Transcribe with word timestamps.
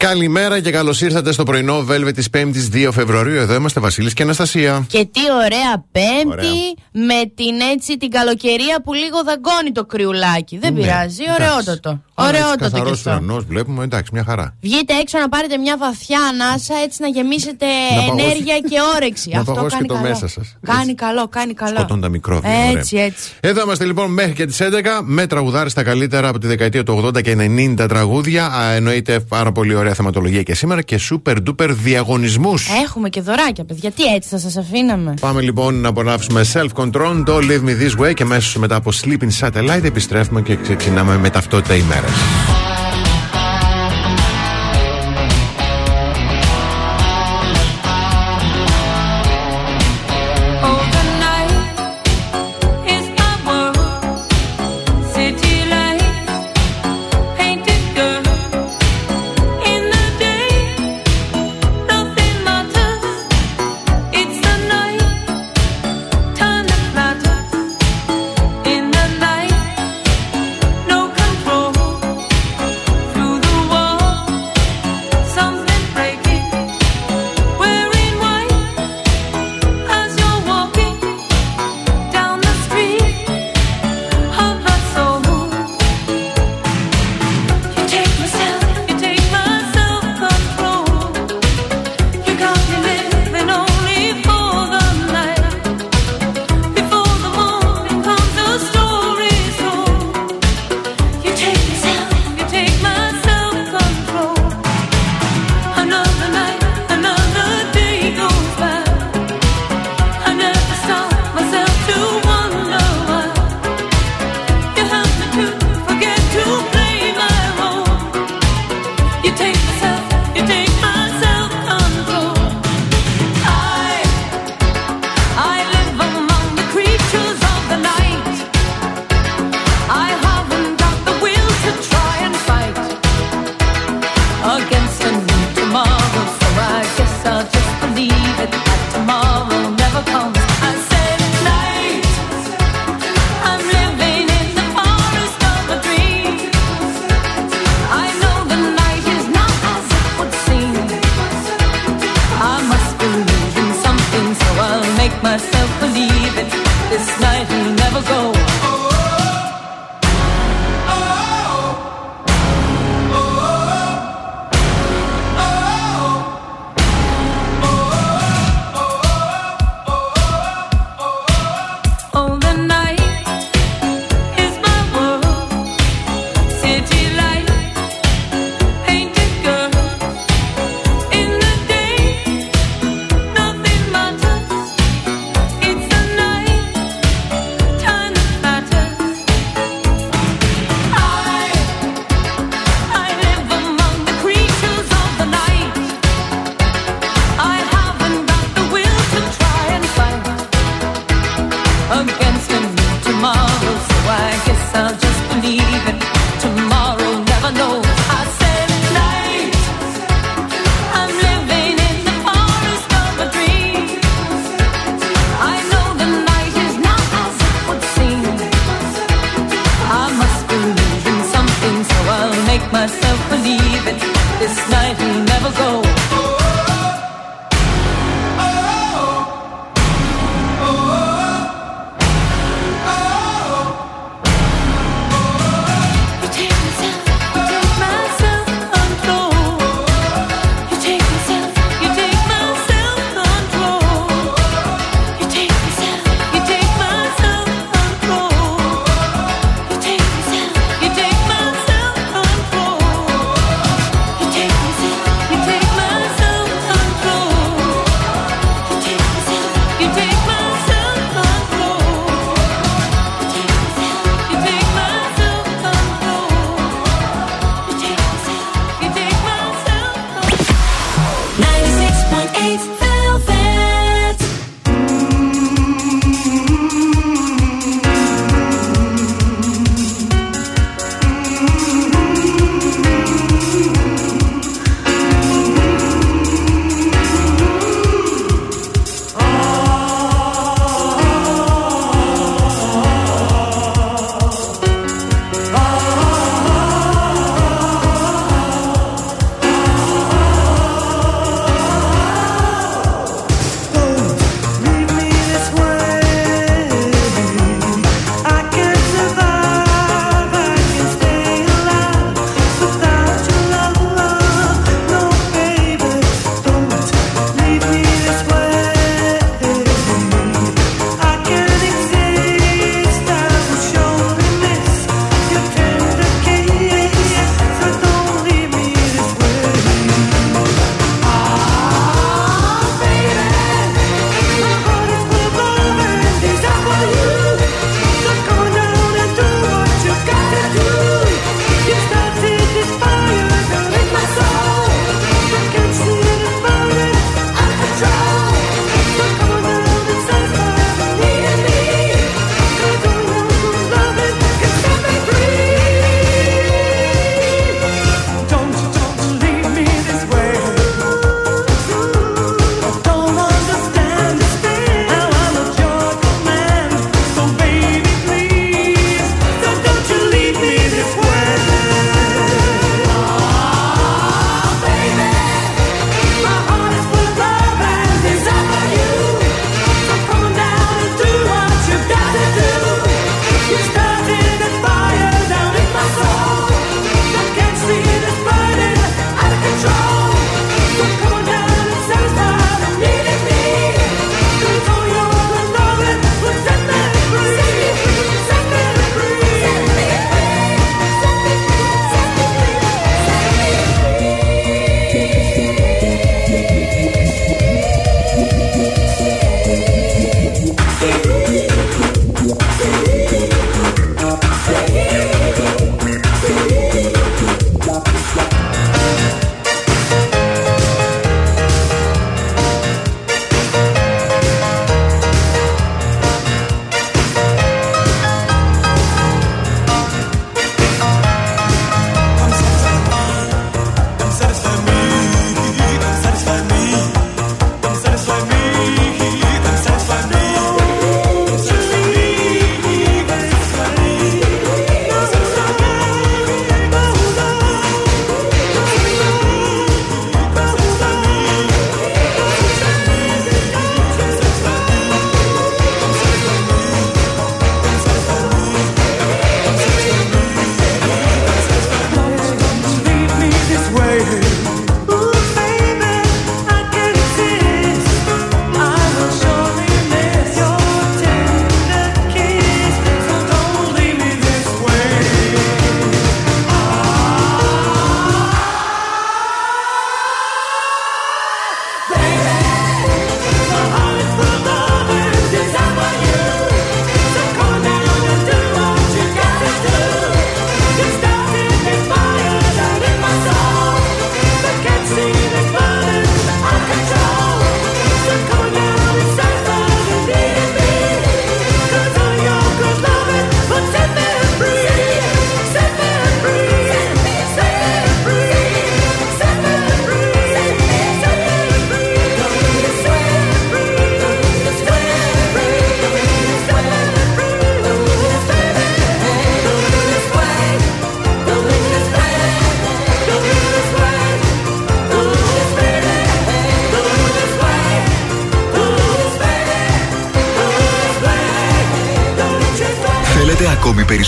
Καλημέρα 0.00 0.60
και 0.60 0.70
καλώς 0.70 1.00
ήρθατε 1.00 1.32
στο 1.32 1.42
πρωινό 1.42 1.86
Velvet 1.90 2.14
της 2.14 2.28
5η 2.34 2.86
2 2.86 2.88
Φεβρουαρίου. 2.92 3.36
Εδώ 3.36 3.54
είμαστε 3.54 3.80
Βασίλης 3.80 4.14
και 4.14 4.22
Αναστασία. 4.22 4.84
Και 4.88 5.08
τι 5.12 5.20
ωραία 5.44 5.84
Πέμπτη 5.92 6.56
με 6.92 7.32
την 7.34 7.60
έτσι 7.72 7.96
την 7.96 8.10
καλοκαιρία 8.10 8.82
που 8.84 8.94
λίγο 8.94 9.18
δαγκώνει 9.24 9.72
το 9.72 9.84
κρυουλάκι. 9.84 10.58
Δεν 10.58 10.72
ναι, 10.72 10.80
πειράζει, 10.80 11.22
ωραιότατο. 11.38 12.00
Ωραιότατο 12.14 12.82
και 12.82 12.90
αυτό. 12.90 13.10
ουρανός 13.10 13.44
βλέπουμε, 13.44 13.84
εντάξει, 13.84 14.10
μια 14.12 14.24
χαρά. 14.24 14.54
Βγείτε 14.60 14.94
έξω 14.94 15.18
να 15.18 15.28
πάρετε 15.28 15.56
μια 15.58 15.76
βαθιά 15.78 16.20
ανάσα 16.32 16.74
έτσι 16.84 17.02
να 17.02 17.08
γεμίσετε 17.08 17.66
ενέργεια 18.10 18.58
και 18.58 18.76
όρεξη. 18.96 19.32
αυτό 19.36 19.52
κάνει 19.52 19.68
και 19.68 19.84
το 19.86 19.94
καλό. 19.94 20.08
μέσα 20.08 20.28
σας. 20.28 20.56
Κάνει 20.62 20.94
καλό, 20.94 21.28
κάνει 21.28 21.54
καλό. 21.54 21.76
Σκοτώνουν 21.76 22.02
τα 22.02 22.08
μικρόβια. 22.08 22.50
Έτσι, 22.50 22.96
έτσι. 22.96 23.30
Εδώ 23.40 23.62
είμαστε 23.62 23.84
λοιπόν 23.84 24.12
μέχρι 24.12 24.32
και 24.32 24.46
τις 24.46 24.58
11 24.60 24.64
με 25.02 25.26
τραγουδάρι 25.26 25.70
στα 25.70 25.82
καλύτερα 25.82 26.28
από 26.28 26.38
τη 26.38 26.46
δεκαετία 26.46 26.82
του 26.82 27.04
80 27.06 27.22
και 27.22 27.36
90 27.78 27.88
τραγούδια. 27.88 28.50
Εννοείται 28.74 29.20
πάρα 29.20 29.52
πολύ 29.52 29.74
ωραία 29.74 29.89
θεματολογία 29.94 30.42
και 30.42 30.54
σήμερα 30.54 30.82
και 30.82 31.00
super 31.10 31.36
duper 31.48 31.68
διαγωνισμούς. 31.68 32.68
Έχουμε 32.84 33.08
και 33.08 33.20
δωράκια, 33.20 33.64
παιδιά. 33.64 33.90
Τι 33.90 34.02
έτσι 34.02 34.28
θα 34.28 34.38
σας 34.38 34.56
αφήναμε; 34.56 35.14
Πάμε 35.20 35.40
λοιπόν 35.40 35.80
να 35.80 35.88
απολαύσουμε 35.88 36.44
self-control, 36.52 37.22
το 37.24 37.36
Live 37.36 37.68
Me 37.68 37.82
This 37.82 38.06
Way 38.06 38.14
και 38.14 38.22
αμέσως 38.22 38.56
μετά 38.56 38.76
από 38.76 38.90
Sleeping 39.02 39.38
Satellite 39.40 39.84
επιστρέφουμε 39.84 40.42
και 40.42 40.56
ξεκινάμε 40.56 41.18
με 41.18 41.30
ταυτότητα 41.30 41.74
ημέρα. 41.74 42.08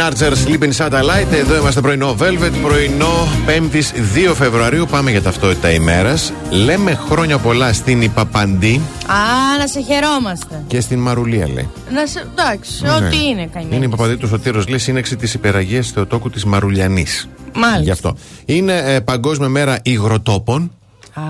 Archer, 0.00 0.32
Sleeping 0.32 0.72
Satellite. 0.76 1.32
Εδώ 1.32 1.56
είμαστε 1.56 1.80
πρωινό 1.80 2.16
Velvet, 2.18 2.52
πρωινό 2.62 3.28
5η 3.46 3.82
2 4.30 4.34
Φεβρουαρίου. 4.34 4.86
Πάμε 4.90 5.10
για 5.10 5.22
ταυτότητα 5.22 5.70
ημέρας. 5.70 6.32
Λέμε 6.50 6.94
χρόνια 7.08 7.38
πολλά 7.38 7.72
στην 7.72 8.02
Ιπαπαντή. 8.02 8.80
Α, 9.06 9.58
να 9.58 9.66
σε 9.66 9.80
χαιρόμαστε. 9.80 10.64
Και 10.66 10.80
στην 10.80 10.98
Μαρουλία, 10.98 11.48
λέει. 11.48 11.68
Να 11.90 12.06
σε. 12.06 12.26
εντάξει, 12.32 12.82
ναι. 12.82 12.90
ό,τι 12.90 13.16
είναι 13.26 13.48
κανένα. 13.52 13.76
Είναι 13.76 13.84
η 13.84 13.88
Παπαντή 13.88 14.16
του 14.16 14.28
Σωτήρος, 14.28 14.68
λέει, 14.68 14.78
σύνεξη 14.78 15.16
της 15.16 15.34
υπεραγία 15.34 15.82
Θεοτόκου 15.82 16.30
της 16.30 16.44
Μαρουλιανής. 16.44 17.28
Μάλιστα. 17.54 17.82
Γι' 17.82 17.90
αυτό. 17.90 18.16
Είναι 18.44 18.82
ε, 18.84 19.00
Παγκόσμια 19.00 19.48
Μέρα 19.48 19.78
Υγροτόπων. 19.82 20.70
Α, 21.12 21.22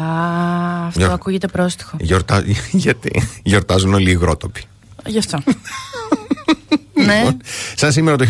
αυτό 0.86 0.98
Γιορ... 0.98 1.12
ακούγεται 1.12 1.46
πρόστιχο. 1.46 1.96
Γιορτά... 2.00 2.42
Γιατί; 2.86 3.22
Γιορτάζουν 3.42 3.94
όλοι 3.94 4.08
οι 4.08 4.16
υγρότοποι. 4.20 4.62
Γι' 5.06 5.18
αυτό. 5.18 5.38
ναι. 7.06 7.18
Λοιπόν, 7.18 7.36
Σαν 7.78 7.92
σήμερα 7.92 8.16
το 8.16 8.24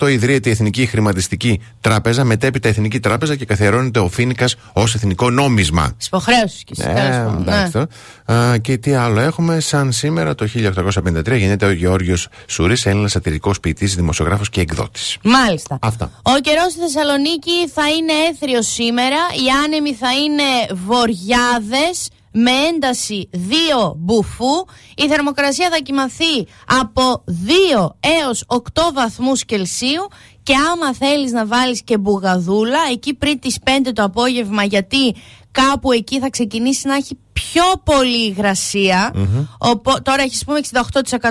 1828 0.00 0.10
ιδρύεται 0.10 0.48
η 0.48 0.52
Εθνική 0.52 0.86
Χρηματιστική 0.86 1.60
Τράπεζα, 1.80 2.24
μετέπειτα 2.24 2.68
Εθνική 2.68 3.00
Τράπεζα 3.00 3.36
και 3.36 3.44
καθιερώνεται 3.44 3.98
ο 3.98 4.08
Φίνικας 4.08 4.56
ως 4.72 4.94
εθνικό 4.94 5.30
νόμισμα. 5.30 5.94
Τη 5.98 6.06
υποχρέωση 6.06 6.64
και 6.64 6.74
ναι, 6.76 7.26
ναι. 8.26 8.58
και 8.58 8.76
τι 8.76 8.94
άλλο 8.94 9.20
έχουμε. 9.20 9.60
Σαν 9.60 9.92
σήμερα 9.92 10.34
το 10.34 10.48
1853 11.04 11.36
γίνεται 11.36 11.66
ο 11.66 11.72
Γεώργιος 11.72 12.28
Σουρή, 12.46 12.76
Έλληνας 12.84 13.10
σατυρικός 13.10 13.60
ποιητής, 13.60 13.94
δημοσιογράφος 13.94 14.50
και 14.50 14.60
εκδότης. 14.60 15.16
Μάλιστα. 15.22 15.78
Αυτά. 15.80 16.10
Ο 16.22 16.38
καιρός 16.40 16.72
στη 16.72 16.80
Θεσσαλονίκη 16.80 17.68
θα 17.74 17.88
είναι 17.90 18.12
έθριο 18.30 18.62
σήμερα. 18.62 19.16
Οι 19.16 19.64
άνεμοι 19.64 19.94
θα 19.94 20.08
είναι 20.12 20.80
βοριάδες 20.86 22.08
με 22.36 22.50
ένταση 22.50 23.28
2 23.32 23.94
μπουφού. 23.96 24.64
Η 24.96 25.08
θερμοκρασία 25.08 25.68
θα 25.70 25.78
κοιμαθεί 25.78 26.46
από 26.80 27.24
2 27.76 27.88
έως 28.00 28.44
8 28.46 28.58
βαθμούς 28.94 29.44
Κελσίου 29.44 30.08
και 30.42 30.54
άμα 30.72 30.94
θέλεις 30.94 31.32
να 31.32 31.46
βάλεις 31.46 31.82
και 31.82 31.98
μπουγαδούλα 31.98 32.78
εκεί 32.92 33.14
πριν 33.14 33.38
τις 33.38 33.58
5 33.64 33.92
το 33.94 34.02
απόγευμα 34.02 34.64
γιατί 34.64 35.14
κάπου 35.50 35.92
εκεί 35.92 36.18
θα 36.18 36.30
ξεκινήσει 36.30 36.86
να 36.86 36.94
έχει 36.94 37.18
πιο 37.32 37.62
πολύ 37.84 38.26
υγρασία. 38.26 39.12
Mm-hmm. 39.14 39.46
Οπό, 39.58 40.02
τώρα 40.02 40.22
έχεις 40.22 40.44
πούμε 40.44 40.60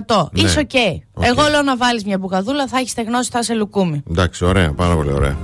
68%. 0.07 0.27
Ναι. 0.31 0.41
Είσαι 0.41 0.67
okay. 0.72 1.00
Εγώ 1.19 1.48
λέω 1.50 1.62
να 1.62 1.77
βάλεις 1.77 2.03
μια 2.05 2.17
μπουγαδούλα, 2.17 2.67
θα 2.67 2.77
έχεις 2.77 2.91
στεγνώσει, 2.91 3.29
θα 3.31 3.43
σε 3.43 3.53
λουκούμι. 3.53 4.03
Εντάξει, 4.10 4.45
ωραία, 4.45 4.74
πάρα 4.74 4.95
πολύ 4.95 5.12
ωραία. 5.12 5.38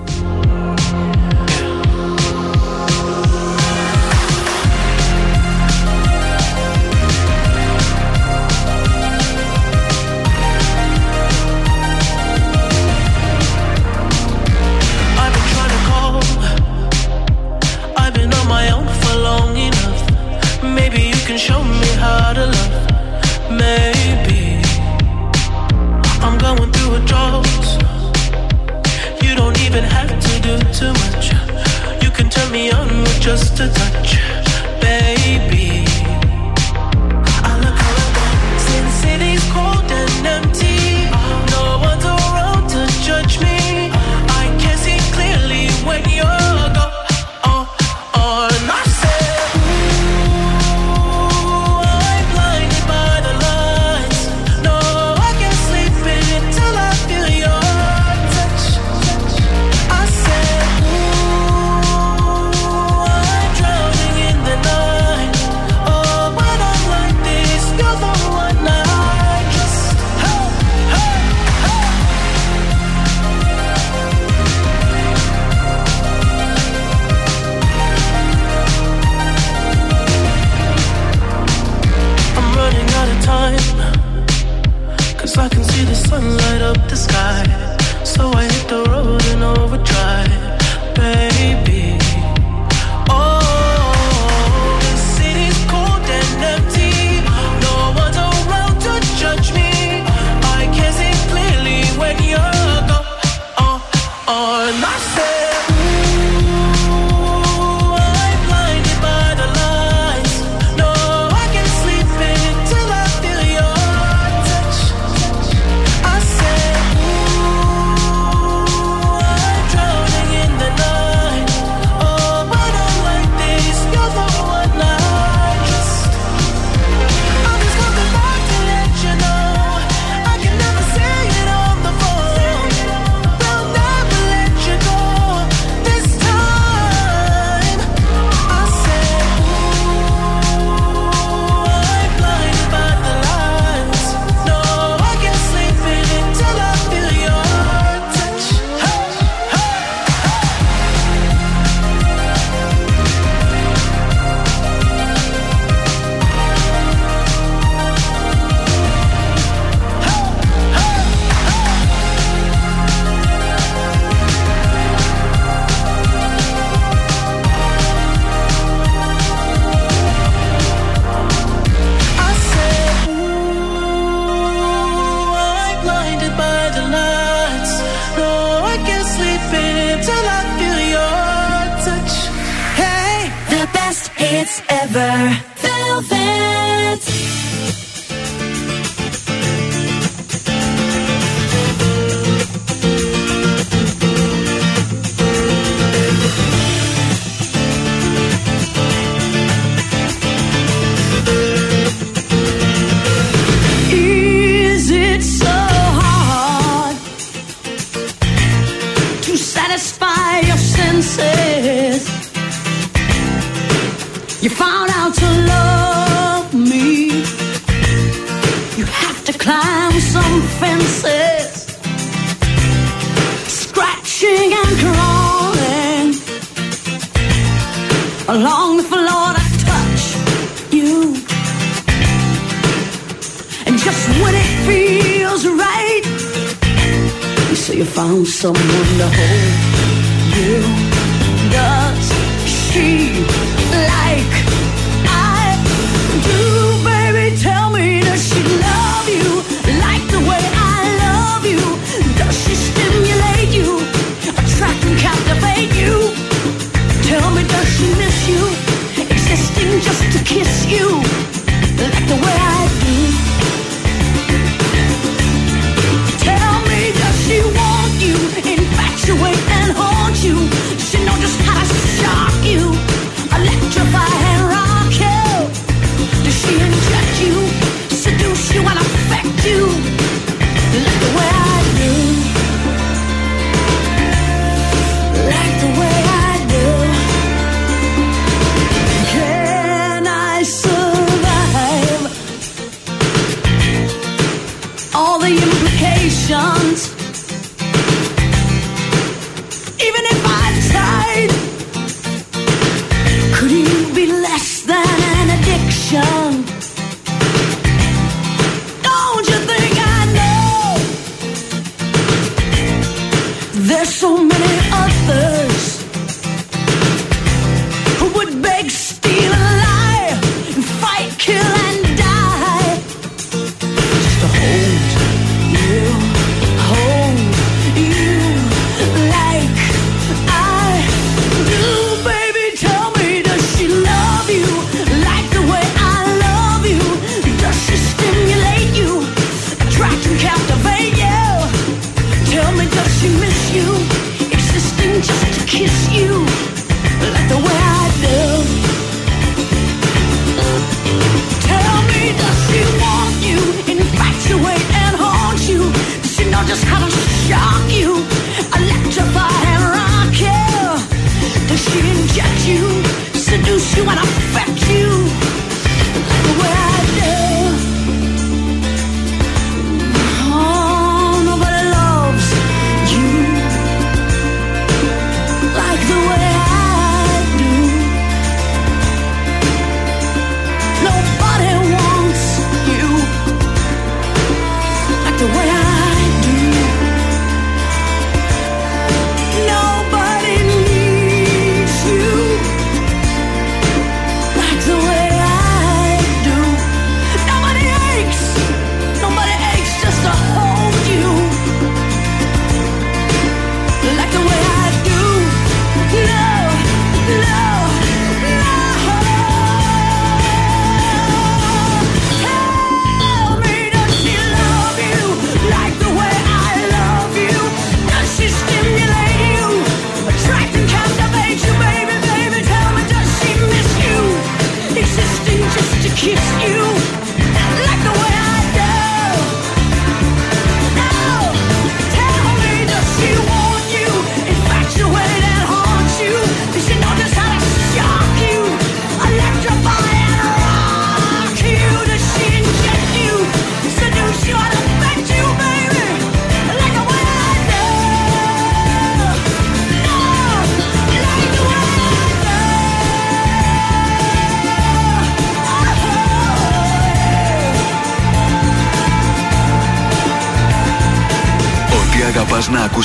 me 32.52 32.72
on 32.72 32.88
with 33.02 33.22
just 33.22 33.60
a 33.60 33.68
touch. 33.68 34.49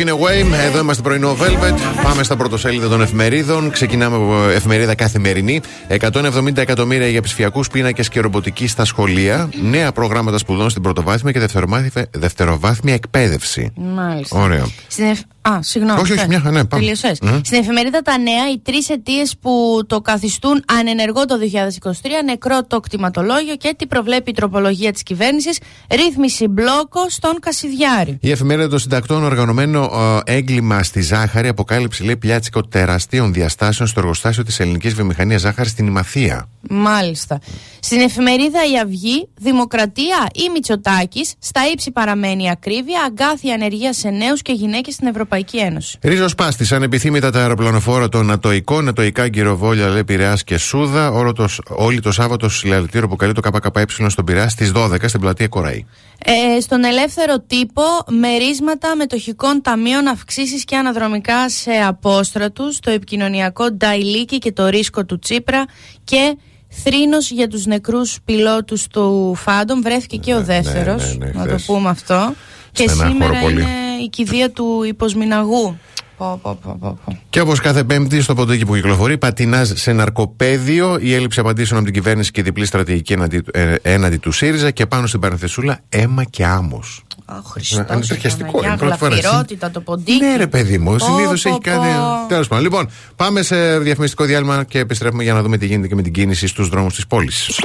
Walking 0.00 0.08
Away. 0.08 0.52
Εδώ 0.66 0.78
είμαστε 0.78 1.02
πρωινό 1.02 1.36
Velvet. 1.40 2.02
Πάμε 2.02 2.22
στα 2.22 2.36
πρωτοσέλιδα 2.36 2.88
των 2.88 3.02
εφημερίδων. 3.02 3.70
Ξεκινάμε 3.70 4.16
από 4.16 4.48
εφημερίδα 4.48 4.94
καθημερινή. 4.94 5.60
170 5.88 6.56
εκατομμύρια 6.56 7.08
για 7.08 7.22
ψηφιακούς 7.22 7.68
πίνακες 7.68 8.08
και 8.08 8.20
ρομποτική 8.20 8.66
στα 8.66 8.84
σχολεία. 8.84 9.48
Νέα 9.62 9.92
προγράμματα 9.92 10.38
σπουδών 10.38 10.70
στην 10.70 10.82
πρωτοβάθμια 10.82 11.32
και 11.32 11.38
δευτεροβάθμια, 11.38 12.08
δευτεροβάθμια 12.10 12.94
εκπαίδευση. 12.94 13.72
Μάλιστα. 13.76 14.40
Ωραία. 14.40 14.66
Στην 14.88 15.04
εφ... 15.04 15.20
Α, 15.50 15.62
συγγνώμη. 15.62 16.00
Όχι, 16.00 16.12
όχι, 16.12 16.20
ναι. 16.20 16.26
μια 16.26 16.38
χαρά, 16.38 16.50
ναι, 16.50 16.64
πάμε. 16.64 16.82
Τελείωσες. 16.82 17.18
Μμ. 17.20 17.38
Στην 17.42 17.58
εφημερίδα 17.58 18.02
Τα 18.02 18.18
Νέα, 18.18 18.50
οι 18.52 18.58
τρεις 18.58 18.88
αιτίες 18.88 19.36
που 19.40 19.82
το 19.86 20.00
καθιστούν 20.00 20.64
ανενεργό 20.78 21.24
το 21.24 21.34
2023, 21.38 21.92
νεκρό 22.24 22.64
το 22.66 22.80
κτηματολόγιο 22.80 23.56
και 23.56 23.74
τι 23.78 23.86
προβλέπει 23.86 24.30
η 24.30 24.34
τροπολογία 24.34 24.92
της 24.92 25.02
κυβέρνησης, 25.02 25.58
ρύθμιση 25.90 26.48
μπλόκο 26.48 27.08
στον 27.08 27.38
Κασιδιάρη. 27.40 28.18
Η 28.20 28.30
εφημερίδα 28.30 28.68
των 28.68 28.78
συντακτών, 28.78 29.24
οργανωμένο 29.24 29.90
ε, 30.26 30.36
έγκλημα 30.36 30.82
στη 30.82 31.00
ζάχαρη, 31.00 31.48
αποκάλυψε 31.48 32.04
λέει 32.04 32.16
πλιάτσικο 32.16 32.62
τεραστίων 32.62 33.32
διαστάσεων 33.32 33.88
στο 33.88 34.00
εργοστάσιο 34.00 34.42
της 34.42 34.60
ελληνικής 34.60 34.94
βιομηχανίας 34.94 35.40
ζάχαρης 35.40 35.70
στην 35.70 35.86
Ημαθία. 35.86 36.48
Μάλιστα. 36.70 37.40
Στην 37.80 38.00
εφημερίδα 38.00 38.58
Η 38.72 38.78
Αυγή, 38.78 39.28
Δημοκρατία 39.38 40.26
ή 40.34 40.50
Μητσοτάκης, 40.52 41.34
στα 41.38 41.60
ύψη 41.72 41.90
παραμένει 41.90 42.44
η 42.44 42.50
ακρίβεια, 42.50 43.02
αγκάθια 43.06 43.54
ανεργία 43.54 43.92
σε 43.92 44.08
νέους 44.08 44.42
και 44.42 44.52
γυναίκες 44.52 44.94
στην 44.94 45.06
Ευρωπαϊκή 45.06 45.39
Ένωση. 45.58 45.98
Ρίζος 46.02 46.34
Πάστης, 46.34 46.72
ανεπιθύμητα 46.72 47.30
τα 47.30 47.40
αεροπλανοφόρα 47.40 48.08
των 48.08 48.30
Ατοικών, 48.30 48.88
Ατοικά 48.88 49.28
Γκυροβόλια, 49.28 49.88
λέει 49.88 50.04
Πειραιά 50.04 50.38
και 50.44 50.58
Σούδα. 50.58 51.10
Όλο 51.10 51.32
το, 51.32 51.48
όλοι 51.68 52.00
το 52.00 52.12
Σάββατο 52.12 52.48
συλλαλητήριο 52.48 53.08
που 53.08 53.16
καλεί 53.16 53.32
το 53.32 53.40
ΚΚΕ 53.40 53.84
στον 54.08 54.24
Πειραιά 54.24 54.48
στις 54.48 54.72
12 54.74 54.96
στην 55.06 55.20
πλατεία 55.20 55.48
Κοραή. 55.48 55.86
Ε, 56.24 56.60
στον 56.60 56.84
ελεύθερο 56.84 57.40
τύπο, 57.40 57.82
μερίσματα 58.20 58.96
μετοχικών 58.96 59.62
ταμείων, 59.62 60.08
αυξήσεις 60.08 60.64
και 60.64 60.76
αναδρομικά 60.76 61.48
σε 61.48 61.70
απόστρατους, 61.70 62.78
το 62.78 62.90
επικοινωνιακό 62.90 63.72
νταηλίκι 63.72 64.38
και 64.38 64.52
το 64.52 64.68
ρίσκο 64.68 65.04
του 65.04 65.18
Τσίπρα 65.18 65.64
και 66.04 66.36
θρήνος 66.68 67.30
για 67.30 67.48
τους 67.48 67.66
νεκρούς 67.66 68.18
πιλότους 68.24 68.86
του 68.86 69.34
Φάντομ. 69.34 69.80
Βρέθηκε 69.80 70.16
και 70.16 70.34
ο 70.34 70.42
δεύτερος, 70.42 71.16
ναι, 71.16 71.26
ναι, 71.26 71.32
να 71.34 71.42
το 71.42 71.48
χθες. 71.48 71.64
πούμε 71.64 71.88
αυτό. 71.88 72.34
Και 72.72 72.88
Στενάχωρο 72.88 73.12
σήμερα 73.12 73.40
πολύ. 73.40 73.60
είναι 73.60 73.89
η 74.02 74.08
κηδεία 74.08 74.50
του 74.50 74.82
υποσμηναγού. 74.86 75.78
Πω, 76.16 76.38
πω, 76.42 76.58
πω, 76.62 76.76
πω, 76.80 76.98
πω. 77.04 77.18
Και 77.30 77.40
όπως 77.40 77.60
κάθε 77.60 77.84
Πέμπτη 77.84 78.20
στο 78.20 78.34
ποντίκι 78.34 78.64
που 78.66 78.74
κυκλοφορεί, 78.74 79.18
πατινάζ 79.18 79.70
σε 79.74 79.92
ναρκοπέδιο, 79.92 80.98
η 81.00 81.14
έλλειψη 81.14 81.40
απαντήσεων 81.40 81.80
από 81.80 81.90
την 81.90 82.00
κυβέρνηση 82.02 82.30
και 82.30 82.40
η 82.40 82.42
διπλή 82.42 82.64
στρατηγική 82.66 83.12
έναντι, 83.12 83.42
ε, 83.52 83.74
έναντι 83.82 84.16
του 84.16 84.32
ΣΥΡΙΖΑ 84.32 84.70
και 84.70 84.86
πάνω 84.86 85.06
στην 85.06 85.20
παρενθεσούλα 85.20 85.78
αίμα 85.88 86.24
και 86.24 86.44
άμμος. 86.44 87.04
Αχ, 87.24 87.38
Χριστός, 87.50 87.84
Ανησυχιαστικό 87.88 88.50
Παναγιά, 88.50 88.68
είναι 88.68 88.78
πρώτη 88.78 88.96
φορά. 88.98 89.14
γλαφυρότητα 89.14 89.70
το 89.70 89.80
ποντίκι. 89.80 90.24
Ναι, 90.24 90.36
ρε 90.36 90.46
παιδί 90.46 90.78
μου, 90.78 90.90
Πω, 90.96 90.98
συνήθως 90.98 91.42
πω, 91.42 91.48
έχει 91.48 91.58
πω. 91.58 91.70
κάτι. 91.70 91.88
Τέλος 92.28 92.48
πάντων. 92.48 92.64
Λοιπόν, 92.64 92.90
πάμε 93.16 93.42
σε 93.42 93.78
διαφημιστικό 93.78 94.24
διάλειμμα 94.24 94.64
και 94.64 94.78
επιστρέφουμε 94.78 95.22
για 95.22 95.32
να 95.32 95.42
δούμε 95.42 95.56
τι 95.56 95.66
γίνεται 95.66 95.88
και 95.88 95.94
με 95.94 96.02
την 96.02 96.12
κίνηση 96.12 96.46
στους 96.46 96.68
δρόμους 96.68 96.94
της 96.94 97.06
πόλης. 97.06 97.60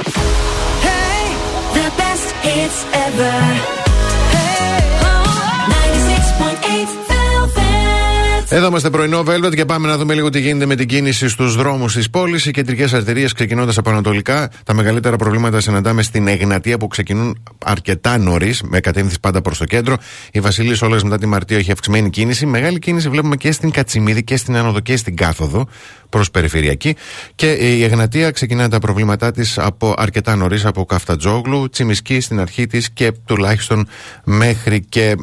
The 1.74 1.88
best 2.00 2.28
hits 2.44 2.78
ever. 3.06 3.75
Εδώ 8.48 8.66
είμαστε 8.66 8.90
πρωινό 8.90 9.24
Velvet 9.26 9.54
και 9.54 9.64
πάμε 9.64 9.88
να 9.88 9.96
δούμε 9.96 10.14
λίγο 10.14 10.30
τι 10.30 10.40
γίνεται 10.40 10.66
με 10.66 10.74
την 10.74 10.88
κίνηση 10.88 11.28
στους 11.28 11.56
δρόμους 11.56 11.94
της 11.94 12.10
πόλης. 12.10 12.46
Οι 12.46 12.50
κεντρικές 12.50 12.92
αρτηρίες 12.92 13.32
ξεκινώντας 13.32 13.78
από 13.78 13.90
ανατολικά. 13.90 14.50
Τα 14.64 14.74
μεγαλύτερα 14.74 15.16
προβλήματα 15.16 15.60
συναντάμε 15.60 16.02
στην 16.02 16.28
Εγνατία 16.28 16.78
που 16.78 16.86
ξεκινούν 16.86 17.42
αρκετά 17.64 18.18
νωρίς, 18.18 18.62
με 18.62 18.80
κατεύθυνση 18.80 19.20
πάντα 19.20 19.42
προς 19.42 19.58
το 19.58 19.64
κέντρο. 19.64 19.96
Η 20.32 20.40
Βασιλή 20.40 20.76
Όλε 20.82 20.96
μετά 21.02 21.18
τη 21.18 21.26
Μαρτίο 21.26 21.58
έχει 21.58 21.72
αυξημένη 21.72 22.10
κίνηση. 22.10 22.46
Μεγάλη 22.46 22.78
κίνηση 22.78 23.08
βλέπουμε 23.08 23.36
και 23.36 23.52
στην 23.52 23.70
Κατσιμίδη 23.70 24.24
και 24.24 24.36
στην 24.36 24.56
Άνοδο 24.56 24.80
και 24.80 24.96
στην 24.96 25.16
Κάθοδο 25.16 25.66
προς 26.08 26.30
περιφερειακή. 26.30 26.96
Και 27.34 27.52
η 27.52 27.84
Εγνατία 27.84 28.30
ξεκινά 28.30 28.68
τα 28.68 28.78
προβλήματά 28.78 29.30
της 29.32 29.58
από 29.58 29.94
αρκετά 29.96 30.36
νωρίς 30.36 30.64
από 30.64 30.84
Καφτατζόγλου, 30.84 31.68
Τσιμισκή 31.68 32.20
στην 32.20 32.40
αρχή 32.40 32.66
της 32.66 32.90
και 32.90 33.12
τουλάχιστον 33.24 33.88
μέχρι 34.24 34.80
και 34.80 35.02
ε, 35.08 35.14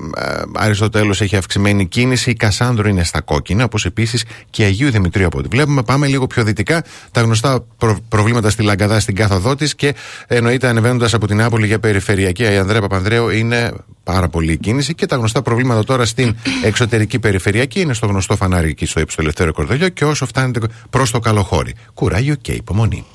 Αριστοτέλους 0.55 1.21
έχει 1.21 1.35
αυξημένη 1.35 1.87
κίνηση. 1.87 2.29
Η 2.29 2.33
Κασάνδρο 2.33 2.89
είναι 2.89 3.03
στα 3.03 3.21
κόκκινα, 3.21 3.63
όπως 3.63 3.85
επίσης 3.85 4.23
και 4.49 4.63
Αγίου 4.63 4.91
Δημητρίου 4.91 5.25
από 5.25 5.37
ό,τι 5.37 5.47
βλέπουμε. 5.47 5.83
Πάμε 5.83 6.07
λίγο 6.07 6.27
πιο 6.27 6.43
δυτικά. 6.43 6.83
Τα 7.11 7.21
γνωστά 7.21 7.65
προ- 7.77 7.99
προβλήματα 8.09 8.49
στη 8.49 8.63
Λαγκαδά 8.63 8.99
στην 8.99 9.15
κάθοδό 9.15 9.55
της 9.55 9.75
και 9.75 9.95
εννοείται 10.27 10.67
ανεβαίνοντας 10.67 11.13
από 11.13 11.27
την 11.27 11.41
Άπολη 11.41 11.65
για 11.67 11.79
περιφερειακή. 11.79 12.43
Η 12.43 12.57
Ανδρέα 12.57 12.81
Παπανδρέου 12.81 13.29
είναι 13.29 13.71
πάρα 14.03 14.29
πολύ 14.29 14.51
η 14.51 14.57
κίνηση 14.57 14.93
και 14.93 15.05
τα 15.05 15.15
γνωστά 15.15 15.41
προβλήματα 15.41 15.83
τώρα 15.83 16.05
στην 16.05 16.35
εξωτερική 16.63 17.19
περιφερειακή 17.19 17.79
είναι 17.81 17.93
στο 17.93 18.05
γνωστό 18.05 18.35
φανάρι 18.35 18.69
εκεί 18.69 18.85
στο 18.85 18.99
ύψο 18.99 19.15
του 19.15 19.21
Ελευθέρω 19.21 19.53
Κορδελιό 19.53 19.89
και 19.89 20.05
όσο 20.05 20.25
φτάνετε 20.25 20.59
προς 20.89 21.11
το 21.11 21.19
καλοχώρι. 21.19 21.75
Κουράγιο 21.93 22.35
και 22.35 22.51
υπομονή. 22.51 23.05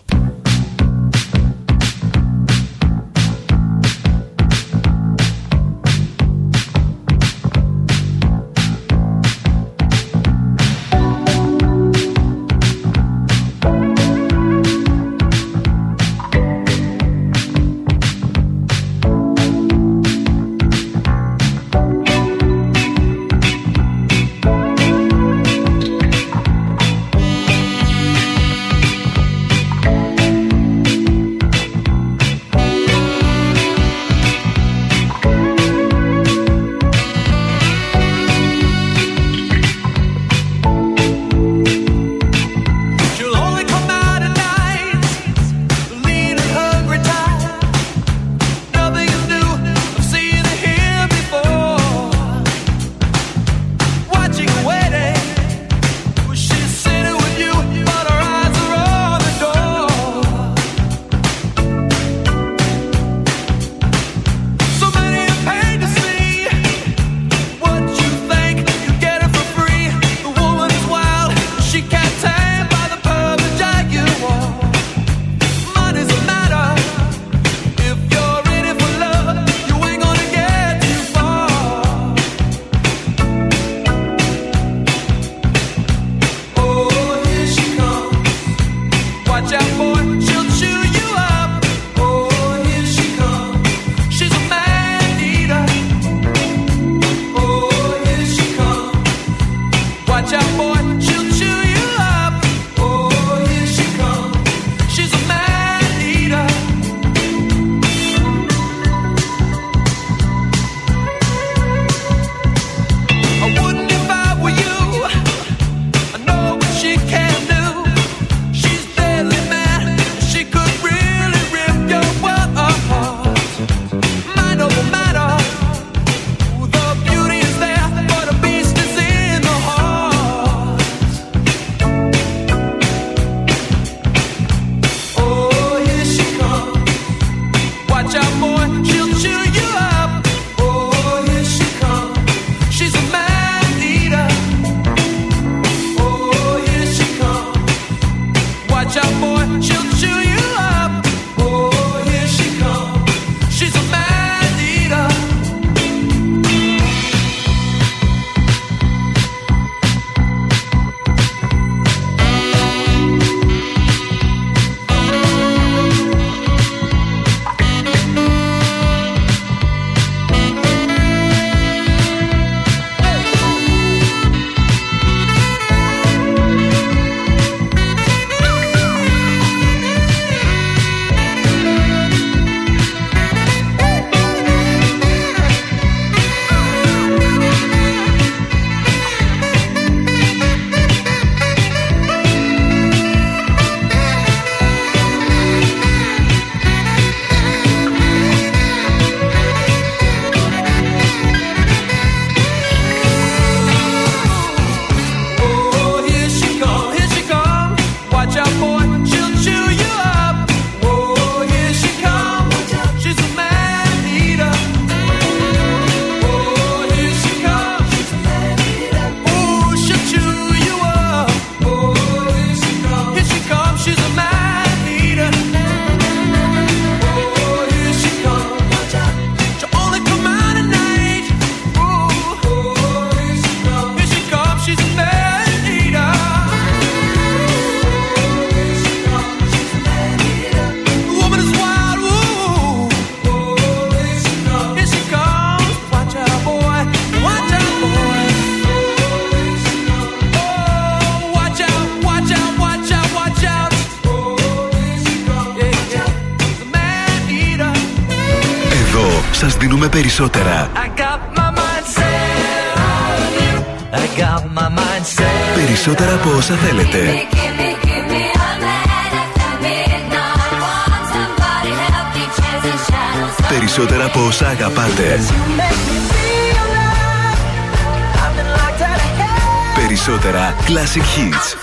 Classic 280.88 281.03
Hits. 281.03 281.57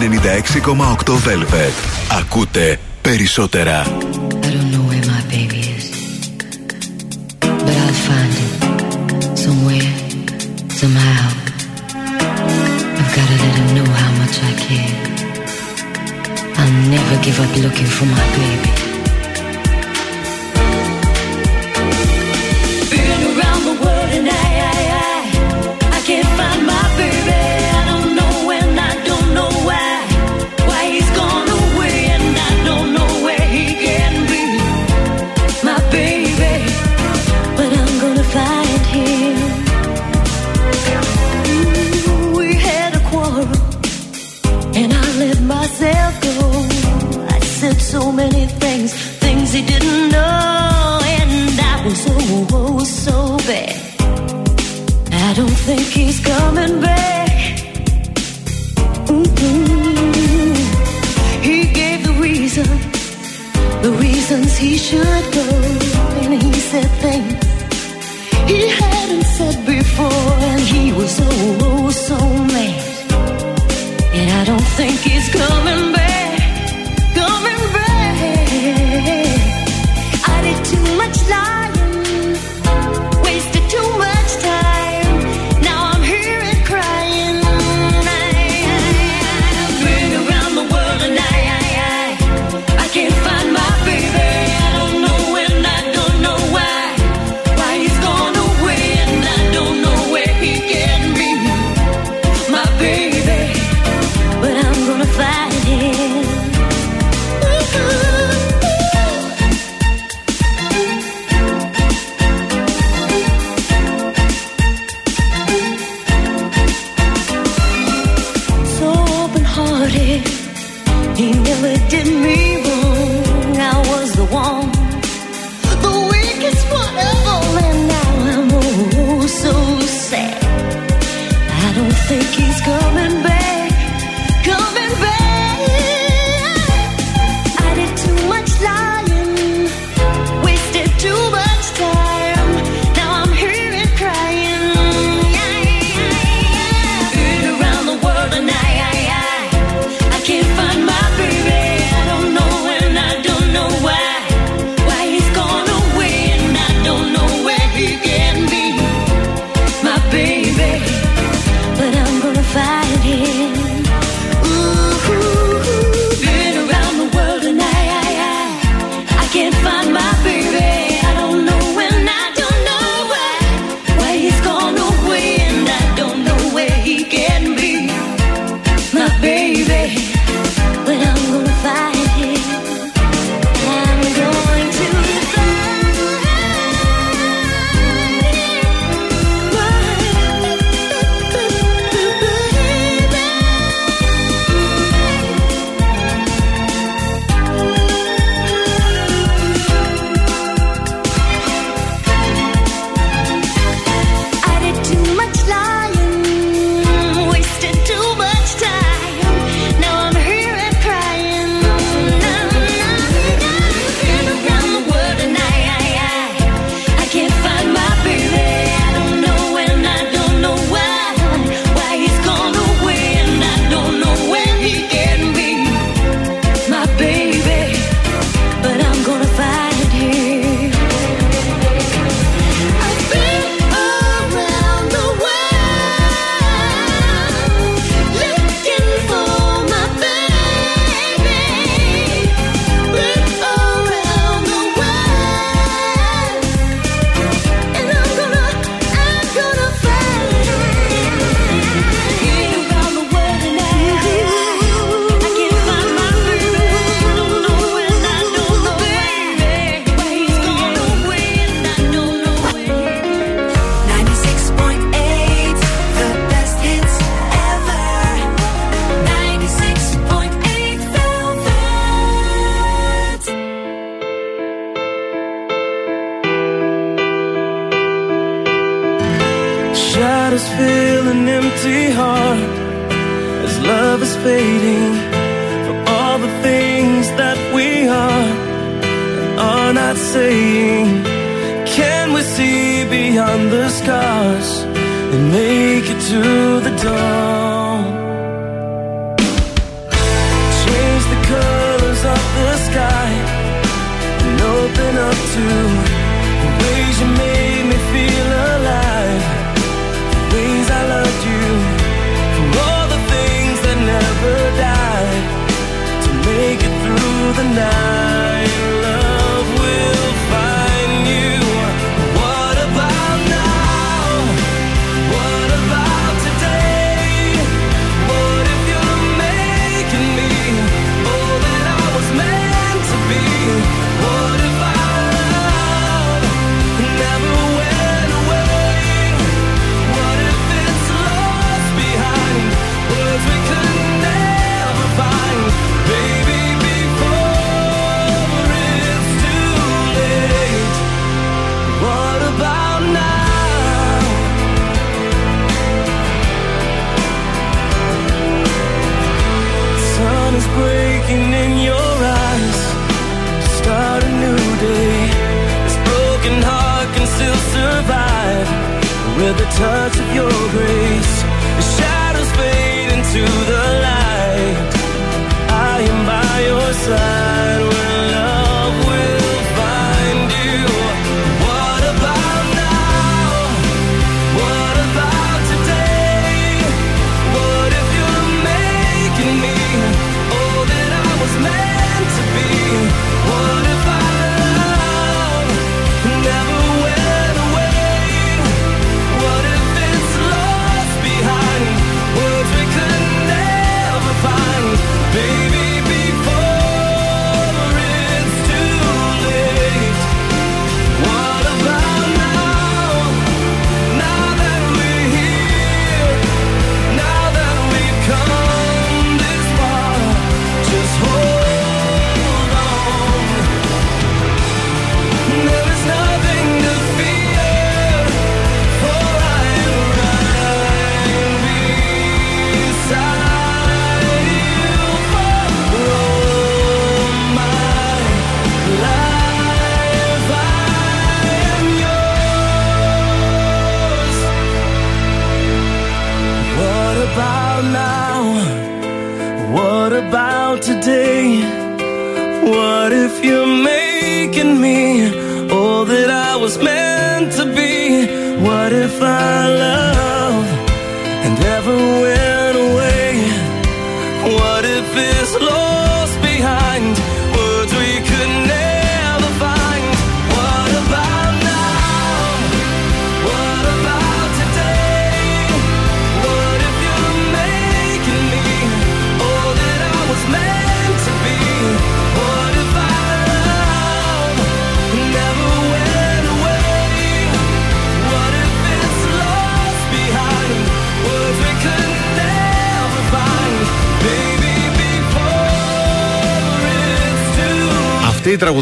96,8 0.00 1.16
Velvet. 1.16 1.72
Ακούτε 2.20 2.78
περισσότερα. 3.02 3.80
I 3.80 4.50
don't 4.54 4.70
know 4.72 4.84
where 4.88 5.04
my 5.12 5.22
baby 5.34 5.60
is. 5.76 5.86
But 7.64 7.76
I'll 7.84 7.98
find 8.06 8.34
it. 8.44 8.52
Somewhere. 9.44 9.90
Somehow. 10.80 11.26
I've 13.00 13.12
gotta 13.16 13.36
let 13.44 13.54
him 13.60 13.68
know 13.76 13.88
how 14.00 14.10
much 14.20 14.36
I 14.50 14.52
care. 14.64 14.94
I'll 16.60 16.76
never 16.94 17.16
give 17.24 17.38
up 17.44 17.52
looking 17.64 17.90
for 17.96 18.06
my 18.14 18.24
baby. 18.38 18.81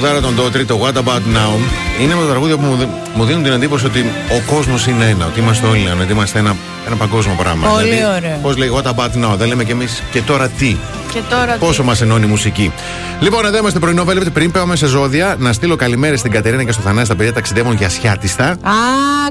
Τραγουδάρα 0.01 0.20
των 0.20 0.44
Dotry, 0.46 0.64
το 0.66 0.80
What 0.84 0.96
About 0.98 1.36
Now, 1.36 1.59
είναι 2.03 2.14
με 2.14 2.20
τα 2.22 2.28
τραγούδια 2.28 2.57
που 2.57 2.62
μου, 2.66 2.76
δι- 2.76 2.88
μου 3.14 3.24
δίνουν 3.24 3.42
την 3.42 3.53
εντύπωση 3.53 3.86
ότι 3.86 4.01
ο 4.30 4.55
κόσμος 4.55 4.86
είναι 4.86 5.05
ένα. 5.05 5.26
Ότι 5.26 5.40
είμαστε 5.40 5.66
όλοι 5.66 5.84
ένα. 5.86 6.03
Ότι 6.03 6.12
είμαστε 6.12 6.38
ένα, 6.38 6.57
ένα 6.86 6.96
παγκόσμιο 6.96 7.34
πράγμα. 7.38 7.68
Πολύ 7.68 8.01
ωραίο. 8.16 8.38
Πώς 8.42 8.57
λέει 8.57 8.70
What 8.74 8.82
About 8.94 9.24
Now, 9.24 9.34
δεν 9.36 9.48
λέμε 9.48 9.64
κι 9.64 9.70
εμείς 9.70 10.03
και 10.12 10.20
τώρα 10.22 10.48
τι; 10.48 10.76
Και 11.12 11.20
τώρα. 11.30 11.53
τι- 11.53 11.59
Πόσο 11.59 11.82
μας 11.84 12.01
ενώνει 12.01 12.24
η 12.24 12.28
μουσική. 12.28 12.72
Λοιπόν, 13.20 13.44
εδώ 13.44 13.59
είμαστε 13.59 13.78
πρωινό 13.78 14.05
Velvet. 14.09 14.32
Πριν 14.32 14.51
πάμε 14.51 14.76
σε 14.76 14.86
ζώδια, 14.86 15.36
να 15.38 15.53
στείλω 15.53 15.76
καλημέρα 15.76 16.16
στην 16.16 16.30
Κατερίνα 16.30 16.64
και 16.64 16.72
στο 16.72 16.82
Θανάση. 16.82 17.09
Τα 17.09 17.16
παιδιά 17.16 17.32
ταξιδεύουν 17.32 17.74
για 17.74 17.88
σιάτιστα. 17.88 18.44
Α, 18.46 18.57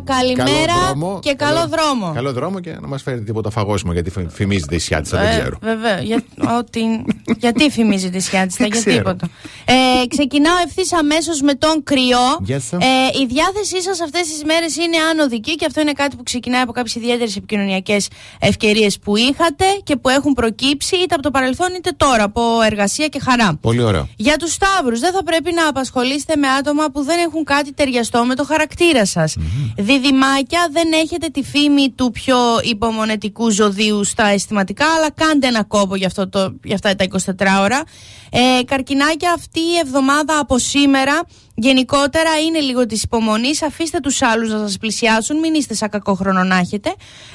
καλημέρα 0.03 0.45
Καλό 0.74 0.86
δρόμο. 0.86 1.20
και 1.22 1.34
καλό, 1.34 1.67
δρόμο. 1.70 2.11
Καλό 2.15 2.34
δρόμο 2.34 2.59
και 2.59 2.76
να 2.82 2.88
μας 2.88 3.01
φέρει 3.01 3.22
τίποτα 3.22 3.49
φαγόσιμο 3.49 3.93
γιατί 3.93 4.09
φη- 4.09 4.28
φημίζεται 4.32 4.76
η 4.76 4.80
σιάτιστα. 4.80 5.17
δεν 5.17 5.28
Ε, 5.28 5.39
ξέρω. 5.39 5.57
Βέβαια. 5.61 5.99
Για, 6.01 6.24
ότι, 6.59 6.80
γιατί 7.38 7.69
φημίζει 7.69 8.09
τη 8.09 8.19
Σιάτιστα, 8.19 8.63
Δεν 8.63 8.71
για 8.71 8.80
ξέρω. 8.80 8.97
τίποτα. 8.97 9.30
Ε, 9.65 10.07
ξεκινάω 10.07 10.55
ευθύς 10.65 10.93
αμέσως 10.93 11.41
με 11.41 11.53
τον 11.53 11.84
κρυό. 11.84 12.27
Yes, 12.47 12.51
sir. 12.53 12.77
ε, 12.82 13.19
η 13.21 13.25
διάθεσή 13.25 13.82
σας 13.82 14.01
αυτές 14.01 14.21
τις 14.21 14.43
μέρες 14.43 14.75
είναι 14.75 14.97
άνοδική 15.11 15.55
και 15.55 15.65
αυτό 15.65 15.82
είναι 15.82 15.91
κάτι 15.91 16.15
που 16.15 16.23
ξεκινάει 16.23 16.61
από 16.61 16.71
κάποιες 16.71 16.95
ιδιαίτερες 16.95 17.36
επικοινωνιακές 17.36 18.07
ευκαιρίες 18.39 18.99
που 18.99 19.15
είχατε 19.17 19.65
και 19.84 19.95
που 19.95 20.09
έχουν 20.09 20.34
προκύψει 20.34 20.95
είτε 20.95 21.13
από 21.13 21.23
το 21.23 21.32
παρελθόν 21.32 21.67
είτε 21.77 21.91
τώρα 21.97 22.23
από 22.23 22.41
εργασία 22.61 23.07
και 23.07 23.19
χαρά. 23.19 23.57
Πολύ 23.61 23.84
ωραίο. 23.84 24.07
Για 24.15 24.36
τους 24.38 24.51
Σταύρους, 24.53 24.99
δεν 24.99 25.11
θα 25.13 25.23
πρέπει 25.23 25.53
να 25.53 25.67
απασχολήσετε 25.67 26.36
με 26.36 26.47
άτομα 26.47 26.86
που 26.91 27.03
δεν 27.03 27.19
έχουν 27.19 27.43
κάτι 27.43 27.73
ταιριαστό 27.73 28.23
με 28.23 28.36
το 28.36 28.43
χαρακτήρα 28.43 29.05
σας. 29.05 29.36
Διδυμάκια, 29.77 30.67
δεν 30.71 30.91
έχετε 31.03 31.27
τη 31.27 31.43
φήμη 31.43 31.89
του 31.89 32.11
πιο 32.11 32.38
υπομονετικού 32.63 33.49
ζωδίου 33.49 34.03
στα 34.03 34.27
αισθηματικά, 34.27 34.86
αλλά 34.97 35.11
κάντε 35.11 35.47
ένα 35.47 35.63
κόπο 35.63 35.95
για, 35.95 36.07
αυτό 36.07 36.30
το, 36.30 36.53
για 36.63 36.75
αυτά 36.75 36.95
τα 36.95 37.05
24 37.11 37.17
ώρα. 37.61 37.84
Ε, 38.32 38.63
καρκινάκια, 38.63 39.34
αυτή 39.34 39.59
η 39.59 39.78
εβδομάδα 39.78 40.39
από 40.39 40.57
σήμερα 40.57 41.22
γενικότερα 41.62 42.39
είναι 42.47 42.60
λίγο 42.60 42.86
της 42.86 43.03
υπομονής. 43.03 43.62
Αφήστε 43.62 43.99
τους 43.99 44.22
άλλους 44.22 44.51
να 44.51 44.57
σας 44.57 44.78
πλησιάσουν, 44.78 45.39
μην 45.39 45.53
είστε 45.53 45.74
σαν 45.74 45.89
κακό 45.89 46.14
χρόνο 46.14 46.43
να 46.43 46.57
έχετε. 46.57 46.93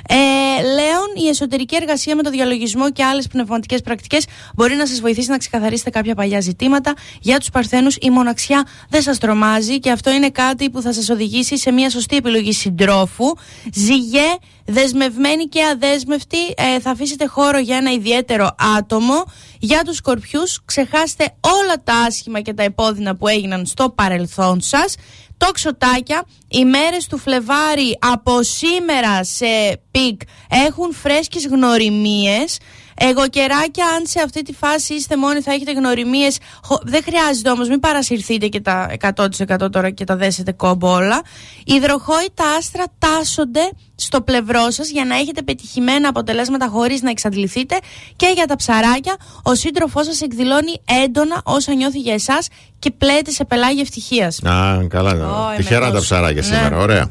Ε, 0.08 0.14
Λέων, 0.62 1.24
η 1.24 1.28
εσωτερική 1.28 1.76
εργασία 1.76 2.16
με 2.16 2.22
το 2.22 2.30
διαλογισμό 2.30 2.90
και 2.90 3.04
άλλες 3.04 3.26
πνευματικές 3.26 3.80
πρακτικές 3.80 4.24
μπορεί 4.54 4.74
να 4.74 4.86
σας 4.86 5.00
βοηθήσει 5.00 5.30
να 5.30 5.38
ξεκαθαρίσετε 5.38 5.90
κάποια 5.90 6.14
παλιά 6.14 6.40
ζητήματα. 6.40 6.94
Για 7.20 7.38
τους 7.38 7.50
Παρθένους, 7.50 7.96
η 8.00 8.10
μοναξιά 8.10 8.66
δεν 8.88 9.02
σας 9.02 9.18
τρομάζει 9.18 9.78
και 9.78 9.90
αυτό 9.90 10.10
είναι 10.10 10.30
κάτι 10.30 10.70
που 10.70 10.80
θα 10.80 10.92
σας 10.92 11.08
οδηγήσει 11.08 11.58
σε 11.58 11.70
μια 11.70 11.90
σωστή 11.90 12.16
επιλογή 12.16 12.52
συντρόφου. 12.52 13.34
Ζυγοί, 13.74 14.36
δεσμευμένοι 14.64 15.44
και 15.44 15.64
αδέσμευτοι, 15.64 16.38
ε, 16.56 16.80
θα 16.80 16.90
αφήσετε 16.90 17.26
χώρο 17.26 17.58
για 17.58 17.76
ένα 17.76 17.92
ιδιαίτερο 17.92 18.54
άτομο. 18.78 19.24
Για 19.58 19.82
τους 19.84 19.96
σκορπιούς, 19.96 20.60
ξεχάστε 20.64 21.34
όλα 21.40 21.82
τα 21.84 21.94
άσχημα 21.94 22.40
και 22.40 22.54
τα 22.54 22.62
επώδυνα 22.62 23.16
που 23.16 23.28
έγιναν 23.28 23.66
στο 23.66 23.90
παρελθόν 23.90 24.13
σας. 24.60 24.94
Τόξοτάκια, 25.36 26.24
οι 26.48 26.64
μέρες 26.64 27.06
του 27.06 27.18
Φλεβάρη 27.18 27.98
από 28.00 28.42
σήμερα 28.42 29.24
σε 29.24 29.80
peak 29.90 30.20
έχουν 30.66 30.94
φρέσκες 30.94 31.46
γνωριμίες. 31.46 32.58
Αιγοκεράκια, 32.98 33.84
αν 33.86 34.06
σε 34.06 34.20
αυτή 34.24 34.42
τη 34.42 34.52
φάση 34.52 34.94
είστε 34.94 35.16
μόνοι, 35.16 35.40
θα 35.40 35.52
έχετε 35.52 35.72
γνωριμίες. 35.72 36.38
Δεν 36.82 37.02
χρειάζεται 37.02 37.50
όμως, 37.50 37.68
μην 37.68 37.80
παρασυρθείτε 37.80 38.46
και 38.46 38.60
τα 38.60 38.90
100% 39.14 39.70
τώρα 39.72 39.90
και 39.90 40.04
τα 40.04 40.16
δέσετε 40.16 40.52
κόμπο 40.52 40.92
όλα. 40.92 41.22
Οι 41.64 41.74
υδροχόοι, 41.74 42.26
τα 42.34 42.44
άστρα 42.58 42.84
τάσσονται 42.98 43.70
στο 43.96 44.20
πλευρό 44.20 44.70
σας 44.70 44.88
για 44.90 45.04
να 45.04 45.14
έχετε 45.16 45.42
πετυχημένα 45.42 46.08
αποτελέσματα 46.08 46.68
χωρίς 46.68 47.02
να 47.02 47.10
εξαντληθείτε. 47.10 47.78
Και 48.16 48.32
για 48.34 48.46
τα 48.46 48.56
ψαράκια, 48.56 49.16
ο 49.42 49.54
σύντροφός 49.54 50.06
σας 50.06 50.20
εκδηλώνει 50.20 50.80
έντονα 51.04 51.40
όσα 51.44 51.74
νιώθει 51.74 51.98
για 51.98 52.14
εσάς 52.14 52.48
και 52.78 52.90
πλέεται 52.90 53.30
σε 53.30 53.44
πελάγια 53.44 53.80
ευτυχίας. 53.82 54.42
Α, 54.42 54.86
καλά. 54.88 55.10
Ω, 55.12 55.56
Τυχερά 55.56 55.80
τα 55.80 55.86
εμετός. 55.86 56.04
ψαράκια 56.04 56.40
Ναι. 56.40 56.42
σήμερα. 56.56 56.78
Ωραία. 56.78 57.08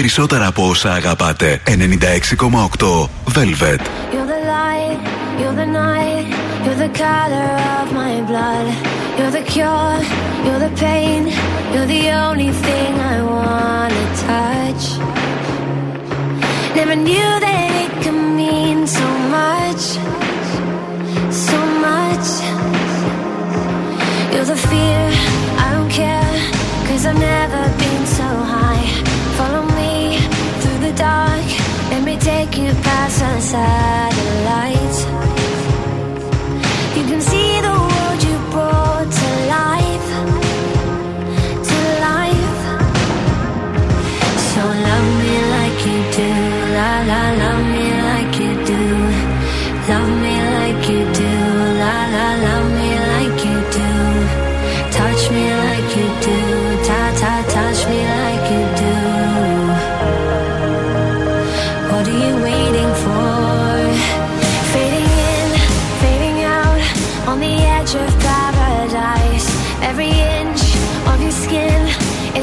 περισσότερα 0.00 0.46
από 0.46 0.68
όσα 0.68 0.92
αγαπάτε. 0.92 1.60
96,8 1.66 3.08
Velvet. 3.36 3.82
You're 4.12 4.28
the 4.34 4.40
light, 4.54 5.00
you're 5.40 5.56
the 5.62 5.68
night, 5.82 6.26
you're 6.64 6.80
the 6.84 6.92
color 7.04 7.50
of 7.80 7.86
my 8.00 8.14
blood. 8.30 8.66
You're 9.18 9.34
the 9.38 9.44
cure, 9.52 9.98
you're 10.44 10.62
the 10.66 10.72
pain, 10.84 11.22
you're 11.72 11.90
the 11.96 12.04
only 12.26 12.50
thing 12.64 12.92
I 13.14 13.16
wanna 13.34 14.04
touch. 14.28 14.84
Never 16.78 16.96
knew 17.08 17.30
that 17.44 17.68
it 17.82 17.92
could 18.02 18.20
mean 18.40 18.78
so 18.98 19.08
much, 19.38 19.84
so 21.48 21.58
much. 21.86 22.28
You're 24.32 24.48
the 24.54 24.60
fear, 24.68 25.04
I 25.64 25.66
don't 25.74 25.92
care, 26.02 26.34
cause 26.86 27.02
I've 27.10 27.20
never 27.32 27.59
satellite 33.50 34.79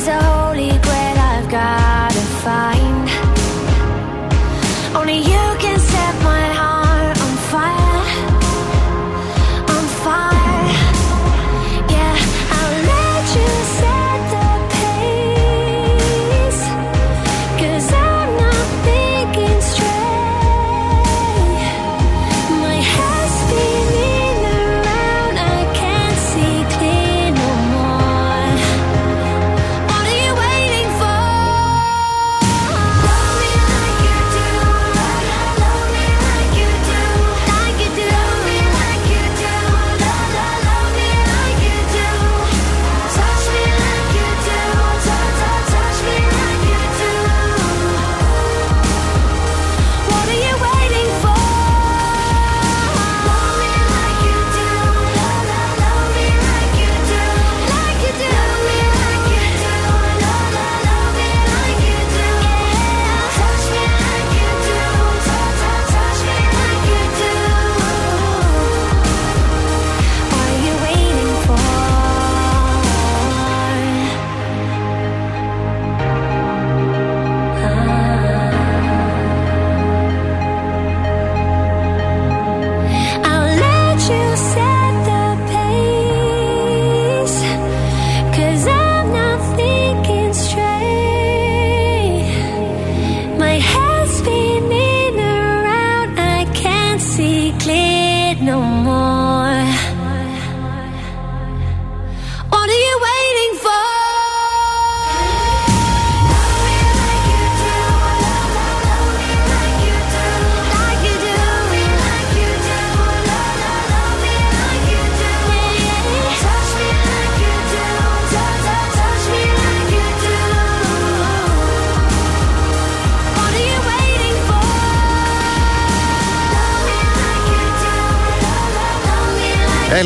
so 0.08 0.37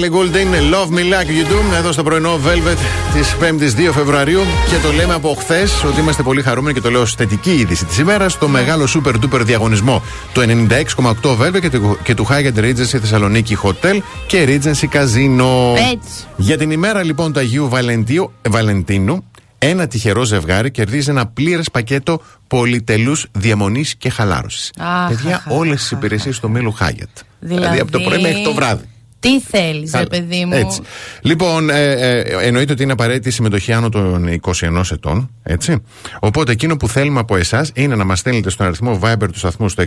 Ellie 0.01 0.09
Goulding, 0.09 0.73
Love 0.73 0.89
Me 0.89 1.03
Like 1.03 1.29
You 1.29 1.51
Do, 1.51 1.75
εδώ 1.77 1.91
στο 1.91 2.03
πρωινό 2.03 2.39
Velvet 2.45 2.77
της 3.13 3.35
5η 3.39 3.89
2 3.89 3.91
Φεβρουαρίου. 3.93 4.41
Και 4.69 4.87
το 4.87 4.91
λέμε 4.91 5.13
από 5.13 5.35
χθες 5.39 5.83
ότι 5.83 5.99
είμαστε 5.99 6.23
πολύ 6.23 6.41
χαρούμενοι 6.41 6.73
και 6.73 6.81
το 6.81 6.91
λέω 6.91 7.01
ως 7.01 7.15
θετική 7.15 7.51
είδηση 7.51 7.85
της 7.85 7.97
ημέρας. 7.97 8.37
Το 8.37 8.47
μεγάλο 8.47 8.87
super 8.87 9.13
duper 9.13 9.39
διαγωνισμό 9.43 10.03
του 10.33 10.41
96,8 10.41 11.37
Velvet 11.37 11.59
και 11.61 11.69
του, 11.69 11.97
και 12.03 12.13
του 12.13 12.27
Hyatt 12.29 12.59
Regency 12.59 12.83
Θεσσαλονίκη 12.85 13.57
Hotel 13.63 13.99
και 14.27 14.45
Regency 14.47 14.97
Casino. 14.97 15.75
Έτσι. 15.93 16.25
Για 16.35 16.57
την 16.57 16.71
ημέρα 16.71 17.03
λοιπόν 17.03 17.33
του 17.33 17.39
Αγίου 17.39 17.69
Βαλεντίου, 17.69 18.31
ε, 18.41 18.49
Βαλεντίνου, 18.49 19.23
ένα 19.57 19.87
τυχερό 19.87 20.23
ζευγάρι 20.23 20.71
κερδίζει 20.71 21.09
ένα 21.09 21.27
πλήρες 21.27 21.71
πακέτο 21.71 22.21
πολυτελούς 22.47 23.25
διαμονής 23.31 23.95
και 23.95 24.09
χαλάρωσης. 24.09 24.71
Αχ, 24.77 25.07
Παιδιά, 25.07 25.35
αχ, 25.35 25.43
όλες 25.47 25.73
αχ, 25.73 25.79
τις 25.79 25.91
υπηρεσίες 25.91 26.39
του 26.39 26.49
μήλου 26.49 26.75
Hyatt. 26.79 27.21
Δηλαδή, 27.39 27.79
από 27.79 27.91
το 27.91 27.99
πρωί 27.99 28.21
μέχρι 28.21 28.41
το 28.43 28.53
βράδυ. 28.53 28.90
Τι 29.21 29.39
θέλεις, 29.41 29.91
ρε 29.91 29.97
Καλά. 29.97 30.07
παιδί 30.09 30.45
μου; 30.45 30.53
Έτσι. 30.53 30.81
Λοιπόν, 31.21 31.69
ε, 31.69 31.91
ε, 31.91 32.19
εννοείται 32.41 32.71
ότι 32.71 32.83
είναι 32.83 32.91
απαραίτητη 32.91 33.27
η 33.27 33.31
συμμετοχή 33.31 33.73
άνω 33.73 33.89
των 33.89 34.27
21 34.27 34.81
ετών. 34.91 35.29
Έτσι. 35.43 35.81
Οπότε 36.19 36.51
εκείνο 36.51 36.77
που 36.77 36.87
θέλουμε 36.87 37.19
από 37.19 37.35
εσάς 37.35 37.71
είναι 37.73 37.95
να 37.95 38.03
μας 38.03 38.19
στέλνετε 38.19 38.49
στον 38.49 38.65
αριθμό 38.65 38.99
Viber 39.03 39.27
του 39.31 39.37
σταθμού 39.37 39.69
στο 39.69 39.83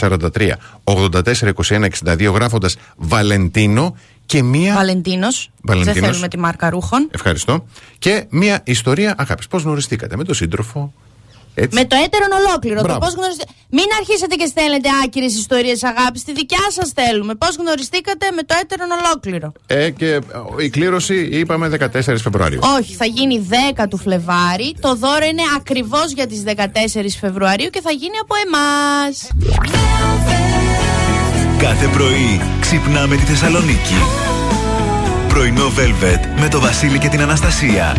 6943 0.00 0.52
842162 0.84 2.32
γράφοντας 2.34 2.76
Βαλεντίνο 2.96 3.96
και 4.26 4.42
μία. 4.42 4.74
Βαλεντίνος. 4.74 5.50
Δεν 5.60 5.76
Βαλεντίνος. 5.76 6.08
θέλουμε 6.08 6.28
τη 6.28 6.38
μάρκα 6.38 6.70
ρούχων. 6.70 7.08
Ευχαριστώ. 7.10 7.64
Και 7.98 8.24
μία 8.28 8.60
ιστορία 8.64 9.14
αγάπης. 9.18 9.46
Πώς 9.46 9.62
γνωριστήκατε 9.62 10.16
με 10.16 10.24
τον 10.24 10.34
σύντροφο; 10.34 10.92
Έτσι. 11.54 11.78
Με 11.78 11.84
το 11.84 11.96
έτερον 12.04 12.28
ολόκληρο. 12.40 12.80
Μπράβο. 12.80 12.98
Το 12.98 13.04
πώς 13.04 13.14
γνωριστε... 13.14 13.44
Μην 13.70 13.84
αρχίσετε 13.98 14.34
και 14.34 14.46
στέλνετε 14.46 14.88
άκυρες 15.04 15.34
ιστορίες 15.34 15.82
αγάπης. 15.84 16.24
Τη 16.24 16.32
δικιά 16.32 16.66
σας 16.68 16.92
θέλουμε. 16.94 17.34
Πώς 17.34 17.56
γνωριστήκατε 17.56 18.26
με 18.34 18.42
το 18.42 18.54
έτερον 18.62 18.88
ολόκληρο; 18.90 19.52
Ε, 19.66 19.90
και 19.90 20.10
ε, 20.14 20.20
η 20.58 20.68
κλήρωση 20.68 21.14
είπαμε 21.32 21.70
14 21.80 22.00
Φεβρουαρίου. 22.22 22.58
Όχι, 22.78 22.94
θα 22.94 23.04
γίνει 23.04 23.48
10 23.76 23.84
του 23.88 23.96
Φλεβάρι. 23.96 24.76
Το 24.80 24.94
δώρο 24.94 25.24
είναι 25.24 25.42
ακριβώς 25.56 26.12
για 26.12 26.26
τις 26.26 26.42
14 26.46 26.52
Φεβρουαρίου 27.20 27.70
και 27.70 27.80
θα 27.80 27.90
γίνει 27.90 28.16
από 28.22 28.34
εμάς. 28.46 29.28
Κάθε 31.58 31.86
πρωί 31.86 32.40
ξυπνάμε 32.60 33.16
τη 33.16 33.22
Θεσσαλονίκη. 33.22 33.94
Πρωινό 35.28 35.66
Velvet 35.66 36.40
με 36.40 36.48
το 36.48 36.60
Βασίλη 36.60 36.98
και 36.98 37.08
την 37.08 37.20
Αναστασία. 37.20 37.96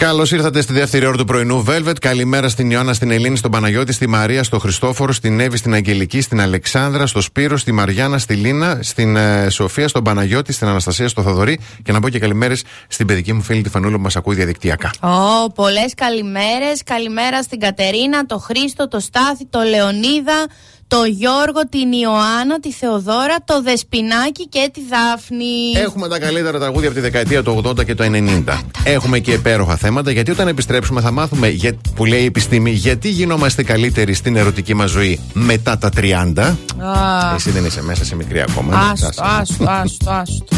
96.8 0.00 0.06
Velvet. 0.06 0.06
Καλώς 0.06 0.32
ήρθατε 0.32 0.60
στη 0.60 0.72
δεύτερη 0.72 1.06
ώρα 1.06 1.16
του 1.16 1.24
πρωινού 1.24 1.64
Velvet. 1.68 1.98
Καλημέρα 2.00 2.48
στην 2.48 2.70
Ιωάννα, 2.70 2.92
στην 2.92 3.10
Ελλήνη, 3.10 3.36
στον 3.36 3.50
Παναγιώτη, 3.50 3.92
στη 3.92 4.08
Μαρία, 4.08 4.42
στο 4.42 4.58
Χριστόφορο, 4.58 5.12
στην 5.12 5.40
Εύη, 5.40 5.56
στην 5.56 5.74
Αγγελική, 5.74 6.20
στην 6.20 6.40
Αλεξάνδρα, 6.40 7.06
στο 7.06 7.20
Σπύρο, 7.20 7.56
στη 7.56 7.72
Μαριάννα, 7.72 8.18
στη 8.18 8.34
Λίνα, 8.34 8.78
στην 8.82 9.16
ε, 9.16 9.48
Σοφία, 9.48 9.88
στον 9.88 10.04
Παναγιώτη, 10.04 10.52
στην 10.52 10.68
Αναστασία, 10.68 11.08
στο 11.08 11.22
Θοδωρή 11.22 11.60
και 11.82 11.92
να 11.92 12.00
πω 12.00 12.08
και 12.08 12.18
καλημέρες 12.18 12.64
στην 12.88 13.06
παιδική 13.06 13.32
μου 13.32 13.42
φίλη 13.42 13.62
τη 13.62 13.68
Φανούλα 13.68 13.96
που 13.96 14.02
μας 14.02 14.16
ακούει 14.16 14.34
διαδικτυακά. 14.34 14.90
Ω, 15.00 15.52
πολλές 15.52 15.94
καλημέρες. 15.94 16.82
Καλημέρα 16.84 17.42
στην 17.42 17.60
Κατερίνα, 17.60 18.26
το 18.26 18.38
Χρήστο, 18.38 18.88
το 18.88 19.00
Στάθη, 19.00 19.46
το 19.46 19.60
Λεωνίδα, 19.60 20.46
το 20.90 21.04
Γιώργο, 21.04 21.60
την 21.68 21.92
Ιωάννα, 21.92 22.60
τη 22.60 22.72
Θεοδόρα, 22.72 23.36
το 23.44 23.62
Δεσπινάκι 23.62 24.48
και 24.48 24.70
τη 24.72 24.80
Δάφνη. 24.90 25.72
Έχουμε 25.76 26.08
τα 26.08 26.18
καλύτερα 26.18 26.58
τραγούδια 26.58 26.88
από 26.88 26.96
τη 26.96 27.02
δεκαετία 27.02 27.42
του 27.42 27.62
80 27.66 27.84
και 27.84 27.94
του 27.94 28.04
90. 28.46 28.58
Έχουμε 28.84 29.18
και 29.18 29.32
υπέροχα 29.32 29.76
θέματα 29.76 30.10
γιατί 30.10 30.30
όταν 30.30 30.48
επιστρέψουμε 30.48 31.00
θα 31.00 31.10
μάθουμε 31.10 31.48
για, 31.48 31.72
που 31.94 32.04
λέει 32.04 32.20
η 32.20 32.24
επιστήμη 32.24 32.70
γιατί 32.70 33.08
γινόμαστε 33.08 33.62
καλύτεροι 33.62 34.14
στην 34.14 34.36
ερωτική 34.36 34.74
μας 34.74 34.90
ζωή 34.90 35.20
μετά 35.32 35.78
τα 35.78 35.90
30. 35.96 36.38
Α, 36.38 37.34
Εσύ 37.34 37.50
δεν 37.50 37.64
είσαι 37.64 37.82
μέσα 37.82 38.04
σε 38.04 38.16
μικρή 38.16 38.40
ακόμα. 38.40 38.90
Άστο, 38.92 39.06
άστο, 39.16 39.64
άστο, 39.64 40.10
άστο. 40.10 40.56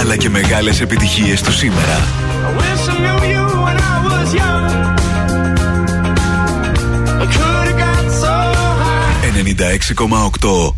αλλά 0.00 0.16
και 0.16 0.28
μεγάλες 0.28 0.80
επιτυχίες 0.80 1.42
του 1.42 1.52
σήμερα. 1.52 1.98
96,8 9.46 10.74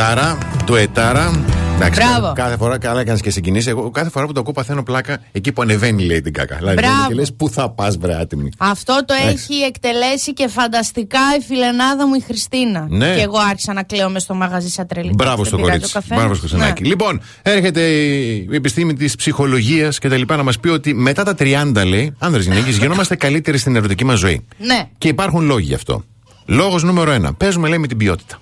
now. 0.00 0.14
Τραγουδάρα, 0.14 0.38
ντουετάρα. 0.64 1.44
Εντάξει, 1.74 2.00
Μπράβο. 2.00 2.32
κάθε 2.34 2.56
φορά 2.56 2.78
καλά 2.78 3.00
έκανες 3.00 3.20
και 3.20 3.30
συγκινήσεις. 3.30 3.66
Εγώ 3.66 3.90
κάθε 3.90 4.10
φορά 4.10 4.26
που 4.26 4.32
το 4.32 4.40
ακούω 4.40 4.52
παθαίνω 4.52 4.82
πλάκα 4.82 5.18
εκεί 5.32 5.52
που 5.52 5.62
ανεβαίνει, 5.62 6.02
λέει 6.04 6.20
την 6.20 6.32
κακά. 6.32 6.56
Δηλαδή, 6.56 6.76
Μπράβο. 6.76 7.08
και 7.08 7.14
λες, 7.14 7.32
πού 7.34 7.48
θα 7.50 7.70
πας, 7.70 7.96
βρε 7.96 8.14
άτιμη. 8.20 8.48
Αυτό 8.58 9.04
το 9.06 9.14
Εντάξει. 9.22 9.46
έχει 9.50 9.60
εκτελέσει 9.62 10.32
και 10.32 10.48
φανταστικά 10.48 11.18
η 11.40 11.42
φιλενάδα 11.44 12.06
μου 12.06 12.14
η 12.14 12.20
Χριστίνα. 12.20 12.86
Ναι. 12.90 13.14
Και 13.14 13.20
εγώ 13.22 13.38
άρχισα 13.50 13.72
να 13.72 13.82
κλαίω 13.82 14.10
μες 14.10 14.22
στο 14.22 14.34
μαγαζί 14.34 14.68
σαν 14.68 14.86
τρελή. 14.86 15.12
Μπράβο 15.14 15.36
Δεν 15.36 15.44
στο 15.44 15.56
πειράζει 15.56 15.72
κορίτσι. 15.78 15.96
ο 15.96 16.00
καφές. 16.00 16.18
Μπράβο 16.18 16.34
στο 16.34 16.46
Χρυσανάκη. 16.48 16.82
Ναι. 16.82 16.88
Λοιπόν, 16.88 17.20
έρχεται 17.42 17.80
η 17.80 18.48
επιστήμη 18.52 18.94
της 18.94 19.16
ψυχολογίας 19.16 19.98
και 19.98 20.08
τα 20.08 20.16
λοιπά 20.16 20.36
να 20.36 20.42
μας 20.42 20.58
πει 20.58 20.68
ότι 20.68 20.94
μετά 20.94 21.22
τα 21.24 21.34
30, 21.34 21.84
λέει, 21.86 22.14
άνδρες 22.18 22.44
γυναίκες, 22.44 22.76
γινόμαστε 22.76 23.16
καλύτεροι 23.16 23.58
στην 23.58 23.76
ερωτική 23.76 24.04
μας 24.04 24.18
ζωή. 24.18 24.46
Ναι. 24.58 24.88
Και 24.98 25.08
υπάρχουν 25.08 25.44
λόγοι 25.44 25.66
γι' 25.66 25.74
αυτό. 25.74 26.02
Λόγος 26.46 26.82
νούμερο 26.82 27.10
ένα. 27.10 27.34
Παίζουμε, 27.34 27.68
λέει, 27.68 27.78
με 27.78 27.86
την 27.86 27.96
ποιότητα. 27.96 28.38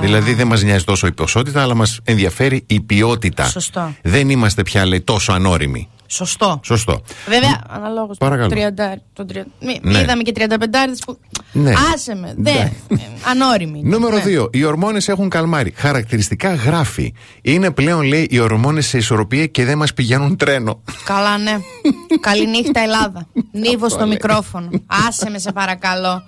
Δηλαδή 0.00 0.34
δεν 0.34 0.46
μας 0.46 0.62
νοιάζει 0.62 0.84
τόσο 0.84 1.06
η 1.06 1.12
ποσότητα, 1.12 1.62
αλλά 1.62 1.74
μας 1.74 2.00
ενδιαφέρει 2.04 2.64
η 2.66 2.80
ποιότητα. 2.80 3.44
Σωστό. 3.44 3.94
Δεν 4.02 4.30
είμαστε 4.30 4.62
πια, 4.62 4.86
λέει, 4.86 5.00
τόσο 5.00 5.32
ανώριμοι. 5.32 5.88
Σωστό. 6.10 6.60
Σωστό. 6.64 7.00
Βέβαια, 7.28 7.60
αναλόγως. 7.68 8.16
Παρακαλώ. 8.18 8.48
Τον 9.12 9.26
30, 9.26 9.32
μη- 9.60 9.78
Ναι. 9.82 9.98
Είδαμε 9.98 10.22
και 10.22 10.32
35 10.32 11.02
που. 11.06 11.18
Ναι. 11.52 11.72
Άσε 11.94 12.14
με. 12.14 12.34
Δεν. 12.36 12.72
Ναι. 12.88 13.08
Ανώριμη. 13.30 13.80
Νούμερο 13.84 14.16
Ναι. 14.16 14.22
2. 14.22 14.48
Οι 14.52 14.64
ορμόνες 14.64 15.08
έχουν 15.08 15.28
καλμάρει. 15.28 15.72
Χαρακτηριστικά 15.76 16.54
γράφει. 16.54 17.12
Είναι 17.42 17.70
πλέον, 17.70 18.02
λέει, 18.02 18.26
οι 18.30 18.38
ορμόνες 18.38 18.86
σε 18.86 18.98
ισορροπία 18.98 19.46
και 19.46 19.64
δεν 19.64 19.78
μας 19.78 19.94
πηγαίνουν 19.94 20.36
τρένο. 20.36 20.82
Καλά, 21.04 21.38
ναι. 21.38 21.56
Καληνύχτα, 22.20 22.80
Ελλάδα. 22.80 23.26
Νίβο 23.52 23.88
στο 23.88 23.98
λέει. 23.98 24.08
μικρόφωνο. 24.08 24.68
Άσε 25.08 25.30
με, 25.30 25.38
σε 25.38 25.52
παρακαλώ. 25.52 26.24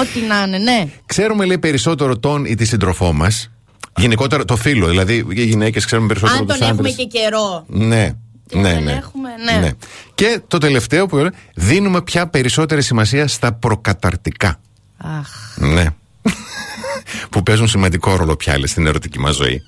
Ό,τι 0.00 0.20
να 0.20 0.42
είναι, 0.42 0.58
ναι. 0.58 0.88
Ξέρουμε, 1.06 1.44
λέει, 1.44 1.58
περισσότερο 1.58 2.18
τον 2.18 2.44
ή 2.44 2.54
τη 2.54 2.64
σύντροφό 2.64 3.12
μας. 3.12 3.50
Γενικότερα 3.96 4.44
το 4.44 4.56
φίλο, 4.56 4.86
δηλαδή 4.88 5.26
οι 5.28 5.44
γυναίκες 5.44 5.84
ξέρουμε 5.84 6.06
περισσότερο 6.08 6.38
Αν 6.40 6.46
τους 6.46 6.58
τον 6.58 6.68
έχουμε 6.68 6.88
άντρες. 6.88 6.94
και 7.06 7.18
καιρό. 7.18 7.64
Ναι. 7.66 8.12
Ναι, 8.54 8.72
δεν 8.72 8.82
ναι. 8.82 8.92
έχουμε, 8.92 9.28
ναι. 9.60 9.70
Και 10.14 10.40
το 10.48 10.58
τελευταίο 10.58 11.06
που 11.06 11.16
λέω, 11.16 11.30
δίνουμε 11.54 12.02
πια 12.02 12.26
περισσότερη 12.28 12.82
σημασία 12.82 13.28
στα 13.28 13.52
προκαταρτικά. 13.52 14.60
Αχ. 14.96 15.28
Ναι. 15.56 15.86
που 17.30 17.42
παίζουν 17.42 17.68
σημαντικό 17.68 18.16
ρόλο 18.16 18.36
πια 18.36 18.52
λέει, 18.56 18.66
στην 18.66 18.86
ερωτική 18.86 19.18
μας 19.18 19.34
ζωή. 19.34 19.62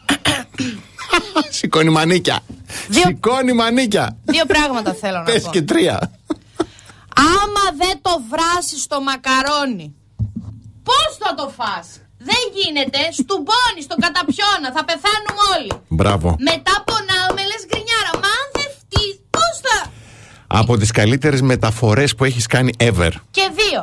Σηκώνει 1.51 1.90
μανίκια. 1.90 2.40
Δύο- 2.88 3.02
Σηκώνει 3.06 3.52
μανίκια. 3.52 4.16
Δύο 4.24 4.44
πράγματα 4.46 4.94
θέλω 4.94 5.16
να 5.18 5.22
Πες 5.24 5.42
πω. 5.42 5.51
και 5.51 5.62
τρία. 5.62 6.10
Άμα 7.16 7.76
δεν 7.78 7.98
το 8.02 8.10
βράσεις 8.30 8.82
στο 8.82 8.98
μακαρόνι, 9.02 9.94
πώς 10.89 11.11
θα 11.23 11.31
το 11.39 11.47
φας; 11.56 11.86
Δεν 12.28 12.43
γίνεται, 12.59 13.01
στουμπώνεις, 13.20 13.85
στον 13.89 13.98
καταπιώνα, 14.05 14.69
θα 14.77 14.82
πεθάνουμε 14.89 15.43
όλοι. 15.55 15.70
Μπράβο. 15.98 16.28
Μετά 16.51 16.74
πονάω, 16.89 17.28
με 17.36 17.43
λες 17.51 17.62
γκρινιάρα. 17.69 18.12
Μα 18.23 18.31
αν 18.40 18.47
δεν 18.56 18.69
φτύς, 18.78 19.15
πώς 19.35 19.55
θα... 19.65 19.78
Από 20.47 20.77
τις 20.77 20.90
καλύτερες 20.90 21.40
μεταφορές 21.52 22.15
που 22.15 22.24
έχεις 22.24 22.47
κάνει 22.47 22.73
ever. 22.89 23.11
Και 23.31 23.47
δύο. 23.61 23.81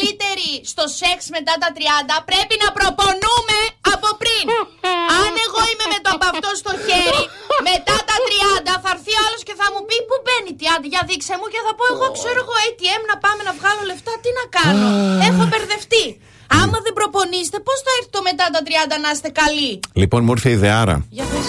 Για 0.00 0.14
να 0.14 0.20
είμαι 0.20 0.26
εγώ 0.28 0.38
καλύτερη 0.38 0.50
στο 0.72 0.84
σεξ 1.00 1.18
μετά 1.36 1.54
τα 1.62 1.68
30, 1.78 2.30
πρέπει 2.30 2.54
να 2.64 2.68
προπονούμε 2.78 3.58
από 3.94 4.08
πριν. 4.22 4.44
Αν 5.20 5.32
εγώ 5.46 5.60
είμαι 5.70 5.86
με 5.92 5.98
το 6.04 6.10
από 6.16 6.26
αυτό 6.32 6.50
στο 6.62 6.72
χέρι, 6.86 7.22
μετά 7.70 7.96
τα 8.08 8.16
30 8.26 8.74
θα 8.84 8.90
έρθει 8.96 9.12
άλλος 9.24 9.42
και 9.48 9.54
θα 9.60 9.66
μου 9.72 9.80
πει 9.88 9.96
Πού 10.08 10.16
μπαίνει 10.24 10.52
τι 10.58 10.64
άντε, 10.74 10.88
για 10.94 11.02
δείξε 11.08 11.34
μου 11.38 11.46
και 11.52 11.60
θα 11.66 11.72
πω 11.78 11.84
εγώ 11.94 12.06
ξέρω 12.18 12.38
εγώ 12.44 12.54
ATM 12.66 13.02
να 13.10 13.16
πάμε 13.24 13.40
να 13.48 13.52
βγάλω 13.58 13.82
λεφτά, 13.90 14.12
τι 14.24 14.30
να 14.38 14.44
κάνω. 14.58 14.86
Έχω 15.28 15.42
μπερδευτεί. 15.50 16.06
Άμα 16.60 16.78
δεν 16.84 16.92
προπονήσετε, 16.98 17.58
πώς 17.66 17.78
θα 17.84 17.90
έρθει 17.96 18.10
το 18.16 18.20
μετά 18.28 18.46
τα 18.54 18.60
30 18.68 19.04
να 19.04 19.10
είστε 19.14 19.30
καλοί; 19.40 19.72
Λοιπόν, 20.02 20.20
μου 20.24 20.32
ήρθε 20.36 20.50
ιδεάρα. 20.58 20.96
Για 21.16 21.24
πες. 21.30 21.46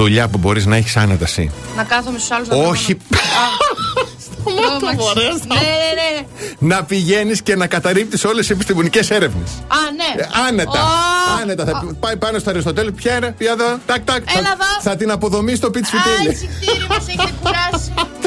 Δουλειά 0.00 0.24
που 0.30 0.38
μπορείς 0.42 0.64
να 0.72 0.76
έχεις 0.80 0.94
άνετα 1.02 1.26
εσύ. 1.30 1.44
Να 1.78 1.84
κάθομαι 1.92 2.18
στους 2.18 2.30
άλλους 2.34 2.48
να 2.48 2.56
Όχι. 2.56 2.92
Τρώνε. 4.44 5.28
Ναι, 5.46 5.54
ναι, 5.54 5.90
ναι. 5.98 6.26
να 6.58 6.84
πηγαίνεις 6.84 7.42
και 7.42 7.56
να 7.56 7.66
καταρρύπτεις 7.66 8.24
όλες 8.24 8.38
τις 8.46 8.50
επιστημονικές 8.50 9.10
έρευνες. 9.10 9.50
Α, 9.50 9.76
ναι. 9.96 10.24
άνετα. 10.48 10.82
Ω, 10.82 11.40
Άνετα. 11.42 11.64
Θα 11.64 11.94
πάει 12.00 12.16
πάνω 12.16 12.38
στο 12.38 12.50
Αριστοτέλη. 12.50 12.92
Ποια 12.92 13.16
είναι, 13.16 13.34
ποια 13.38 13.52
εδώ. 13.52 13.78
Τάκ, 13.86 14.04
τάκ. 14.04 14.22
Έλα 14.36 14.46
θα, 14.46 14.52
εδώ. 14.52 14.80
θα 14.82 14.96
την 14.96 15.10
αποδομείς 15.10 15.58
στο 15.58 15.70
πίτσι 15.70 15.96
Α, 15.96 16.00
φιτίλι. 16.00 16.32
εισιτήρι 16.34 16.86
μου 16.88 16.96
σε 17.04 17.12
έχετε 17.12 17.32
κουράσει. 17.42 17.92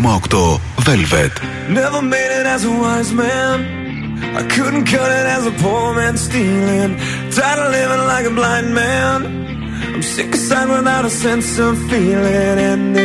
96,8 0.00 0.60
Velvet. 0.86 1.32
Never 1.70 2.02
made 2.02 2.32
it 2.40 2.46
as 2.46 2.64
a 2.64 2.70
wise 2.70 3.12
man. 3.12 3.58
I 4.36 4.42
couldn't 4.54 4.84
cut 4.84 5.10
it 5.10 5.26
as 5.36 5.46
a 5.46 5.50
poor 5.62 5.94
man 5.94 6.16
stealing. 6.16 6.96
Tired 7.32 7.60
of 7.64 7.72
living 7.72 8.04
like 8.06 8.26
a 8.26 8.30
blind 8.30 8.74
man. 8.74 9.18
I'm 9.94 10.02
sick 10.02 10.32
aside 10.34 10.68
without 10.68 11.04
a 11.04 11.10
sense 11.10 11.58
of 11.58 11.76
feeling. 11.90 12.58
And 12.70 12.96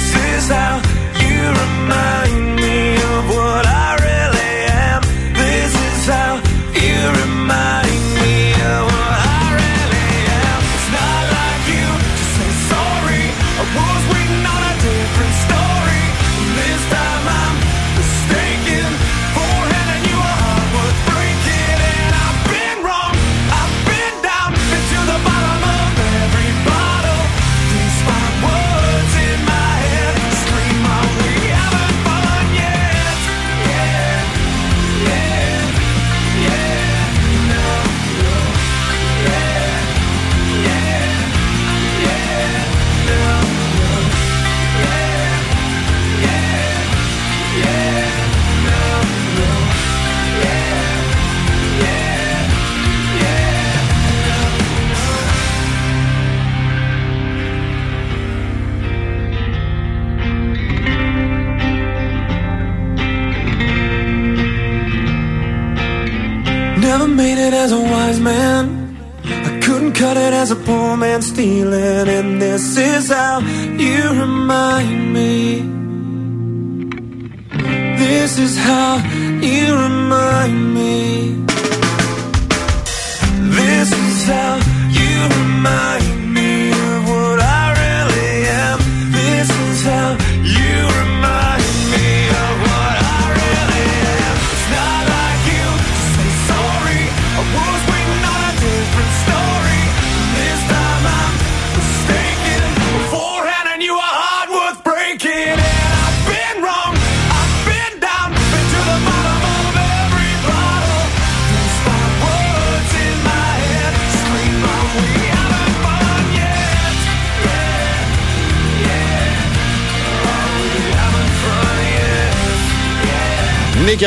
this 0.00 0.14
is 0.16 0.48
how 0.48 0.89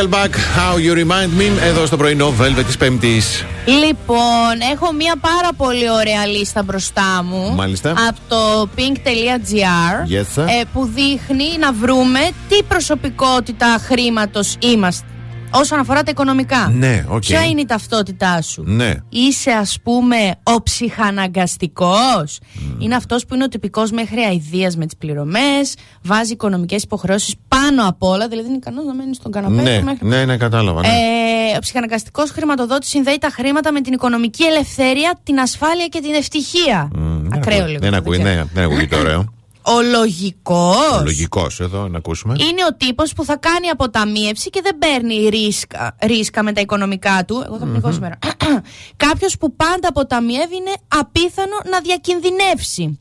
yet? 0.03 0.09
Nickelback, 0.09 0.35
How 0.35 0.77
You 0.77 0.93
Remind 0.93 1.39
Me, 1.41 1.61
εδώ 1.63 1.85
στο 1.85 1.97
πρωινό 1.97 2.33
Velvet 2.41 2.63
της 2.65 2.77
Πέμπτης. 2.77 3.45
Λοιπόν, 3.65 4.69
έχω 4.71 4.93
μία 4.93 5.15
πάρα 5.21 5.49
πολύ 5.57 5.89
ωραία 5.89 6.25
λίστα 6.25 6.63
μπροστά 6.63 7.23
μου. 7.23 7.53
Μάλιστα. 7.55 7.89
Από 7.89 8.19
το 8.27 8.69
pink.gr. 8.77 10.11
Yes, 10.11 10.41
sir. 10.41 10.45
ε, 10.47 10.61
που 10.73 10.85
δείχνει 10.85 11.57
να 11.59 11.73
βρούμε 11.73 12.19
τι 12.49 12.63
προσωπικότητα 12.63 13.77
χρήματος 13.87 14.55
είμαστε. 14.59 15.05
Όσον 15.53 15.79
αφορά 15.79 16.03
τα 16.03 16.11
οικονομικά. 16.11 16.71
Ναι, 16.75 17.05
οκ. 17.09 17.19
Ποια 17.19 17.45
είναι 17.45 17.61
η 17.61 17.65
ταυτότητά 17.65 18.41
σου; 18.41 18.63
Ναι. 18.65 18.93
Είσαι 19.09 19.51
ας 19.51 19.77
πούμε 19.83 20.35
ο 20.43 20.63
ψυχαναγκαστικός; 20.63 22.39
Είναι 22.79 22.95
αυτός 22.95 23.25
που 23.25 23.35
είναι 23.35 23.43
ο 23.43 23.47
τυπικός 23.47 23.91
μέχρι 23.91 24.19
αηδίας 24.21 24.75
με 24.77 24.85
τις 24.85 24.97
πληρωμές 24.97 25.75
Βάζει 26.03 26.31
οικονομικές 26.31 26.83
υποχρεώσεις 26.83 27.35
πάνω 27.47 27.87
απ' 27.87 28.03
όλα 28.03 28.27
Δηλαδή 28.27 28.47
είναι 28.47 28.57
ικανός 28.57 28.85
να 28.85 28.93
μένεις 28.93 29.17
στον 29.17 29.31
καναπέ 29.31 29.61
Ναι, 29.61 29.77
του 29.77 29.83
μέχρι 29.85 30.07
ναι, 30.07 30.25
ναι, 30.25 30.37
κατάλαβα. 30.37 30.81
ναι. 30.81 30.87
ε, 30.87 31.55
ο 31.57 31.59
ψυχαναγκαστικός 31.59 32.29
χρηματοδότης 32.31 32.89
συνδέει 32.89 33.17
τα 33.17 33.29
χρήματα 33.31 33.71
με 33.71 33.81
την 33.81 33.93
οικονομική 33.93 34.43
ελευθερία, 34.43 35.19
την 35.23 35.39
ασφάλεια 35.39 35.87
και 35.87 35.99
την 35.99 36.13
ευτυχία. 36.13 36.89
Δεν 36.93 37.33
Ακραίο 37.33 37.57
ακού- 37.57 37.67
λίγο. 37.67 37.79
Δεν 37.79 37.93
ακούει, 37.93 38.17
ξέρω. 38.19 38.33
ναι, 38.35 38.43
δεν 38.53 38.63
ακούγεται 38.63 38.95
ωραίο. 38.95 39.25
Ο 39.65 39.81
λογικός 39.81 41.01
Λογικός 41.03 41.59
εδώ, 41.59 41.87
να 41.87 41.97
ακούσουμε. 41.97 42.33
είναι 42.39 42.65
ο 42.69 42.75
τύπος 42.75 43.13
που 43.13 43.23
θα 43.25 43.37
κάνει 43.37 43.67
αποταμίευση 43.69 44.49
και 44.49 44.59
δεν 44.63 44.77
παίρνει 44.77 45.27
ρίσκα, 45.29 45.95
ρίσκα 46.01 46.43
με 46.43 46.51
τα 46.51 46.61
οικονομικά 46.61 47.25
του. 47.27 47.43
Εγώ 47.45 47.57
θα 47.57 47.65
πνιγώ 47.65 47.91
σήμερα. 47.91 48.17
Κάποιος 49.05 49.37
που 49.37 49.55
πάντα 49.55 49.87
αποταμιεύει 49.87 50.55
είναι 50.55 50.73
απίθανο 50.87 51.55
να 51.71 51.79
διακινδυνεύσει. 51.79 52.99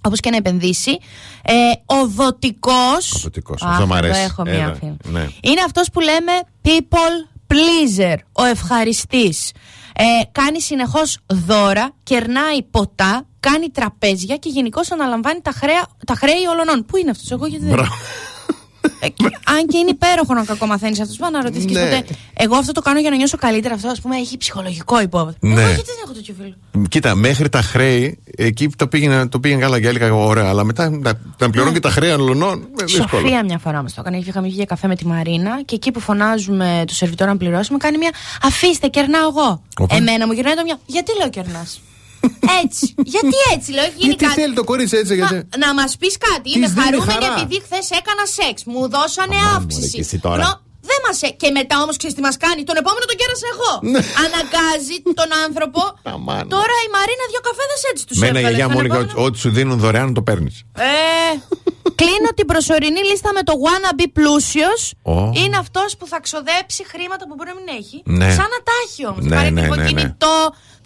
Όπως 0.00 0.20
και 0.20 0.30
να 0.30 0.36
επενδύσει. 0.36 0.98
Ε, 1.42 1.52
ο 1.86 2.06
δοτικός. 2.06 3.12
Ο 3.14 3.18
δοτικός, 3.22 3.62
αυτό 3.62 3.86
μ' 3.86 3.92
αρέσει. 3.92 4.20
έχω 4.20 4.42
μία 4.42 4.52
Έλα, 4.52 4.74
φίλη. 4.74 4.96
ναι. 5.04 5.28
Είναι 5.42 5.60
αυτός 5.66 5.90
που 5.92 6.00
λέμε 6.00 6.32
people 6.64 7.28
pleaser, 7.48 8.16
ο 8.32 8.44
ευχαριστής. 8.44 9.52
Ε, 9.96 10.04
κάνει 10.32 10.60
συνεχώς 10.60 11.18
δώρα, 11.26 11.90
κερνάει 12.02 12.62
ποτά, 12.62 13.26
κάνει 13.40 13.70
τραπέζια 13.70 14.36
και 14.36 14.48
γενικώς 14.48 14.90
αναλαμβάνει 14.90 15.40
τα, 15.40 15.50
χρέα, 15.50 15.86
τα 16.06 16.14
χρέη 16.14 16.44
όλων. 16.50 16.84
Πού 16.84 16.96
είναι 16.96 17.10
αυτός, 17.10 17.30
εγώ 17.30 17.46
γιατί 17.46 17.64
δεν. 17.64 17.86
Μπράβο. 18.84 18.96
Ε, 19.00 19.08
και- 19.08 19.38
αν 19.58 19.66
και 19.66 19.78
είναι 19.78 19.90
υπέροχο 19.90 20.34
να 20.34 20.44
κακομαθαίνεις 20.44 21.00
αυτό, 21.00 21.14
πάνω 21.18 21.38
να 21.38 21.44
ρωτήσει 21.44 21.66
Ναι. 21.66 21.80
ποτέ. 21.80 22.04
Εγώ 22.34 22.56
αυτό 22.56 22.72
το 22.72 22.80
κάνω 22.80 23.00
για 23.00 23.10
να 23.10 23.16
νιώσω 23.16 23.36
καλύτερα. 23.36 23.74
Αυτό, 23.74 23.88
ας 23.88 24.00
πούμε, 24.00 24.16
έχει 24.16 24.36
ψυχολογικό 24.36 25.00
υπόβαθρο. 25.00 25.36
Ναι. 25.40 25.60
Εγώ 25.60 25.60
γιατί 25.60 25.82
δεν 25.86 25.96
έχω 26.04 26.12
τέτοιο 26.12 26.34
φίλο; 26.38 26.86
Κοίτα, 26.88 27.14
μέχρι 27.14 27.48
τα 27.48 27.62
χρέη, 27.62 28.18
εκεί 28.36 28.68
το 28.68 28.86
πήγαινε, 28.88 29.28
το 29.28 29.40
πήγαινε 29.40 29.60
καλά 29.60 29.80
και 29.80 29.88
έλεγα 29.88 30.14
ωραία, 30.14 30.48
αλλά 30.48 30.64
μετά 30.64 30.98
τα, 31.02 31.20
τα 31.36 31.50
πληρώνω 31.50 31.72
και 31.72 31.80
τα 31.80 31.90
χρέη 31.90 32.10
αλλωνών. 32.10 32.68
ε, 32.80 32.84
δύσκολο. 32.84 33.22
Σοφία 33.22 33.44
μια 33.44 33.58
φορά 33.58 33.76
μα 33.82 33.88
το 33.88 33.94
έκανε. 33.98 34.16
Είχαμε 34.16 34.46
βγει 34.46 34.56
για 34.56 34.64
καφέ 34.64 34.86
με 34.86 34.96
τη 34.96 35.06
Μαρίνα 35.06 35.62
και 35.64 35.74
εκεί 35.74 35.90
που 35.90 36.00
φωνάζουμε 36.00 36.84
το 36.86 36.94
σερβιτόρο 36.94 37.30
να 37.30 37.36
πληρώσουμε, 37.36 37.78
κάνει 37.78 37.98
μια 37.98 38.10
Αφήστε, 38.42 38.88
κερνάω 38.88 39.28
εγώ. 39.28 39.62
Οπα. 39.78 39.96
Εμένα 39.96 40.26
μου 40.26 40.32
γυρνάει 40.32 40.54
το 40.54 40.62
μια. 40.64 40.78
Γιατί 40.86 41.12
λέω 41.18 41.30
κερνάς; 41.30 41.80
Έτσι. 42.64 42.94
γιατί 43.14 43.36
έτσι, 43.54 43.68
λέω, 43.76 43.84
έχει 43.84 43.92
γίνει 43.96 44.06
Γιατί 44.08 44.24
κάτι. 44.24 44.40
θέλει 44.40 44.54
το 44.60 44.64
κορίτσι 44.70 44.96
έτσι, 44.96 45.14
Μα, 45.16 45.26
γιατί. 45.26 45.48
να 45.64 45.74
μας 45.78 45.96
πεις 46.00 46.14
κάτι. 46.28 46.42
Της 46.42 46.54
Είμαι 46.56 46.66
δίνει 46.68 46.80
χαρούμενη 46.84 47.12
χαρά. 47.12 47.34
επειδή 47.40 47.56
χθες 47.66 47.86
έκανα 48.00 48.24
σεξ. 48.38 48.56
Μου 48.72 48.80
δώσανε 48.94 49.36
Αμάν, 49.36 49.46
μωρέ, 49.52 49.56
αύξηση. 49.62 49.90
και 49.96 50.04
εσύ 50.06 50.18
τώρα. 50.26 50.36
Λέω, 50.44 50.54
δεν 50.90 51.00
μας 51.06 51.16
έ- 51.26 51.36
Και 51.42 51.50
μετά 51.58 51.74
όμως 51.84 51.96
ξέρεις 52.00 52.14
τι 52.18 52.22
μας 52.28 52.36
κάνει; 52.44 52.60
Τον 52.70 52.76
επόμενο 52.82 53.04
τον 53.10 53.16
κέρασα 53.20 53.46
εγώ. 53.54 53.70
Ναι. 53.92 54.00
Αναγκάζει 54.24 54.96
τον 55.20 55.30
άνθρωπο. 55.46 55.80
Αμάν. 56.14 56.44
Τώρα 56.56 56.76
η 56.86 56.88
Μαρίνα 56.96 57.24
δύο 57.32 57.42
καφέδες 57.48 57.80
έτσι 57.90 58.02
τους 58.08 58.18
Μένα 58.22 58.26
η 58.26 58.30
έβγαλε. 58.36 58.48
γιαγιά 58.48 58.66
Τον 58.66 58.72
μου 58.74 58.80
έλεγε 58.82 58.94
επόμενο- 59.00 59.18
ότι 59.20 59.26
ό,τι 59.28 59.36
σου 59.42 59.50
δίνουν 59.56 59.76
δωρεάν 59.84 60.08
το 60.18 60.22
παίρνεις. 60.28 60.56
Ε, 60.88 60.92
κλείνω 62.00 62.30
την 62.38 62.46
προσωρινή 62.52 63.02
λίστα 63.10 63.30
με 63.38 63.42
το 63.48 63.52
wannabe 63.64 64.04
πλούσιος. 64.16 64.80
Ω. 65.02 65.16
Είναι 65.42 65.56
αυτός 65.64 65.90
που 65.98 66.06
θα 66.12 66.18
ξοδέψει 66.26 66.82
χρήματα 66.92 67.22
που 67.28 67.34
μπορεί 67.36 67.50
να 67.54 67.58
μην 67.60 67.68
έχει. 67.80 67.96
Ναι. 68.18 68.28
Σαν 68.38 68.48
να 68.54 68.60
τα 68.68 68.74
έχει 68.84 69.00
όμως. 69.10 69.24
Ναι, 69.24 69.36
πάρει 69.36 69.50
ναι, 69.50 69.60
τύπο 69.62 69.74
ναι, 69.74 69.82
ναι. 69.82 69.88
κινητό. 69.88 70.36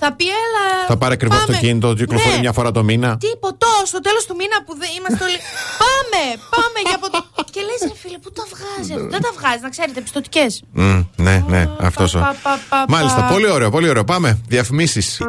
Θα 0.00 0.12
πει, 0.16 0.24
έλα. 0.24 0.64
Θα 0.86 0.96
πάρει 0.96 1.12
ακριβώς 1.12 1.38
πάμε». 1.38 1.52
αυτοκίνητο, 1.54 1.94
κυκλοφορεί 1.94 2.34
Ναι. 2.34 2.40
μια 2.40 2.52
φορά 2.52 2.70
το 2.70 2.82
μήνα. 2.82 3.16
Τι 3.16 3.30
ποτό 3.40 3.72
στο 3.84 4.00
τέλος 4.00 4.26
του 4.26 4.34
μήνα 4.40 4.56
που 4.66 4.72
δεν 4.82 4.90
είμαστε 4.98 5.24
όλοι. 5.24 5.38
πάμε, 5.82 6.20
πάμε 6.56 6.78
για 6.88 6.98
ποτό. 6.98 7.18
και 7.54 7.60
λες, 7.68 7.80
ρε 7.90 7.96
φίλε, 8.02 8.18
πού 8.18 8.30
τα 8.38 8.44
βγάζει 8.52 8.92
αυτό; 8.92 9.08
Δεν 9.14 9.20
τα 9.22 9.30
βγάζει, 9.38 9.60
να 9.62 9.68
ξέρετε, 9.68 10.00
πιστοτικές. 10.00 10.62
Μμ, 10.72 11.00
ναι, 11.16 11.44
ναι, 11.48 11.68
αυτός. 11.80 12.12
πα, 12.12 12.20
πα, 12.20 12.34
πα, 12.42 12.58
πα. 12.68 12.84
Μάλιστα, 12.88 13.20
πολύ 13.32 13.50
ωραίο, 13.50 13.70
πολύ 13.70 13.88
ωραίο. 13.88 14.04
Πάμε. 14.04 14.38
Διαφημίσεις. 14.48 15.20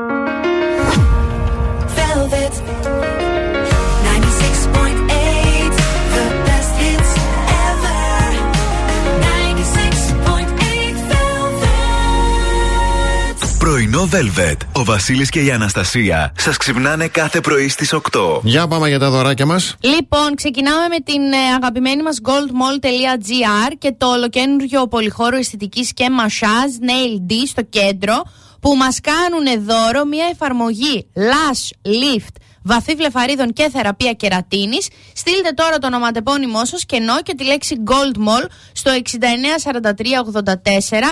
Πρωινό 13.69 14.09
Velvet. 14.11 14.57
Ο 14.73 14.83
Βασίλης 14.83 15.29
και 15.29 15.43
η 15.43 15.51
Αναστασία 15.51 16.33
σας 16.37 16.57
ξυπνάνε 16.57 17.07
κάθε 17.07 17.41
πρωί 17.41 17.69
στις 17.69 17.93
8. 17.93 17.99
Για 18.43 18.67
πάμε 18.67 18.87
για 18.87 18.99
τα 18.99 19.09
δωράκια 19.09 19.45
μας. 19.45 19.75
Λοιπόν, 19.79 20.35
ξεκινάμε 20.35 20.87
με 20.87 20.99
την 20.99 21.21
ε, 21.21 21.53
αγαπημένη 21.55 22.03
μας 22.03 22.19
goldmall.gr 22.23 23.73
και 23.77 23.93
το 23.97 24.07
ολοκένουργιο 24.07 24.87
πολυχώρο 24.87 25.37
αισθητικής 25.37 25.93
και 25.93 26.09
μασάζ 26.09 26.71
Nail 26.81 27.31
D 27.31 27.33
στο 27.47 27.61
κέντρο 27.61 28.23
που 28.59 28.75
μας 28.75 28.99
κάνουν 29.01 29.65
δώρο 29.65 30.05
μια 30.05 30.25
εφαρμογή 30.31 31.07
Lash 31.15 31.89
Lift 31.89 32.35
βαθύ 32.63 32.95
βλεφαρίδων 32.95 33.53
και 33.53 33.69
θεραπεία 33.69 34.13
κερατίνης. 34.13 34.87
Στείλτε 35.13 35.51
τώρα 35.51 35.77
το 35.77 35.87
ονοματεπώνυμό 35.87 36.65
σας 36.65 36.85
κενό 36.85 37.21
και 37.21 37.35
τη 37.35 37.43
λέξη 37.43 37.83
Gold 37.87 38.17
Mall 38.17 38.45
στο 38.71 38.91
694384 38.91 38.97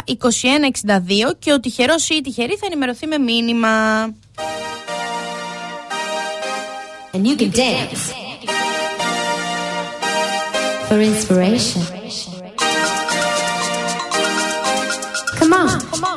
2162 0.05 1.35
και 1.39 1.53
ο 1.53 1.59
τυχερός 1.59 2.09
ή 2.09 2.15
η 2.15 2.21
τυχερή 2.21 2.55
θα 2.55 2.65
ενημερωθεί 2.65 3.07
με 3.07 3.17
μήνυμα. 3.17 3.69
And 7.13 7.25
you 7.25 7.35
can 7.35 7.51
dance 7.51 8.03
for 10.87 10.99
inspiration. 11.01 11.81
Come 15.39 15.53
on. 15.53 15.67
Come 15.69 15.73
on, 15.73 15.79
come 15.91 16.03
on. 16.03 16.16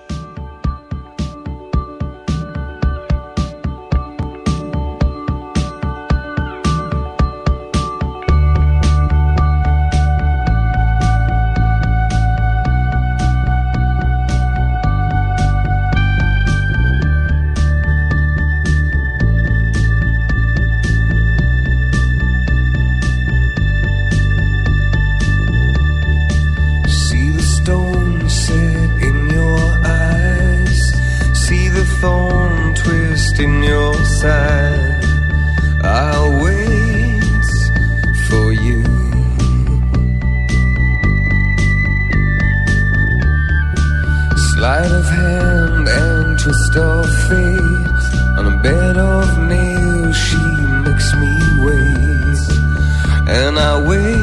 and 53.31 53.57
I 53.57 53.79
wait. 53.79 54.20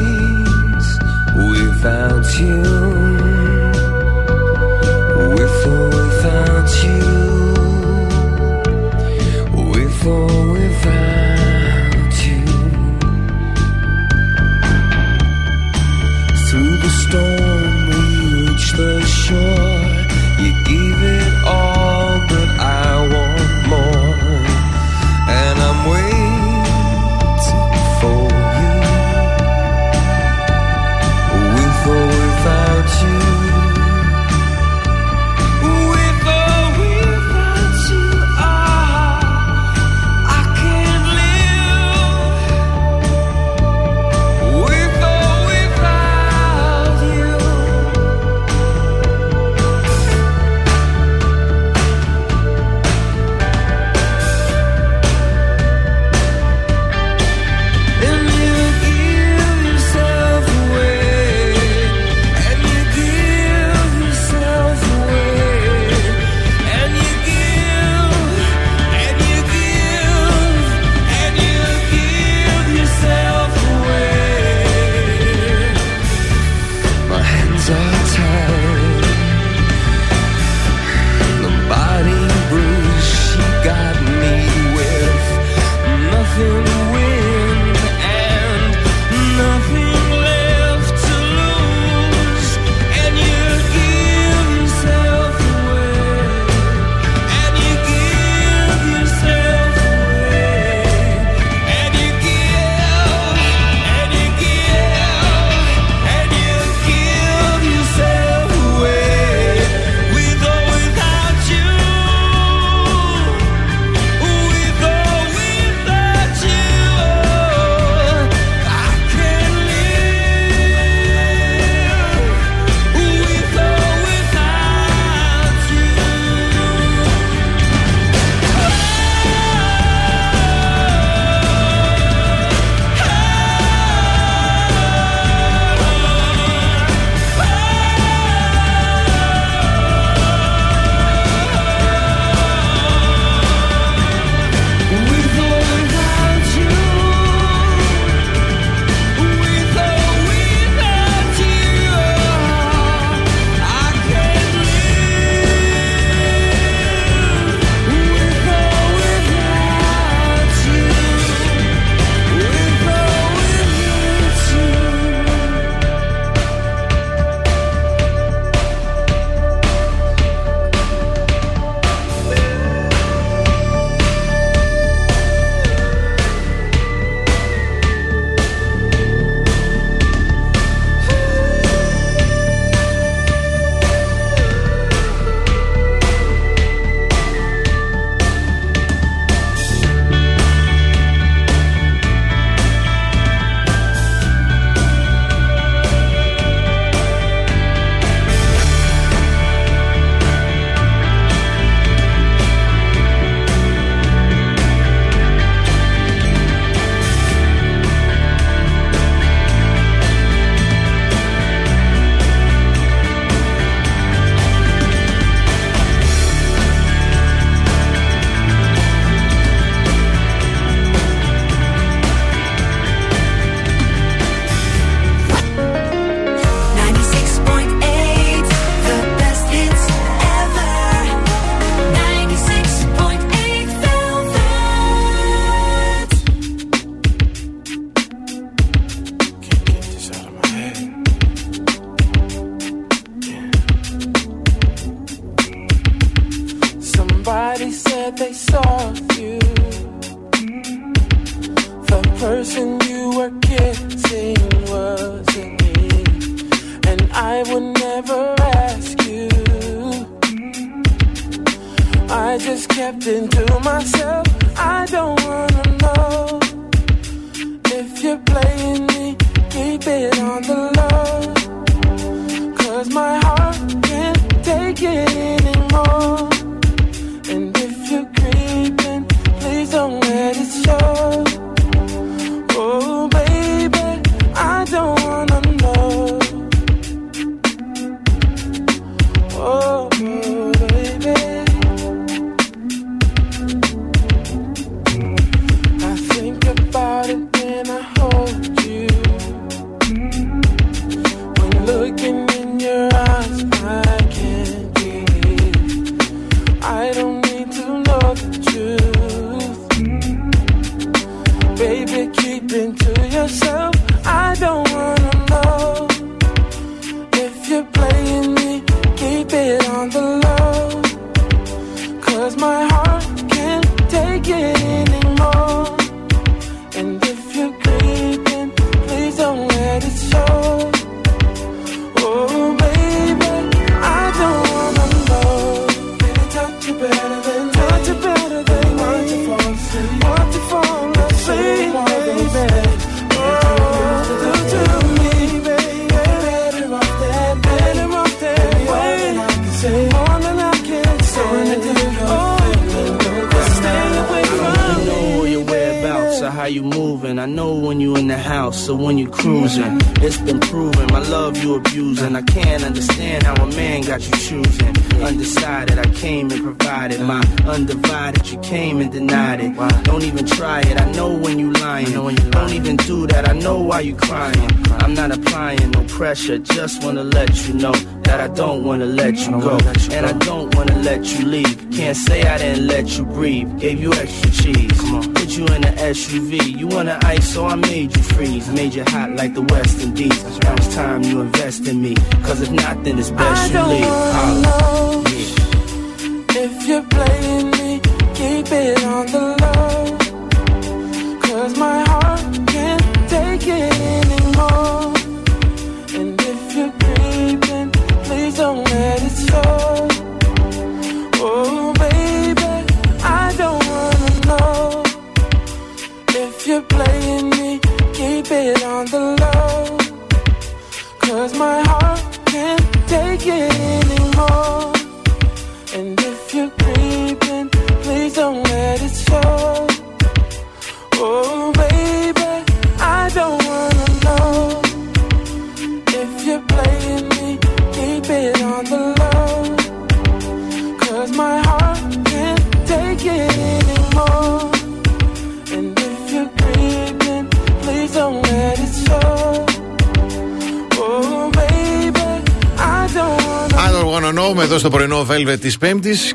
No. 376.27 376.37
Just 376.39 376.83
wanna 376.83 377.03
let 377.03 377.47
you 377.47 377.53
know 377.53 377.71
that 378.03 378.19
I 378.19 378.27
don't 378.27 378.63
wanna 378.63 378.85
let 378.85 379.15
you 379.15 379.31
go. 379.31 379.57
And 379.91 380.05
I 380.05 380.13
don't 380.13 380.53
wanna 380.55 380.75
let 380.79 381.05
you 381.13 381.25
leave. 381.25 381.71
Can't 381.71 381.95
say 381.95 382.23
I 382.23 382.37
didn't 382.37 382.67
let 382.67 382.97
you 382.97 383.05
breathe. 383.05 383.59
Gave 383.59 383.79
you 383.79 383.93
extra 383.93 384.31
cheese. 384.31 384.77
Put 385.15 385.29
you 385.37 385.45
in 385.55 385.61
the 385.61 385.73
SUV. 385.77 386.57
You 386.57 386.67
wanna 386.67 386.99
ice, 387.03 387.33
so 387.33 387.45
I 387.45 387.55
made 387.55 387.95
you 387.95 388.03
freeze. 388.03 388.49
Made 388.49 388.73
you 388.73 388.83
hot 388.87 389.11
like 389.15 389.33
the 389.33 389.41
West 389.41 389.81
Indies. 389.81 390.23
Now 390.39 390.53
it's 390.55 390.75
time 390.75 391.03
you 391.03 391.21
invest 391.21 391.67
in 391.67 391.81
me. 391.81 391.95
Cause 392.23 392.41
if 392.41 392.51
not, 392.51 392.83
then 392.83 392.99
it's 392.99 393.11
best 393.11 393.55
I 393.55 393.61
you 393.61 393.67
leave. 393.73 393.85
Holla. 393.85 395.08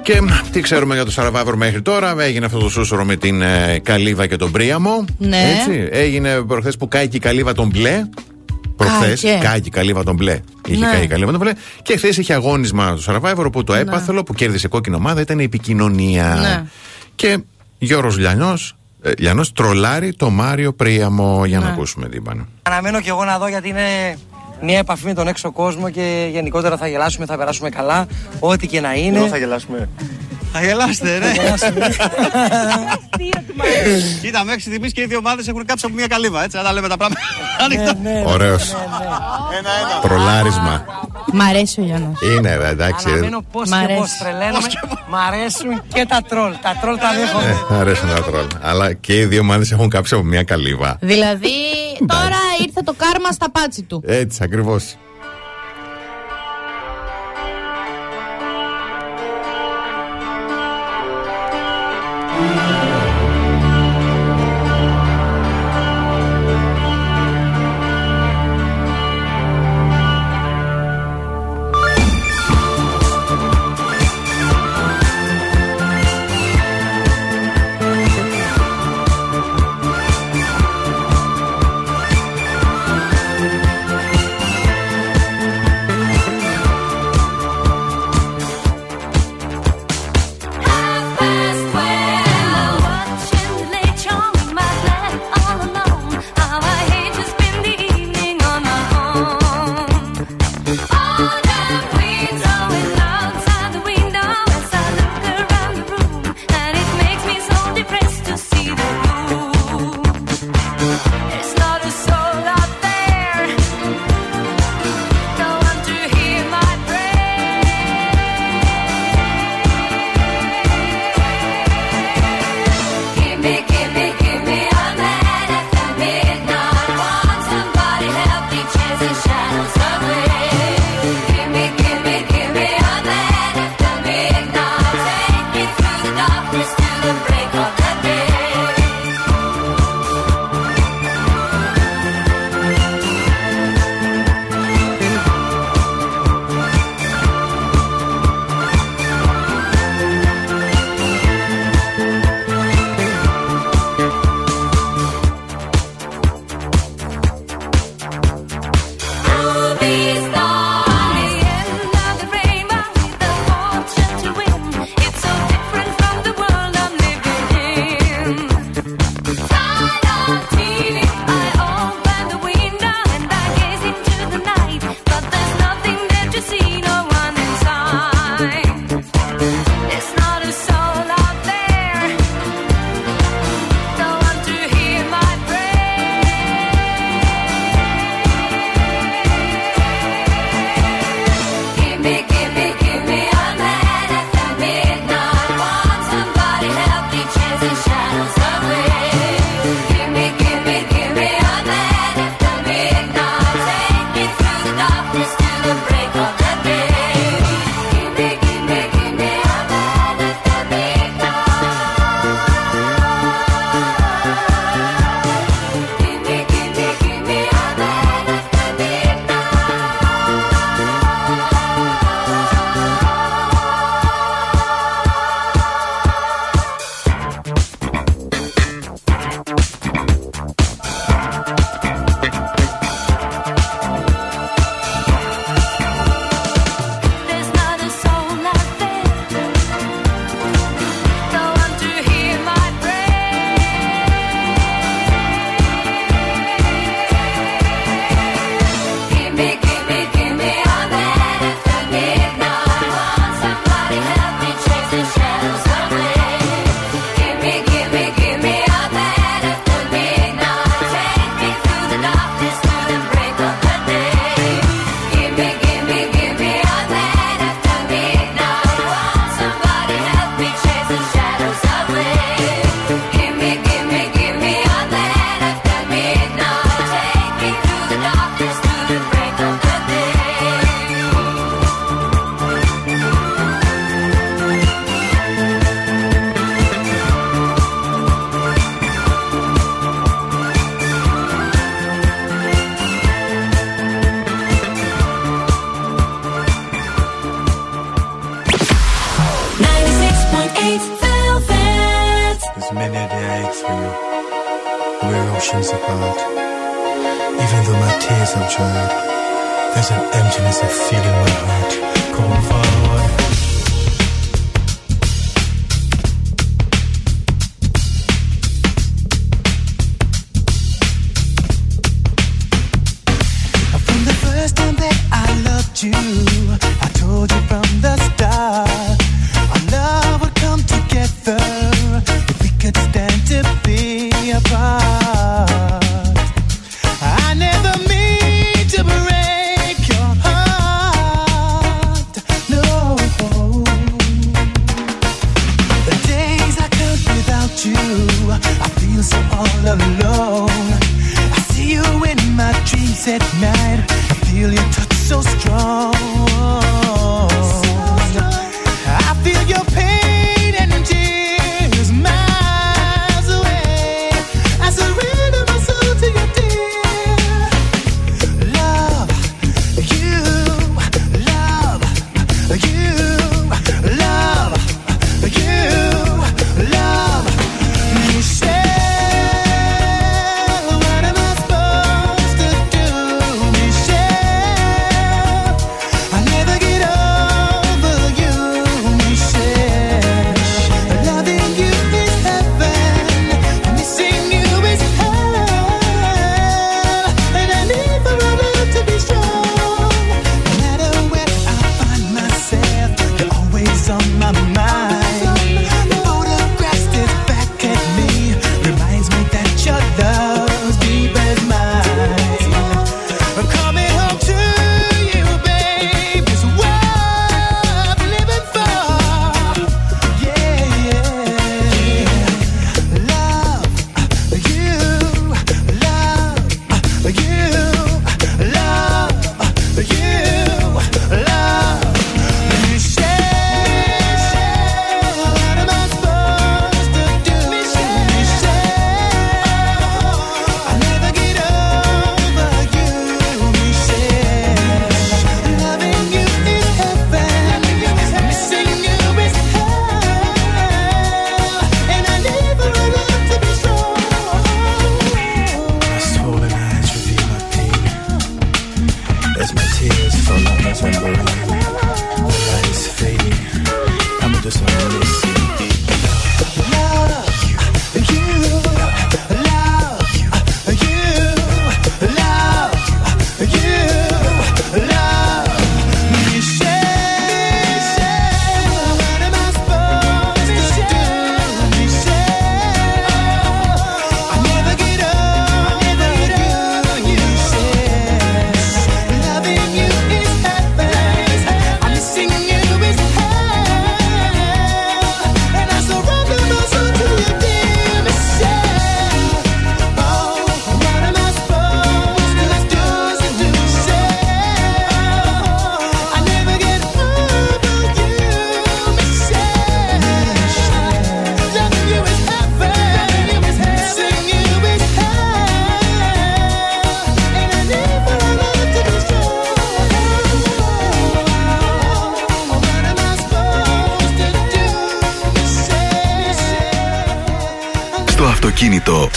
Και 0.04 0.20
τι 0.52 0.60
ξέρουμε 0.60 0.94
για 0.94 1.04
το 1.04 1.12
Survivor 1.16 1.54
μέχρι 1.56 1.82
τώρα. 1.82 2.22
Έγινε 2.22 2.46
αυτό 2.46 2.58
το 2.58 2.68
σούσουρο 2.68 3.04
με 3.04 3.16
την 3.16 3.42
ε, 3.42 3.78
Καλύβα 3.82 4.26
και 4.26 4.36
τον 4.36 4.50
Πρίαμο. 4.50 5.04
Ναι. 5.18 5.54
Έτσι. 5.58 5.88
Έγινε 5.90 6.42
προχθές 6.42 6.76
που 6.76 6.88
κάηκε 6.88 7.16
η 7.16 7.20
Καλύβα 7.20 7.52
τον 7.52 7.68
μπλε. 7.68 8.02
Προχθές 8.76 9.20
Κάηκε. 9.20 9.46
κάηκε 9.46 9.68
η 9.68 9.70
Καλύβα 9.70 10.02
τον 10.04 10.14
μπλε. 10.14 10.40
Είχε 10.68 10.84
Ναι. 10.86 10.90
καεί 10.92 11.02
η 11.02 11.06
Καλύβα 11.06 11.30
τον 11.30 11.40
μπλε. 11.40 11.52
Και 11.82 11.96
χθες 11.96 12.16
είχε 12.16 12.34
αγώνισμα 12.34 12.94
το 12.94 13.02
Survivor 13.22 13.52
που 13.52 13.64
το 13.64 13.74
έπαθελο 13.74 14.22
που 14.22 14.34
κέρδισε 14.34 14.68
κόκκινη 14.68 14.96
ομάδα 14.96 15.20
ήταν 15.20 15.38
η 15.38 15.44
επικοινωνία. 15.44 16.34
Ναι. 16.40 16.62
Και 17.14 17.38
Γιώργος 17.78 18.18
Λιανό. 18.18 18.54
Λιανός 19.18 19.52
τρολάρει 19.52 20.14
το 20.14 20.30
Μάριο 20.30 20.72
Πρίαμο. 20.72 21.44
Για 21.46 21.58
να 21.58 21.64
Ναι. 21.64 21.70
ακούσουμε 21.72 22.08
τι 22.08 22.16
είπανε. 22.16 22.44
Αναμένω 22.62 23.00
και 23.00 23.08
εγώ 23.08 23.24
να 23.24 23.38
δω 23.38 23.48
γιατί 23.48 23.68
είναι 23.68 24.16
μια 24.64 24.78
επαφή 24.78 25.06
με 25.06 25.14
τον 25.14 25.28
έξω 25.28 25.52
κόσμο 25.52 25.90
και 25.90 26.28
γενικότερα 26.32 26.76
θα 26.76 26.88
γελάσουμε, 26.88 27.26
θα 27.26 27.36
περάσουμε 27.36 27.68
καλά. 27.68 28.06
Ό,τι 28.40 28.66
και 28.66 28.80
να 28.80 28.94
είναι. 28.94 29.16
Εδώ 29.18 29.26
θα 29.26 29.36
γελάσουμε. 29.36 29.88
Θα 30.56 30.64
γελάσετε, 30.64 31.18
ρε. 31.18 31.26
Θα 31.26 31.32
γελάσουμε. 31.42 31.88
Κοίτα, 34.22 34.44
μέχρι 34.44 34.60
στιγμής 34.60 34.92
και 34.92 35.00
οι 35.00 35.06
δύο 35.06 35.18
ομάδες 35.18 35.48
έχουν 35.48 35.64
κάψει 35.64 35.86
από 35.86 35.94
μια 35.94 36.06
καλύβα. 36.06 36.44
Έτσι, 36.44 36.58
αν 36.58 36.64
τα 36.64 36.72
λέμε 36.72 36.88
τα 36.88 36.96
πράγματα. 36.96 37.20
Ανοιχτά. 37.64 37.96
Ωραίος. 38.26 38.74
Τρολάρισμα. 40.02 40.84
Μ' 41.32 41.40
αρέσει 41.40 41.80
ο 41.80 41.84
Γιάννος. 41.84 42.18
Είναι, 42.22 42.56
ρε, 42.56 42.68
εντάξει. 42.68 43.08
Αναμένω 43.08 43.42
πώς 43.52 43.68
Μ' 43.68 43.72
και 43.72 43.78
αρέσει. 43.84 43.98
πώς 43.98 44.10
τρελαίνομαι. 44.18 44.66
Μ' 45.08 45.14
αρέσουν 45.14 45.82
και 45.94 46.06
τα 46.08 46.20
τρόλ. 46.28 46.52
Τα 46.62 46.78
τρόλ 46.80 46.98
τα 46.98 47.10
δέχομαι. 47.14 47.56
Ε, 47.70 47.74
αρέσουν 47.80 48.08
τα 48.08 48.22
τρόλ. 48.22 48.46
Αλλά 48.62 48.92
και 48.92 49.18
οι 49.18 49.24
δύο 49.24 49.40
ομάδες 49.40 49.72
έχουν 49.72 49.88
κάψει 49.88 50.14
από 50.14 50.24
μια 50.24 50.42
καλύβα. 50.42 50.96
Δηλαδή, 51.00 51.50
τώρα 52.06 52.36
ήρθε 52.66 52.80
το 52.84 52.94
κάρμα 52.96 53.30
στα 53.30 53.50
πάτσι 53.50 53.82
του. 53.82 54.02
Έτσι, 54.06 54.38
ακριβώς. 54.42 54.96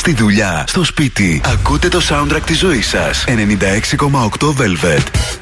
στη 0.08 0.16
δουλειά, 0.16 0.64
στο 0.68 0.84
σπίτι. 0.84 1.42
Ακούτε 1.46 1.88
το 1.88 2.02
soundtrack 2.10 2.42
της 2.46 2.58
ζωής 2.58 2.88
σας. 2.88 3.24
96,8 3.28 4.54
Velvet. 4.58 5.38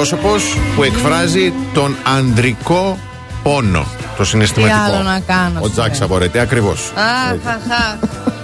Άξιος 0.00 0.18
εκπρόσωπος 0.18 0.56
που 0.76 0.82
εκφράζει 0.82 1.52
τον 1.74 1.96
ανδρικό 2.04 2.98
πόνο. 3.42 3.86
Το 4.16 4.24
συναισθηματικό. 4.24 4.78
Τι 4.90 4.94
άλλο 4.94 5.02
να 5.02 5.20
κάνω, 5.20 5.60
Ο 5.62 5.70
Τζάκ 5.70 5.94
Σαμπορετέ, 5.94 6.40
ακριβώς. 6.40 6.92
Αχ, 6.94 7.46
αχ, 7.46 7.70
αχ. 7.70 7.98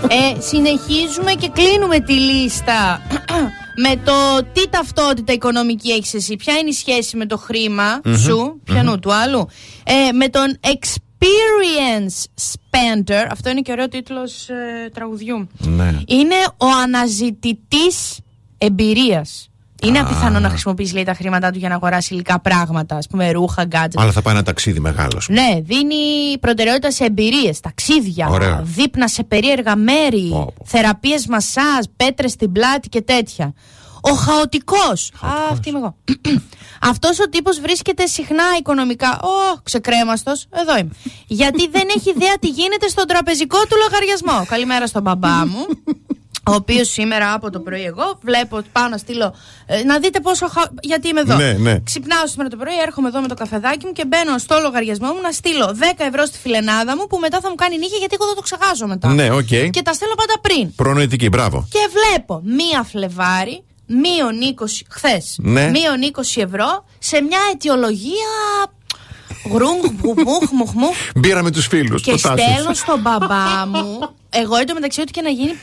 Ε, 0.08 0.40
συνεχίζουμε 0.40 1.32
και 1.32 1.48
κλείνουμε 1.48 2.00
τη 2.00 2.12
λίστα 2.12 3.02
με 3.84 4.00
το 4.04 4.12
τι 4.52 4.68
ταυτότητα 4.68 5.32
οικονομική 5.32 5.90
έχεις 5.90 6.14
εσύ. 6.14 6.36
Ποια 6.36 6.54
είναι 6.54 6.68
η 6.68 6.72
σχέση 6.72 7.16
με 7.16 7.26
το 7.26 7.36
χρημα 7.36 8.00
Μμμ, 8.04 8.16
σου, 8.16 8.60
πιανού 8.64 8.90
μμμ. 8.90 8.98
του 8.98 9.14
άλλου. 9.14 9.48
Ε, 9.84 10.12
με 10.12 10.28
τον 10.28 10.58
experience 10.60 12.24
spender, 12.50 13.26
αυτό 13.30 13.50
είναι 13.50 13.60
και 13.60 13.72
ωραίο 13.72 13.88
τίτλος 13.88 14.48
ε, 14.48 14.90
τραγουδιού. 14.94 15.48
Ναι. 15.58 15.94
Είναι 16.06 16.36
ο 16.56 16.66
αναζητητής 16.82 18.18
εμπειρίας. 18.58 19.50
Είναι 19.86 19.98
Α. 19.98 20.02
απιθανό 20.02 20.40
να 20.40 20.48
χρησιμοποιήσει 20.48 20.94
λέει, 20.94 21.04
τα 21.04 21.14
χρήματά 21.14 21.50
του 21.50 21.58
για 21.58 21.68
να 21.68 21.74
αγοράσει 21.74 22.14
υλικά 22.14 22.40
πράγματα, 22.40 22.96
ας 22.96 23.06
πούμε 23.06 23.30
ρούχα, 23.30 23.64
γκάτζετ. 23.64 24.00
Αλλά 24.00 24.12
θα 24.12 24.22
πάει 24.22 24.34
ένα 24.34 24.42
ταξίδι 24.42 24.80
μεγάλος. 24.80 25.28
Ναι, 25.28 25.60
δίνει 25.62 25.94
προτεραιότητα 26.40 26.90
σε 26.90 27.04
εμπειρίες, 27.04 27.60
ταξίδια, 27.60 28.28
Ωραία. 28.28 28.60
δείπνα 28.64 29.08
σε 29.08 29.22
περίεργα 29.24 29.76
μέρη, 29.76 30.46
θεραπείες 30.64 31.26
μασάζ, 31.26 31.84
πέτρες 31.96 32.30
στην 32.30 32.52
πλάτη 32.52 32.88
και 32.88 33.02
τέτοια. 33.02 33.54
Ο 34.00 34.12
χαοτικός. 34.12 35.12
Α, 35.20 35.28
αυτή 35.50 35.68
είμαι 35.68 35.78
εγώ. 35.78 35.96
Αυτός 36.90 37.20
ο 37.20 37.28
τύπος 37.28 37.60
βρίσκεται 37.60 38.06
συχνά 38.06 38.44
οικονομικά. 38.58 39.20
Ω, 39.22 39.60
ξεκρέμαστος. 39.62 40.46
Εδώ 40.50 40.78
είμαι. 40.78 40.90
Γιατί 41.26 41.68
δεν 41.68 41.82
έχει 41.96 42.10
ιδέα 42.10 42.38
τι 42.40 42.48
γίνεται 42.48 42.88
στον 42.88 43.06
τραπεζικό 43.06 43.58
του 43.58 43.76
λογαριασμό. 43.82 44.44
Καλημέρα 44.48 44.86
στον 44.86 45.02
μπαμπά 45.02 45.46
μου. 45.46 45.66
Ο 46.48 46.55
οποίος 46.55 46.89
σήμερα 46.90 47.32
από 47.32 47.51
το 47.51 47.60
πρωί 47.60 47.85
εγώ 47.85 48.18
βλέπω 48.23 48.56
ότι 48.56 48.68
πάω 48.73 48.89
να 48.89 48.97
στείλω. 48.97 49.35
ε, 49.66 49.82
να 49.82 49.98
δείτε 49.98 50.20
πόσο. 50.20 50.47
χα- 50.48 50.70
Γιατί 50.81 51.09
είμαι 51.09 51.20
εδώ. 51.20 51.36
Ναι, 51.36 51.52
ναι. 51.52 51.78
Ξυπνάω 51.81 52.27
σήμερα 52.27 52.48
το 52.51 52.56
πρωί, 52.56 52.74
έρχομαι 52.86 53.09
εδώ 53.09 53.20
με 53.20 53.28
το 53.28 53.35
καφεδάκι 53.35 53.86
μου 53.86 53.93
και 53.93 54.05
μπαίνω 54.06 54.39
στο 54.39 54.59
λογαριασμό 54.62 55.06
μου 55.12 55.20
να 55.23 55.31
στείλω 55.32 55.77
10 55.81 56.05
ευρώ 56.05 56.24
στη 56.27 56.39
φιλενάδα 56.39 56.97
μου 56.97 57.06
που 57.06 57.18
μετά 57.18 57.40
θα 57.40 57.48
μου 57.48 57.55
κάνει 57.55 57.78
νύχια 57.78 57.97
γιατί 57.98 58.14
εγώ 58.18 58.27
θα 58.26 58.34
το 58.35 58.40
ξεχάσω 58.40 58.86
μετά. 58.86 59.09
Ναι, 59.09 59.31
οκ. 59.31 59.47
Και 59.70 59.82
τα 59.82 59.93
στέλνω 59.93 60.14
πάντα 60.14 60.35
πριν. 60.40 60.74
Προνοητική, 60.74 61.28
μπράβο. 61.28 61.68
Και 61.70 61.78
βλέπω 61.97 62.40
μία 62.44 62.82
Φλεβάρι, 62.82 63.64
μείον 63.86 64.35
20, 64.40 64.82
χθες, 64.90 65.36
Ναι. 65.40 65.70
μείον 65.70 66.02
20 66.02 66.40
ευρώ 66.40 66.85
σε 66.98 67.20
μια 67.23 67.39
αιτιολογία. 67.52 68.32
Γρούγκ, 69.52 69.82
μπουμούχ, 69.93 70.51
μουχμούχ. 70.51 70.97
Μπίρα 71.16 71.42
με 71.43 71.51
τους 71.51 71.66
φίλους. 71.66 72.02
Και 72.02 72.16
στέλνω 72.16 72.74
στον 72.74 73.01
μπαμπά 73.01 73.66
μου. 73.66 73.98
Εγώ 74.43 74.56
εντωμεταξύ 74.56 75.01
ό,τι 75.01 75.10
και 75.12 75.23
να 75.23 75.28
γίνει. 75.28 75.55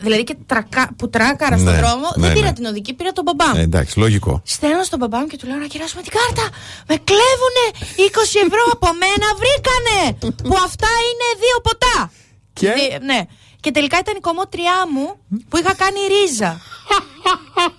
Δηλαδή 0.00 0.24
και 0.24 0.36
τρακα, 0.46 0.90
που 0.98 1.10
τράκαρα 1.10 1.58
στον 1.58 1.72
Ναι, 1.72 1.78
δρόμο, 1.80 2.08
ναι, 2.16 2.26
δεν 2.26 2.32
πήρα 2.36 2.46
ναι. 2.46 2.52
την 2.52 2.64
οδική, 2.64 2.94
πήρα 2.94 3.12
τον 3.12 3.24
μπαμπά 3.24 3.48
μου. 3.48 3.56
Ε, 3.60 3.62
εντάξει, 3.62 3.98
λογικό. 3.98 4.42
Στέλνω 4.44 4.82
στον 4.82 4.98
μπαμπά 4.98 5.18
μου 5.18 5.26
και 5.26 5.36
του 5.36 5.46
λέω 5.46 5.56
να 5.56 5.66
κεράσουμε 5.66 6.02
την 6.02 6.12
κάρτα. 6.18 6.44
Με 6.88 6.96
κλέβουνε 7.08 7.64
20 7.96 8.46
ευρώ 8.46 8.62
από 8.72 8.88
μένα, 9.02 9.26
βρήκανε! 9.42 10.00
που 10.48 10.56
αυτά 10.64 10.90
είναι 11.08 11.28
δύο 11.44 11.56
ποτά. 11.66 12.12
Και; 12.52 12.98
ναι. 13.02 13.20
Και 13.60 13.70
τελικά 13.70 13.98
ήταν 13.98 14.14
η 14.16 14.20
κομμότριά 14.20 14.78
μου 14.92 15.06
που 15.48 15.56
είχα 15.58 15.74
κάνει 15.74 15.98
ρίζα. 16.12 16.60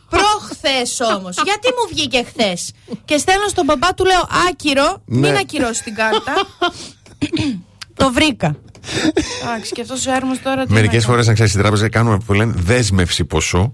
Προχθές 0.10 1.00
όμως. 1.16 1.36
Γιατί 1.44 1.68
μου 1.68 1.88
βγήκε 1.90 2.24
χθες; 2.24 2.72
Και 3.06 3.18
στέλνω 3.18 3.48
στον 3.48 3.66
μπαμπά 3.66 3.94
του 3.94 4.06
λέω 4.06 4.28
άκυρο, 4.50 5.02
μην 5.06 5.32
Ναι. 5.32 5.38
ακυρώσεις 5.40 5.84
την 5.84 5.96
κάρτα. 5.96 6.34
Το 7.94 8.12
βρήκα. 8.12 8.56
Εντάξει, 9.44 9.72
και 9.72 9.82
αυτός 9.82 10.08
ο 10.08 10.12
έρμος 10.14 10.41
τώρα. 10.41 10.66
τι 10.66 10.72
Μερικές 10.74 11.03
να 11.03 11.10
φορές, 11.10 11.28
να 11.28 11.34
ξέρεις, 11.34 11.52
στην 11.52 11.64
τράπεζα 11.64 11.90
κάνουμε 11.90 12.18
που 12.26 12.34
λένε 12.34 12.53
δέσμευση 12.56 13.26
ποσού 13.26 13.74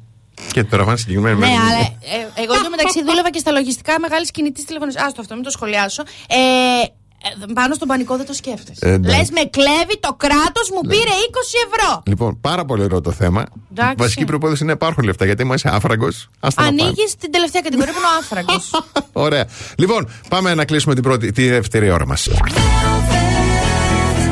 και 0.51 0.63
το 0.63 0.69
τραβάνε 0.69 0.97
συγκεκριμένη 0.97 1.39
Ναι, 1.39 1.45
μέρα. 1.45 1.59
αλλά 1.61 1.79
ε, 1.79 2.41
εγώ 2.43 2.53
εντωμεταξύ 2.53 3.03
δούλευα 3.03 3.29
και 3.29 3.39
στα 3.39 3.51
λογιστικά 3.51 3.99
μεγάλης 3.99 4.31
κινητής 4.31 4.65
τηλεφωνία. 4.65 5.03
Άστο 5.05 5.21
αυτό, 5.21 5.33
μην 5.35 5.43
το 5.43 5.49
σχολιάσω. 5.49 6.03
Ε, 6.27 6.35
ε, 7.23 7.53
πάνω 7.53 7.73
στον 7.73 7.87
πανικό 7.87 8.17
δεν 8.17 8.25
το 8.25 8.33
σκέφτεσαι. 8.33 8.85
Ε, 8.85 8.91
εντάξει. 8.91 9.17
Λες, 9.19 9.29
με 9.29 9.49
κλέβει 9.49 9.99
το 9.99 10.13
κράτος, 10.17 10.69
μου 10.75 10.81
πήρε 10.81 11.13
20 11.29 11.53
ευρώ. 11.67 12.03
Λοιπόν, 12.05 12.41
πάρα 12.41 12.65
πολύ 12.65 12.83
ωραίο 12.83 13.01
το 13.01 13.11
θέμα. 13.11 13.43
Εντάξει. 13.71 13.95
Βασική 13.97 14.25
προπόθεση 14.25 14.63
είναι 14.63 14.71
να 14.71 14.77
υπάρχουν 14.77 15.03
λεφτά 15.03 15.25
γιατί 15.25 15.43
μου 15.43 15.53
είσαι 15.53 15.69
άφραγκος. 15.73 16.29
Ανοίγεις 16.55 17.15
την 17.19 17.31
τελευταία 17.31 17.61
κατηγορία 17.61 17.93
που 17.93 17.99
είναι 17.99 18.07
ο 18.07 18.17
άφραγκος. 18.19 18.69
Ωραία. 19.27 19.45
Λοιπόν, 19.77 20.09
πάμε 20.29 20.53
να 20.53 20.65
κλείσουμε 20.65 20.93
την 20.93 21.03
πρώτη, 21.03 21.31
τη 21.31 21.47
δεύτερη 21.49 21.89
ώρα 21.91 22.05
μας. 22.07 22.27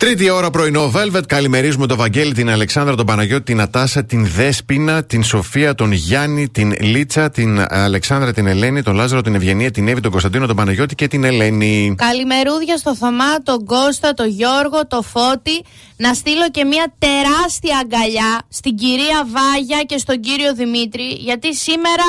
96.8 0.00 0.06
Τρίτη 0.06 0.30
ώρα 0.30 0.50
πρωινό 0.50 0.92
Velvet. 0.94 1.26
Καλημερίζουμε 1.26 1.86
τον 1.86 1.96
Βαγγέλη, 1.96 2.32
την 2.32 2.50
Αλεξάνδρα, 2.50 2.94
τον 2.94 3.06
Παναγιώτη, 3.06 3.42
την 3.44 3.60
Ατάσα, 3.60 4.04
την 4.04 4.26
Δέσπινα, 4.26 5.04
την 5.04 5.22
Σοφία, 5.22 5.74
τον 5.74 5.92
Γιάννη, 5.92 6.48
την 6.48 6.74
Λίτσα, 6.80 7.30
την 7.30 7.66
Αλεξάνδρα, 7.68 8.32
την 8.32 8.46
Ελένη, 8.46 8.82
τον 8.82 8.94
Λάζαρο, 8.94 9.20
την 9.20 9.34
Ευγενία, 9.34 9.70
την 9.70 9.88
Εύη, 9.88 10.00
τον 10.00 10.10
Κωνσταντίνο, 10.10 10.46
τον 10.46 10.56
Παναγιώτη 10.56 10.94
και 10.94 11.08
την 11.08 11.24
Ελένη. 11.24 11.94
Καλημερούδια 11.96 12.76
στο 12.76 12.96
Θωμά, 12.96 13.42
τον 13.42 13.64
Κώστα, 13.64 14.12
τον 14.12 14.28
Γιώργο, 14.28 14.86
τον 14.86 15.02
Φώτη. 15.02 15.64
Να 15.96 16.14
στείλω 16.14 16.50
και 16.50 16.64
μια 16.64 16.94
τεράστια 16.98 17.78
αγκαλιά 17.78 18.42
στην 18.48 18.76
κυρία 18.76 19.26
Βάγια 19.32 19.82
και 19.86 19.98
στον 19.98 20.20
κύριο 20.20 20.54
Δημήτρη, 20.54 21.06
γιατί 21.18 21.54
σήμερα 21.54 22.04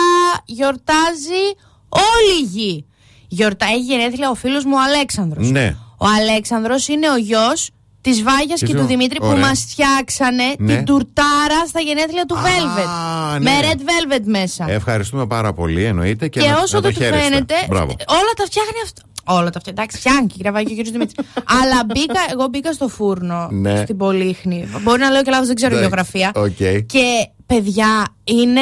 γιορτάζει 0.46 1.44
όλη 1.90 2.42
η 2.42 2.44
γη. 2.44 2.86
Γιορτά, 3.28 3.66
έχει 3.66 3.84
γενέθλια 3.84 4.30
ο 4.30 4.36
φίλος 4.36 4.66
μου 4.66 4.74
ο 4.76 4.82
Αλέξανδρος. 4.82 5.50
Ναι. 5.50 5.76
Ο 5.98 6.06
Αλέξανδρος 6.20 6.88
είναι 6.88 7.10
ο 7.10 7.18
γιος 7.18 7.70
της 8.02 8.24
Βάγιας 8.24 8.60
Και 8.60 8.66
και 8.66 8.72
ζω- 8.72 8.82
του 8.82 8.88
Δημήτρη 8.88 9.20
που 9.20 9.26
ωραία. 9.28 9.40
μας 9.48 9.60
φτιάξανε 9.70 10.44
Ναι. 10.58 10.76
την 10.76 10.86
τουρτάρα 10.86 11.60
στα 11.68 11.80
γενέθλια 11.80 12.26
του 12.26 12.36
Velvet. 12.36 13.40
ναι. 13.40 13.50
Με 13.50 13.52
red 13.62 13.78
velvet 13.80 14.24
μέσα. 14.26 14.66
Ευχαριστούμε 14.70 15.28
πάρα 15.28 15.54
πολύ, 15.54 15.84
εννοείται. 15.84 16.28
Και, 16.28 16.40
Και, 16.40 16.50
να, 16.50 16.58
όσο 16.58 16.76
να 16.76 16.82
το 16.82 16.88
δεν 16.88 16.94
του 16.98 17.04
χαίρεστε. 17.04 17.24
φαίνεται, 17.24 17.54
Μπράβο. 17.70 17.96
όλα 18.08 18.32
τα 18.36 18.44
φτιάχνει 18.46 18.78
αυτό. 18.84 19.02
Όλα 19.26 19.50
τα 19.50 19.60
φτιάχνει. 19.60 19.82
Εντάξει, 19.82 19.98
φτιάχνει 19.98 20.28
και 20.28 20.36
η 20.38 20.42
Γραβάκη 20.44 20.66
και 20.66 20.72
ο 20.72 20.76
κύριος 20.76 20.92
Δημήτρης. 20.94 21.26
Αλλά 21.62 21.80
μπήκα, 21.88 22.22
εγώ 22.32 22.48
μπήκα 22.48 22.74
στο 22.74 22.88
φούρνο 22.88 23.48
Ναι. 23.52 23.76
στην 23.84 23.98
Πολύχνη. 23.98 24.68
Μπορεί 24.82 25.00
να 25.00 25.10
λέω 25.10 25.24
και 25.24 25.30
λάθος, 25.30 25.48
δεν 25.48 25.56
ξέρω 25.56 25.76
Εντάξει, 25.78 25.90
γεωγραφία. 25.96 26.32
οκ. 26.36 26.86
Και 26.86 27.30
παιδιά 27.54 27.92
είναι. 28.24 28.62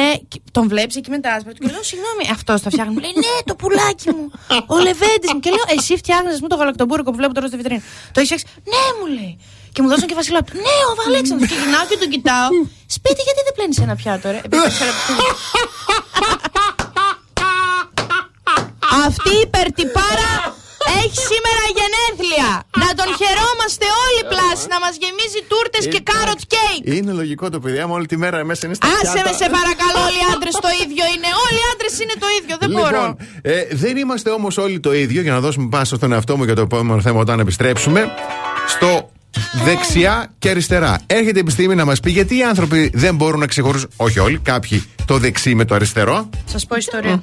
Τον 0.52 0.68
βλέπεις 0.68 0.96
εκεί 0.96 1.10
με 1.10 1.18
τα 1.20 1.30
άσπρα 1.34 1.52
του 1.52 1.62
και 1.66 1.70
λέω 1.72 1.82
Συγγνώμη, 1.82 2.24
αυτός 2.32 2.62
τα 2.62 2.70
φτιάχνει. 2.70 2.92
Μου 2.94 3.00
λέει 3.00 3.12
Ναι, 3.24 3.34
το 3.44 3.54
πουλάκι 3.54 4.10
μου. 4.16 4.30
Ο 4.66 4.76
Λεβέντης 4.78 5.32
μου. 5.34 5.40
Και 5.40 5.50
λέω 5.50 5.64
Εσύ 5.78 5.96
φτιάχνεις 5.96 6.40
μου 6.40 6.48
το 6.48 6.56
γαλακτομπούρεκο 6.56 7.10
που 7.10 7.16
βλέπω 7.16 7.34
τώρα 7.34 7.46
στη 7.46 7.56
βιτρίνα. 7.56 7.82
Το 8.12 8.20
έχεις 8.20 8.28
φτιάξει; 8.40 8.46
Ναι, 8.72 8.82
μου 8.98 9.06
λέει. 9.18 9.38
Και 9.72 9.82
μου 9.82 9.88
δώσαν 9.88 10.06
και 10.08 10.14
βασιλά. 10.14 10.40
Ναι, 10.52 10.76
ο 10.90 10.92
Αλέξανδρος. 11.06 11.48
Και 11.50 11.56
γυρνάω 11.60 11.84
και 11.90 11.96
τον 12.02 12.08
κοιτάω. 12.14 12.48
Σπίτι, 12.96 13.20
γιατί 13.26 13.40
δεν 13.46 13.54
πλένεις 13.56 13.78
ένα 13.78 13.94
πιάτο, 14.00 14.30
ρε; 14.30 14.40
Επειδή 14.44 14.62
ξέρω 14.76 14.90
που- 15.06 15.14
Αυτή 19.06 19.30
η 19.42 19.46
περτιπάρα 19.46 20.32
έχει 21.02 21.18
σήμερα 21.32 21.64
γενέθλια. 21.78 22.50
Να 22.82 22.88
τον 22.98 23.08
χαιρόμαστε 23.20 23.86
όλοι 24.04 24.22
πλάσι, 24.32 24.64
να 24.74 24.78
μας 24.84 24.94
γεμίζει 25.02 25.40
τούρτες 25.50 25.84
και 25.92 26.00
κάροτ 26.10 26.40
κέικ. 26.52 26.82
Είναι 26.96 27.12
λογικό 27.20 27.44
το 27.54 27.58
παιδί, 27.62 27.78
άμα 27.84 27.94
όλη 27.98 28.08
τη 28.12 28.16
μέρα 28.22 28.36
μέσα 28.50 28.62
είναι 28.66 28.76
στα 28.78 28.86
Άσε 28.92 29.00
πιάτα. 29.02 29.22
με 29.26 29.32
σε 29.40 29.46
παρακαλώ, 29.58 29.98
όλοι 30.08 30.20
οι 30.22 30.26
άντρες 30.34 30.54
το 30.66 30.70
ίδιο 30.84 31.04
είναι. 31.14 31.28
Όλοι 31.46 31.58
οι 31.62 31.66
άντρες 31.72 31.94
είναι 32.02 32.16
το 32.24 32.28
ίδιο, 32.38 32.54
δεν 32.62 32.70
μπορώ. 32.76 33.02
Λοιπόν, 33.06 33.10
ε, 33.42 33.54
δεν 33.82 33.94
είμαστε 34.02 34.28
όμως 34.38 34.54
όλοι 34.64 34.78
το 34.86 34.92
ίδιο 35.04 35.20
για 35.26 35.32
να 35.36 35.40
δώσουμε 35.44 35.66
πάσα 35.74 35.94
στον 35.98 36.10
εαυτό 36.14 36.32
μου 36.36 36.44
για 36.48 36.56
το 36.58 36.64
επόμενο 36.68 37.00
θέμα 37.06 37.18
όταν 37.24 37.36
επιστρέψουμε. 37.44 38.00
Στο 38.74 38.90
δεξιά 39.64 40.32
και 40.38 40.50
αριστερά. 40.50 40.98
Έρχεται 41.06 41.38
η 41.38 41.40
επιστήμη 41.40 41.74
να 41.74 41.84
μας 41.84 42.00
πει 42.00 42.10
γιατί 42.10 42.36
οι 42.36 42.42
άνθρωποι 42.42 42.90
δεν 42.94 43.14
μπορούν 43.14 43.40
να 43.40 43.46
ξεχωρίσουν. 43.46 43.90
Όχι 43.96 44.18
όλοι, 44.18 44.38
κάποιοι 44.38 44.84
το 45.04 45.18
δεξί 45.18 45.54
με 45.54 45.64
το 45.64 45.74
αριστερό. 45.74 46.28
Σας 46.44 46.66
πω 46.66 46.76
ιστορία. 46.76 47.22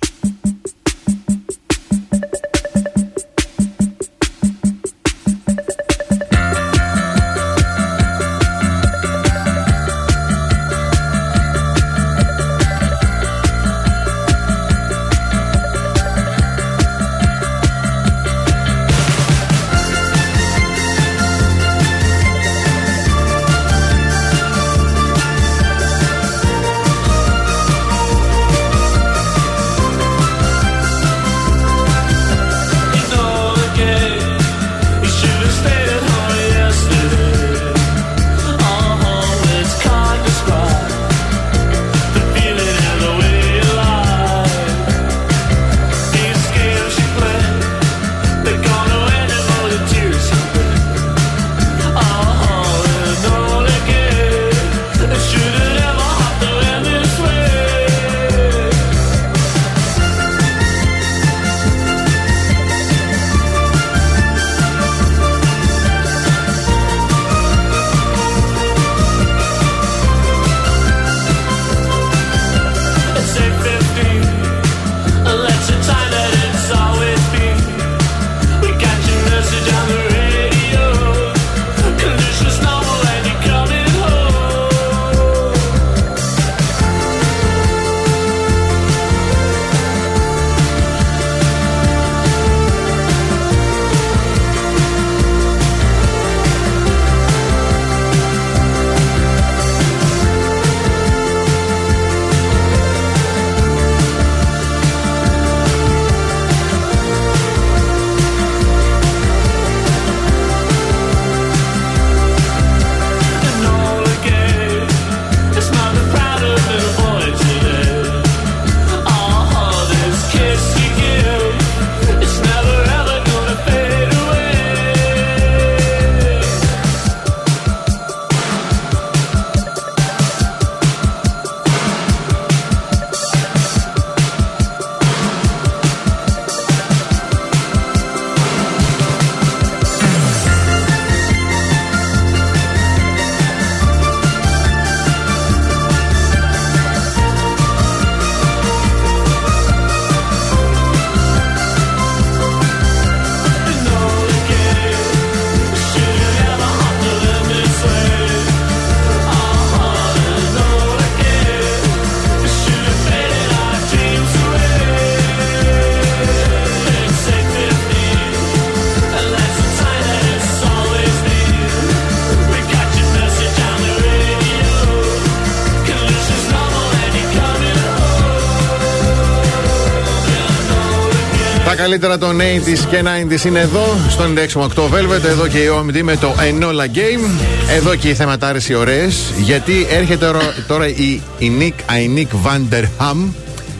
Καλύτερα 181.81 182.17
των 182.17 182.37
80s 182.39 182.79
και 182.89 183.03
90s 183.03 183.45
είναι 183.45 183.59
εδώ, 183.59 183.85
στο 184.09 184.23
96,8 184.23 184.83
Velvet. 184.83 185.23
Εδώ 185.23 185.47
και 185.47 185.57
η 185.57 185.67
OMD 185.79 186.01
με 186.01 186.15
το 186.17 186.35
Enola 186.39 186.97
Game. 186.97 187.29
Εδώ 187.69 187.95
και 187.95 188.09
οι 188.09 188.13
θεματάρες 188.13 188.69
οι 188.69 188.73
ωραίες. 188.73 189.33
Γιατί 189.43 189.87
έρχεται 189.89 190.27
ρο- 190.27 190.53
τώρα 190.67 190.87
η, 190.87 191.21
η 191.39 191.49
Νίκ 191.49 191.73
Αϊνίκ 191.85 192.29
Βάντερχαμ, 192.35 193.31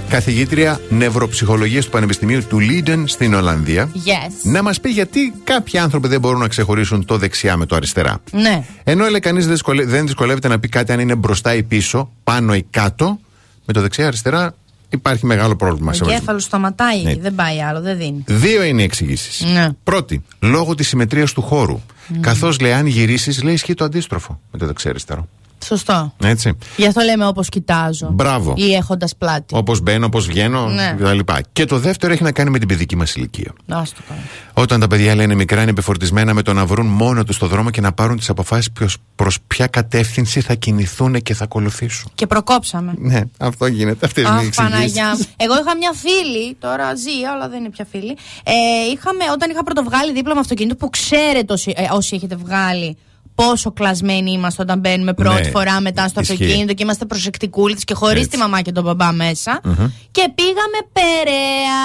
καθηγήτρια 0.10 0.80
νευροψυχολογίας 0.90 1.86
του 1.86 1.92
Πανεπιστημίου 1.92 2.44
του 2.48 2.60
Λίντεν 2.60 3.08
στην 3.08 3.34
Ολλανδία. 3.34 3.90
Yes. 3.96 4.32
Να 4.44 4.62
μας 4.64 4.80
πει 4.80 4.90
γιατί 4.90 5.34
κάποιοι 5.44 5.80
άνθρωποι 5.80 6.08
δεν 6.08 6.20
μπορούν 6.20 6.40
να 6.40 6.48
ξεχωρίσουν 6.48 7.06
το 7.06 7.18
δεξιά 7.18 7.58
με 7.58 7.66
το 7.66 7.76
αριστερά. 7.76 8.18
Ναι. 8.32 8.64
Ενώ 8.84 9.08
λέει 9.10 9.20
κανείς 9.20 9.44
δεν, 9.44 9.54
δυσκολε- 9.54 9.88
δεν 9.88 10.06
δυσκολεύεται 10.06 10.48
να 10.48 10.60
πει 10.60 10.68
κάτι 10.68 10.92
αν 10.92 11.00
είναι 11.00 11.16
μπροστά 11.16 11.56
ή 11.56 11.64
πίσω, 11.64 12.12
πάνω 12.24 12.54
ή 12.56 12.66
κάτω, 12.70 13.20
με 13.66 13.74
το 13.74 13.82
δεξιά-αριστερά 13.82 14.54
υπάρχει 14.92 15.26
μεγάλο 15.26 15.56
πρόβλημα. 15.56 15.92
Ο 15.92 15.94
σε 15.94 16.04
μας. 16.04 16.14
εγκέφαλος 16.14 16.44
σταματάει, 16.44 17.02
Ναι. 17.04 17.16
δεν 17.16 17.36
πάει 17.36 17.62
άλλο, 17.62 17.82
δεν 17.82 17.98
δίνει. 17.98 18.24
Δύο 18.28 18.64
είναι 18.64 18.82
οι 18.82 18.84
εξηγήσεις. 18.84 19.46
Ναι. 19.54 19.68
Πρώτη, 19.84 20.24
λόγω 20.40 20.76
της 20.76 20.88
συμμετρίας 20.88 21.34
του 21.34 21.42
χώρου. 21.42 21.80
Μμμ. 22.08 22.20
Καθώς 22.20 22.60
λέει, 22.60 22.72
αν 22.74 22.86
γυρίσεις, 22.86 23.44
λέει 23.44 23.54
ισχύει 23.54 23.74
το 23.74 23.84
αντίστροφο 23.84 24.40
με 24.52 24.60
το 24.60 24.66
δεξιά-αριστερό. 24.66 25.28
Σωστό. 25.76 26.14
Έτσι. 26.24 26.58
Γι' 26.78 26.86
αυτό 26.88 27.02
λέμε 27.02 27.26
όπως 27.28 27.50
κοιτάζω. 27.50 28.10
Μπράβο. 28.12 28.54
Ή 28.58 28.74
έχοντας 28.74 29.16
πλάτη. 29.16 29.56
Όπως 29.58 29.80
μπαίνω, 29.80 30.06
όπως 30.06 30.26
βγαίνω 30.28 30.68
Ναι. 30.68 30.96
κτλ. 31.00 31.20
Και 31.54 31.66
το 31.66 31.78
δεύτερο 31.80 32.14
έχει 32.14 32.24
να 32.24 32.32
κάνει 32.32 32.50
με 32.50 32.60
την 32.60 32.68
παιδική 32.68 32.96
μας 32.96 33.16
ηλικία. 33.16 33.54
Να 33.66 33.86
στο 33.86 34.02
κάνω. 34.10 34.20
Όταν 34.54 34.80
τα 34.80 34.88
παιδιά 34.88 35.16
λένε 35.16 35.36
μικρά, 35.36 35.62
είναι 35.62 35.70
επιφορτισμένα 35.72 36.34
με 36.34 36.42
το 36.42 36.54
να 36.54 36.66
βρουν 36.66 36.86
μόνο 36.86 37.24
τους 37.24 37.38
το 37.38 37.48
δρόμο 37.48 37.70
και 37.70 37.82
να 37.82 37.92
πάρουν 37.94 38.18
τις 38.18 38.30
αποφάσεις 38.30 38.70
προς 39.16 39.38
ποια 39.48 39.68
κατεύθυνση 39.68 40.42
θα 40.42 40.54
κινηθούν 40.54 41.22
και 41.22 41.34
θα 41.34 41.44
ακολουθήσουν. 41.44 42.12
Και 42.16 42.28
προκόψαμε. 42.28 42.94
Ναι, 42.98 43.22
αυτό 43.40 43.66
γίνεται. 43.66 44.06
Αυτές 44.06 44.24
είναι 44.24 44.34
οι 44.34 44.38
Αχ, 44.38 44.46
εξηγήσεις. 44.46 44.76
Παναγιά. 44.76 45.16
μου. 45.18 45.26
Εγώ 45.38 45.54
είχα 45.54 45.78
μια 45.78 45.92
φίλη, 45.96 46.56
τώρα 46.60 46.96
ζει, 46.96 47.26
αλλά 47.34 47.50
δεν 47.50 47.60
είναι 47.60 47.70
πια 47.70 47.86
φίλη. 47.92 48.18
Ε, 48.44 48.54
είχαμε, 48.94 49.24
όταν 49.34 49.50
είχα 49.50 49.64
πρωτοβγάλει 49.64 50.14
δίπλωμα 50.14 50.40
αυτοκίνητο, 50.40 50.76
που 50.76 50.90
ξέρετε 50.90 51.54
όσοι, 51.54 51.74
ε, 51.76 51.84
όσοι 51.92 52.16
έχετε 52.16 52.36
βγάλει 52.36 52.98
πόσο 53.46 53.72
κλασμένοι 53.72 54.32
είμαστε 54.32 54.62
όταν 54.62 54.80
μπαίνουμε 54.80 55.14
πρώτη 55.14 55.42
Ναι, 55.42 55.50
φορά 55.50 55.82
μετά 55.82 56.08
στο 56.08 56.20
ισχύει. 56.22 56.34
αυτοκίνητο 56.34 56.74
και 56.74 56.84
είμαστε 56.84 57.06
προσεκτικούλοι 57.06 57.76
και 57.76 57.94
χωρίς 57.94 58.18
Έτσι. 58.18 58.30
τη 58.30 58.38
μαμά 58.38 58.62
και 58.62 58.72
τον 58.72 58.84
μπαμπά 58.84 59.12
μέσα. 59.12 59.60
Μμμ. 59.64 59.74
Και 60.12 60.32
πήγαμε 60.36 60.80
περαία 60.94 61.82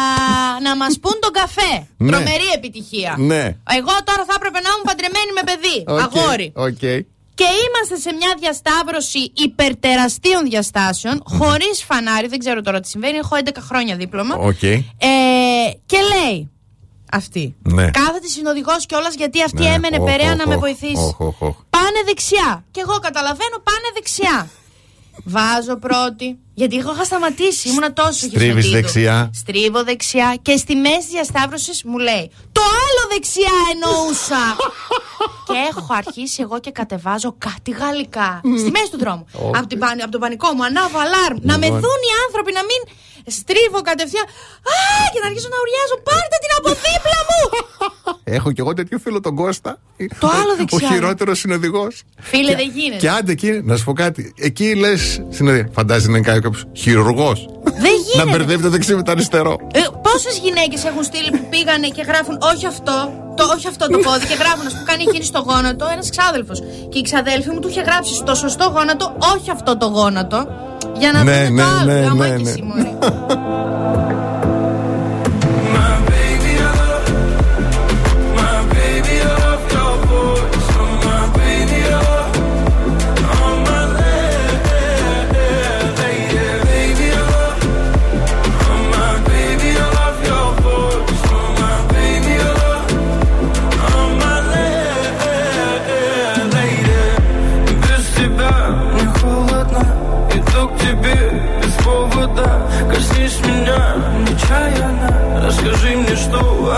να 0.62 0.76
μας 0.76 0.98
πούν 1.00 1.12
τον 1.20 1.30
καφέ. 1.32 1.86
Ναι. 1.96 2.10
Τρομερή 2.10 2.48
επιτυχία. 2.54 3.14
Ναι. 3.18 3.42
Εγώ 3.78 3.92
τώρα 4.08 4.22
θα 4.28 4.34
έπρεπε 4.36 4.58
να 4.64 4.68
ήμουν 4.72 4.84
παντρεμένη 4.84 5.30
με 5.38 5.42
παιδί. 5.48 5.78
Οκ, 5.86 6.00
Αγόρι. 6.00 6.52
οκ. 6.54 7.04
Και 7.40 7.44
είμαστε 7.66 7.96
σε 7.96 8.16
μια 8.18 8.34
διασταύρωση 8.40 9.32
υπερτεραστίων 9.34 10.44
διαστάσεων, 10.44 11.22
χωρίς 11.24 11.82
φανάρι. 11.86 12.26
Δεν 12.28 12.38
ξέρω 12.38 12.60
τώρα 12.60 12.80
τι 12.80 12.88
συμβαίνει. 12.88 13.16
Έχω 13.16 13.36
11 13.44 13.48
χρόνια 13.60 13.96
δίπλωμα. 13.96 14.34
Οκ. 14.34 14.62
Ε, 14.62 14.78
και 15.86 15.96
λέει, 16.14 16.50
Αυτή. 17.12 17.54
Ναι. 17.62 17.90
Κάθεται 17.90 18.26
συνοδηγός 18.26 18.86
κιόλας 18.86 19.14
γιατί 19.14 19.42
αυτή 19.42 19.62
Ναι. 19.62 19.68
έμενε 19.74 19.96
Οχ, 20.00 20.04
Περαία 20.10 20.30
οχ, 20.32 20.36
να 20.36 20.46
με 20.46 20.54
οχ, 20.54 20.60
βοηθήσει. 20.60 20.94
οχ, 20.96 21.20
οχ, 21.20 21.40
οχ. 21.42 21.56
Πάνε 21.70 22.00
δεξιά. 22.06 22.64
Και 22.70 22.80
εγώ 22.80 22.98
καταλαβαίνω, 22.98 23.56
πάνε 23.62 23.88
δεξιά. 23.94 24.48
Βάζω 25.24 25.76
πρώτη. 25.76 26.38
Γιατί 26.54 26.76
εγώ 26.76 26.92
είχα 26.92 27.04
σταματήσει, 27.04 27.68
ήμουνα 27.68 27.92
τόσο 27.92 28.12
Στρίβεις 28.12 28.64
χεισωτίδου. 28.64 28.70
δεξιά. 28.72 29.30
Στρίβω 29.34 29.84
δεξιά 29.84 30.36
και 30.42 30.56
στη 30.56 30.74
μέση 30.74 31.06
διασταύρωσης 31.10 31.82
μου 31.84 31.98
λέει 31.98 32.30
Το 32.52 32.60
άλλο 32.62 33.02
δεξιά 33.12 33.52
εννοούσα. 33.72 34.42
και 35.48 35.54
έχω 35.70 35.94
αρχίσει 35.94 36.42
εγώ 36.42 36.60
και 36.60 36.70
κατεβάζω 36.70 37.34
κάτι 37.38 37.70
γαλλικά. 37.70 38.40
στη 38.58 38.70
μέση 38.70 38.90
του 38.90 38.98
δρόμου. 38.98 39.26
Ω. 39.32 39.50
από, 39.54 39.66
την, 39.66 39.78
πανι- 39.78 40.02
από 40.02 40.10
το 40.10 40.18
πανικό 40.18 40.52
μου, 40.54 40.64
ανάβω 40.64 40.98
αλάρμ. 40.98 41.36
Να 41.40 41.58
με 41.58 41.64
Λοιπόν. 41.64 41.80
δουν 41.80 42.00
οι 42.08 42.12
άνθρωποι, 42.26 42.52
να 42.52 42.60
μην 42.70 42.80
στρίβω 43.38 43.80
κατευθείαν. 43.90 44.24
Α, 44.74 44.78
και 45.12 45.20
να 45.22 45.26
αρχίσω 45.30 45.48
να 45.54 45.58
ουριάζω. 45.62 45.96
Πάρτε 46.08 46.36
την 46.44 46.52
από 46.58 46.68
δίπλα 46.84 47.18
μου! 47.28 47.40
Έχω 48.24 48.52
κι 48.52 48.60
εγώ 48.60 48.72
τέτοιο 48.72 48.98
φίλο 48.98 49.20
τον 49.20 49.34
Κώστα. 49.34 49.78
Το 50.20 50.26
άλλο 50.26 50.52
Ο 50.52 50.56
δεξιά. 50.56 50.88
χειρότερο 50.88 51.34
συνοδηγός. 51.34 52.02
Φίλε, 52.20 52.54
δεν 52.54 52.70
γίνεται. 52.74 52.96
Και 53.00 53.10
άντε 53.10 53.32
εκεί, 53.32 53.60
να 53.64 53.76
σου 53.76 53.84
πω 53.84 53.92
κάτι. 53.92 54.34
Εκεί 54.38 54.74
λες 54.74 55.22
συνοδηγό. 55.28 55.68
Φαντάζει 55.72 56.08
να 56.10 56.16
είναι 56.18 56.32
κάποιος 56.32 56.64
χειρουργός. 56.76 57.48
Δεν 57.62 57.92
γίνεται. 58.06 58.24
να 58.24 58.30
μπερδεύει 58.30 58.62
το 58.62 58.70
δεξί 58.70 58.94
με 58.94 59.02
το 59.02 59.10
αριστερό. 59.10 59.56
Ε, 59.72 59.80
Πόσες 60.02 60.38
γυναίκες 60.38 60.84
έχουν 60.84 61.02
στείλει 61.04 61.30
που 61.30 61.46
πήγανε 61.50 61.88
και 61.88 62.02
γράφουν 62.02 62.38
όχι 62.54 62.66
αυτό, 62.66 63.12
το, 63.36 63.42
όχι 63.56 63.66
αυτό 63.68 63.84
το 63.92 63.98
πόδι 63.98 64.26
και 64.30 64.34
γράφουν, 64.42 64.66
α 64.66 64.70
πούμε, 64.70 64.82
κάνει 64.90 65.02
εκείνη 65.08 65.24
στο 65.24 65.40
γόνατο 65.48 65.84
ένας 65.92 66.10
ξάδελφος. 66.10 66.58
Και 66.90 66.98
η 66.98 67.02
ξαδέλφη 67.02 67.50
μου 67.50 67.60
του 67.60 67.68
είχε 67.68 67.80
γράψει 67.80 68.14
στο 68.14 68.34
σωστό 68.34 68.64
γόνατο, 68.74 69.16
όχι 69.36 69.50
αυτό 69.50 69.76
το 69.76 69.86
γόνατο. 69.86 70.38
Για 70.98 71.12
να 71.12 71.22
Ναι, 71.22 71.44
δούμε 71.46 71.48
ναι, 71.48 71.62
το 71.62 71.68
άλλο. 71.80 71.92
ναι, 71.92 72.00
Γαμώ 72.00 72.22
ναι, 72.22 72.28
και 72.36 72.42
ναι. 72.42 72.52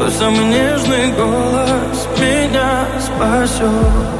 Твой 0.00 0.12
самый 0.12 0.46
нежный 0.46 1.12
голос 1.12 2.08
Меня 2.18 2.86
спасет 2.98 4.19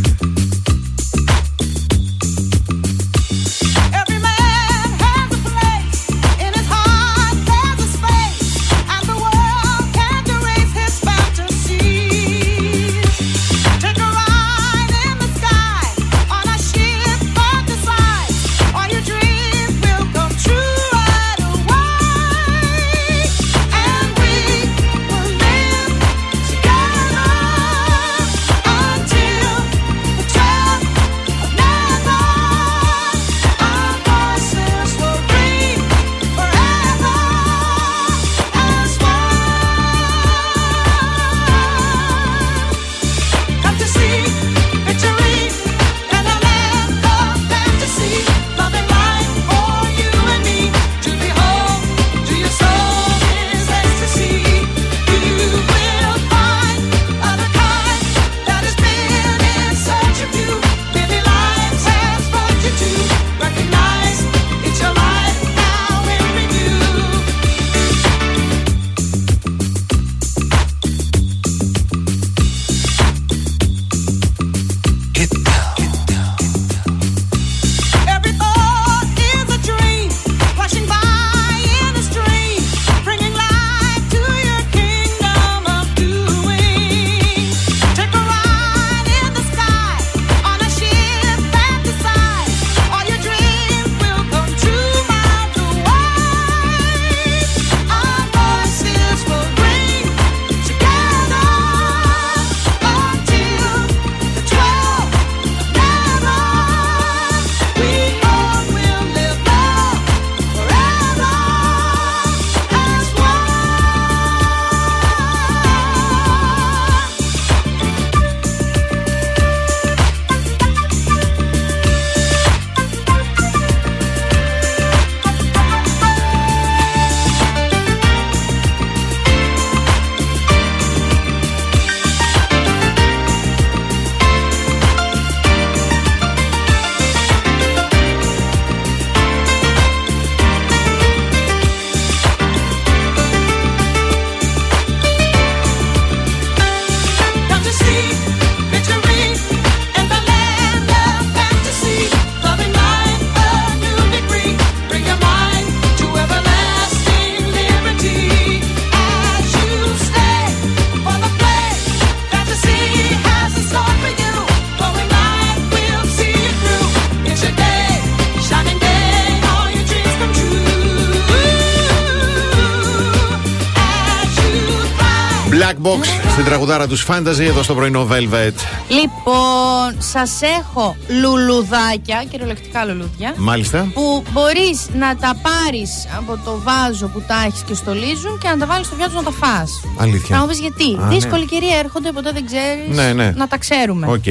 Box 176.41 176.43
στην 176.43 176.53
τραγουδάρα 176.53 176.87
τους 176.87 177.05
Fantasy 177.07 177.39
εδώ 177.39 177.63
στο 177.63 177.75
πρωινό 177.75 178.07
Velvet. 178.11 178.53
Λοιπόν, 178.87 179.80
σας 179.97 180.39
έχω 180.59 180.95
λουλουδάκια, 181.21 182.23
κυριολεκτικά 182.31 182.85
λουλούδια. 182.85 183.33
Μάλιστα. 183.37 183.91
Που 183.93 184.23
μπορείς 184.31 184.87
να 184.93 185.15
τα 185.15 185.35
πάρεις 185.41 186.07
από 186.17 186.39
το 186.45 186.61
βάζο 186.63 187.07
που 187.07 187.21
τα 187.27 187.43
έχεις 187.47 187.61
και 187.61 187.73
στολίζουν 187.73 188.37
και 188.41 188.47
να 188.49 188.57
τα 188.57 188.65
βάλεις 188.65 188.85
στο 188.87 188.95
πιάτο 188.95 189.13
να 189.15 189.23
τα 189.23 189.31
φας. 189.31 189.63
Αλήθεια. 189.99 190.35
Να 190.35 190.41
μου 190.41 190.47
πεις 190.47 190.59
γιατί. 190.59 190.97
Α, 190.99 191.05
ναι. 191.05 191.13
Δύσκολη 191.15 191.45
κυρία 191.45 191.77
έρχονται, 191.77 192.11
ποτέ 192.11 192.31
δεν 192.31 192.45
ξέρεις. 192.45 192.87
Ναι, 192.97 193.13
ναι. 193.13 193.31
Να 193.31 193.47
τα 193.47 193.57
ξέρουμε. 193.57 194.07
Οκ. 194.07 194.23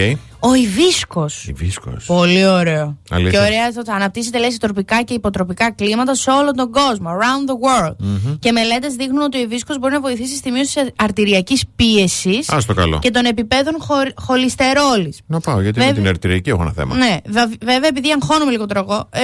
Ο 0.42 0.54
Ιβίσκος. 0.54 1.46
Ιβίσκος. 1.46 2.04
Πολύ 2.04 2.46
ωραίο. 2.46 2.96
Αλήθεια. 3.10 3.30
Και 3.40 3.46
ωραία 3.46 3.72
το 3.84 3.92
αναπτύσσεται 3.92 4.38
λέει 4.38 4.50
σε 4.50 4.58
τροπικά 4.58 5.02
και 5.02 5.14
υποτροπικά 5.14 5.72
κλίματα 5.72 6.14
σε 6.14 6.30
όλο 6.30 6.50
τον 6.50 6.70
κόσμο. 6.70 7.08
Around 7.10 7.50
the 7.50 7.86
world. 7.88 7.94
Μμμ. 7.98 8.38
Και 8.38 8.52
μελέτες 8.52 8.94
δείχνουν 8.94 9.22
ότι 9.22 9.38
ο 9.38 9.40
Ιβίσκος 9.40 9.78
μπορεί 9.78 9.92
να 9.92 10.00
βοηθήσει 10.00 10.36
στη 10.36 10.50
μείωση 10.50 10.74
της 10.74 10.90
αρτηριακής 10.96 11.64
πίεσης 11.76 12.48
Α 12.48 12.64
στο 12.66 12.74
καλό. 12.74 12.98
και 12.98 13.10
των 13.10 13.24
επιπέδων 13.24 13.74
χο- 13.78 14.12
χολυστερόλης. 14.20 15.20
Να 15.50 15.54
πάω, 15.56 15.62
γιατί 15.62 15.78
με 15.78 15.84
Βέβαια- 15.84 16.00
την 16.02 16.10
αρτηριακή 16.10 16.50
έχω 16.50 16.62
ένα 16.62 16.72
θέμα. 16.72 16.96
Ναι, 16.96 17.16
βα- 17.28 17.50
βέβαια 17.64 17.88
επειδή 17.88 18.08
αγχώνομαι 18.22 18.50
λίγο 18.50 18.66
τώρα 18.66 18.80
εγώ. 18.80 19.08
Ε, 19.12 19.22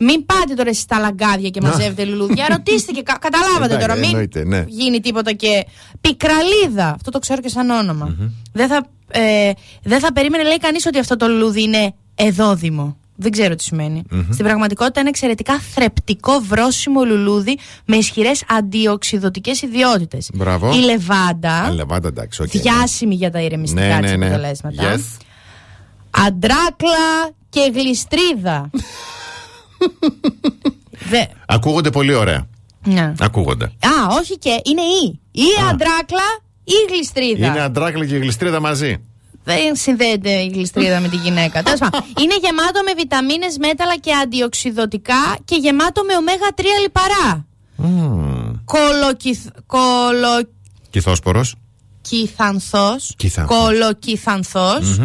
μην 0.00 0.26
πάτε 0.26 0.54
τώρα 0.54 0.68
εσείς 0.68 0.82
στα 0.82 0.98
λαγκάδια 0.98 1.48
και 1.48 1.60
Να. 1.60 1.68
μαζεύετε 1.68 2.04
λουλούδια. 2.04 2.46
Ρωτήστε 2.56 2.92
και 2.92 3.02
κα- 3.02 3.18
καταλάβατε 3.20 3.64
Εντάξει, 3.64 3.80
τώρα. 3.86 3.94
Μην 3.94 4.04
εννοείται, 4.08 4.44
ναι. 4.44 4.64
γίνει 4.68 5.00
τίποτα 5.00 5.32
και. 5.32 5.66
Πικραλίδα. 6.00 6.92
Αυτό 6.94 7.10
το 7.10 7.18
ξέρω 7.18 7.40
και 7.40 7.48
σαν 7.48 7.70
όνομα. 7.70 8.16
Δεν 8.52 8.68
θα, 8.68 8.86
ε, 9.10 9.50
δεν 9.82 10.00
θα 10.00 10.12
περίμενε, 10.12 10.42
λέει 10.42 10.58
κανείς, 10.58 10.86
ότι 10.86 10.98
αυτό 10.98 11.16
το 11.16 11.28
λουλούδι 11.28 11.62
είναι 11.62 11.94
εδόδημο. 12.14 12.96
Δεν 13.20 13.30
ξέρω 13.30 13.54
τι 13.54 13.62
σημαίνει. 13.62 14.02
Μμμ. 14.10 14.22
Στην 14.32 14.44
πραγματικότητα 14.44 15.00
είναι 15.00 15.08
εξαιρετικά 15.08 15.58
θρεπτικό 15.58 16.40
βρόσιμο 16.48 17.04
λουλούδι 17.04 17.58
με 17.84 17.96
ισχυρές 17.96 18.44
αντιοξυδοτικέ 18.48 19.50
ιδιότητες. 19.62 20.30
Μπράβο. 20.34 20.72
Η 20.74 20.78
λεβάντα, 20.84 21.52
Α, 21.52 21.70
Λεβάντα, 21.74 22.08
εντάξει, 22.08 22.42
οκ. 22.42 22.48
διάσημη 22.48 23.14
για 23.14 23.30
τα 23.30 23.40
ηρεμιστικά 23.40 23.80
Ναι, 23.86 24.00
της 24.00 24.10
ναι, 24.10 24.16
ναι. 24.16 24.26
αποτελέσματα. 24.26 24.94
Yes. 24.94 25.00
Αντράκλα 26.10 27.30
και 27.48 27.70
γλιστρίδα. 27.74 28.70
Δε. 30.90 31.24
Ακούγονται 31.46 31.90
πολύ 31.90 32.14
ωραία. 32.14 32.46
Ναι. 32.84 33.14
Ακούγονται. 33.20 33.64
Α, 33.64 34.16
όχι 34.18 34.38
και. 34.38 34.60
Είναι 34.64 34.82
ή. 34.82 35.20
Ή 35.30 35.46
αντράκλα 35.70 36.40
ή 36.64 36.92
γλιστρίδα. 36.92 37.46
Είναι 37.46 37.60
αντράκλα 37.60 38.06
και 38.06 38.16
γλιστρίδα 38.16 38.60
μαζί. 38.60 38.96
Δεν 39.44 39.76
συνδέεται 39.76 40.30
η 40.30 40.50
γλιστρίδα 40.54 41.00
με 41.00 41.08
τη 41.08 41.16
γυναίκα. 41.16 41.62
Τέλος 41.62 41.78
πάντων. 41.78 42.00
είναι 42.20 42.36
γεμάτο 42.42 42.82
με 42.84 42.92
βιταμίνες, 42.96 43.58
μέταλλα 43.58 43.96
και 43.96 44.12
αντιοξυδοτικά 44.12 45.36
και 45.44 45.54
γεμάτο 45.54 46.02
με 46.04 46.16
ωμέγα 46.16 46.48
3 46.56 46.62
λιπαρά. 46.82 47.46
Κολοκυθ... 48.64 49.46
Κυθόσπορο. 50.90 51.40
Κολοκυθανθός. 52.10 53.14
Κυθανθός. 53.16 53.58
Κολοκυθανθός. 53.58 54.98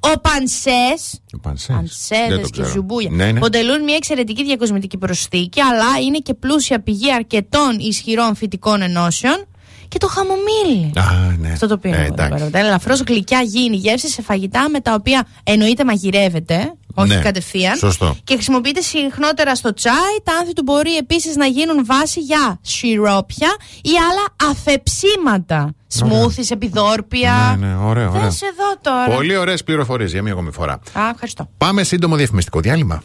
Ο 0.00 0.20
πανσές 0.20 1.20
Πανσές. 1.42 1.74
Πανσέδες 1.76 2.28
Δεν 2.28 2.42
το 2.42 2.48
και 2.48 2.50
ξέρω. 2.50 2.68
ζουμπούια. 2.68 3.10
Ναι, 3.10 3.32
ναι. 3.32 3.38
Αποτελούν 3.38 3.82
μια 3.84 3.94
εξαιρετική 3.96 4.44
διακοσμητική 4.44 4.98
προσθήκη, 4.98 5.60
αλλά 5.60 5.98
είναι 6.06 6.18
και 6.18 6.34
πλούσια 6.34 6.80
πηγή 6.80 7.12
αρκετών 7.12 7.78
ισχυρών 7.78 8.34
φυτικών 8.34 8.82
ενώσεων 8.82 9.46
και 9.88 9.98
το 9.98 10.06
χαμομήλι. 10.08 10.92
Α, 10.96 11.36
ναι. 11.38 11.52
Αυτό 11.52 11.66
το 11.66 11.78
πίνω. 11.78 11.94
Ε, 11.96 11.98
εγώ 11.98 12.14
εδώ 12.14 12.24
εντάξει. 12.24 12.50
πέρα. 12.50 12.66
Ελαφρώς 12.66 13.00
γλυκιά 13.00 13.40
γίνει 13.40 13.76
γεύση 13.76 14.08
σε 14.08 14.22
φαγητά 14.22 14.68
με 14.70 14.80
τα 14.80 14.94
οποία 14.94 15.26
εννοείται 15.44 15.84
μαγειρεύεται, 15.84 16.72
όχι 16.94 17.08
Ναι, 17.08 17.20
κατευθείαν. 17.20 17.76
σωστό. 17.76 18.16
Και 18.24 18.34
χρησιμοποιείται 18.34 18.80
συχνότερα 18.80 19.54
στο 19.54 19.74
τσάι. 19.74 19.94
Τα 20.22 20.32
άνθη 20.40 20.52
του 20.52 20.62
μπορεί 20.62 20.96
επίσης 20.96 21.36
να 21.36 21.46
γίνουν 21.46 21.84
βάση 21.84 22.20
για 22.20 22.58
σιρόπια 22.62 23.48
ή 23.82 23.90
άλλα 24.10 24.50
αφεψίματα. 24.52 25.72
Σμούθι, 25.86 26.42
επιδόρπια. 26.50 27.56
Ναι, 27.60 27.66
ναι, 27.66 27.74
ωραίο, 27.76 28.10
ωραίο. 28.10 28.22
Δες 28.22 28.42
εδώ 28.42 28.76
τώρα. 28.80 29.14
Πολύ 29.14 29.36
ωραίες 29.36 29.64
πληροφορίες 29.64 30.12
για 30.12 30.22
μία 30.22 30.32
ακόμη 30.32 30.50
φορά. 30.52 30.72
Α, 30.72 31.08
ευχαριστώ. 31.12 31.48
Πάμε 31.58 31.82
σύντομο 31.82 32.16
διαφημιστικό 32.16 32.60
διάλειμμα. 32.60 33.02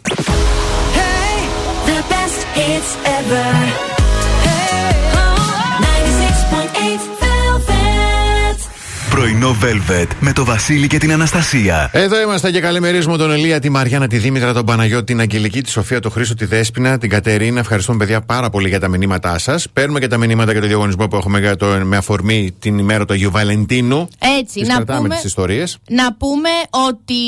The 1.85 1.99
best 2.11 2.41
hits 2.57 2.91
ever. 3.19 3.92
Πρωινό 9.13 9.55
Velvet 9.63 10.07
με 10.19 10.33
το 10.33 10.45
Βασίλη 10.45 10.87
και 10.87 10.97
την 10.97 11.11
Αναστασία. 11.11 11.89
Εδώ 11.93 12.21
είμαστε 12.21 12.51
και 12.51 12.59
καλημερίζουμε 12.59 13.17
τον 13.17 13.31
Ελία, 13.31 13.59
τη 13.59 13.69
Μαριάννα, 13.69 14.07
τη 14.07 14.17
Δήμητρα, 14.17 14.53
τον 14.53 14.65
Παναγιώτη, 14.65 15.03
την 15.03 15.19
Αγγελική, 15.19 15.61
τη 15.61 15.69
Σοφία, 15.69 15.99
τον 15.99 16.11
Χρήστο, 16.11 16.35
τη 16.35 16.45
Δέσπινα, 16.45 16.97
την 16.97 17.09
Κατερίνα. 17.09 17.59
Ευχαριστούμε, 17.59 17.97
παιδιά, 17.97 18.21
πάρα 18.21 18.49
πολύ 18.49 18.67
για 18.69 18.79
τα 18.79 18.87
μηνύματά 18.87 19.37
σας. 19.37 19.69
Παίρνουμε 19.73 19.99
και 19.99 20.07
τα 20.07 20.17
μηνύματα 20.17 20.51
για 20.51 20.61
το 20.61 20.67
διαγωνισμό 20.67 21.07
που 21.07 21.15
έχουμε 21.15 21.39
για 21.39 21.55
το, 21.55 21.65
με 21.65 21.97
αφορμή 21.97 22.55
την 22.59 22.77
ημέρα 22.77 23.05
του 23.05 23.13
Αγίου 23.13 23.31
Βαλεντίνου. 23.31 24.07
Έτσι, 24.39 24.59
Τις 24.59 24.67
να 24.67 24.75
κρατάμε 24.75 25.01
πούμε, 25.01 25.15
τις 25.15 25.23
ιστορίες. 25.23 25.77
να 25.89 26.13
πούμε 26.15 26.49
ότι 26.89 27.21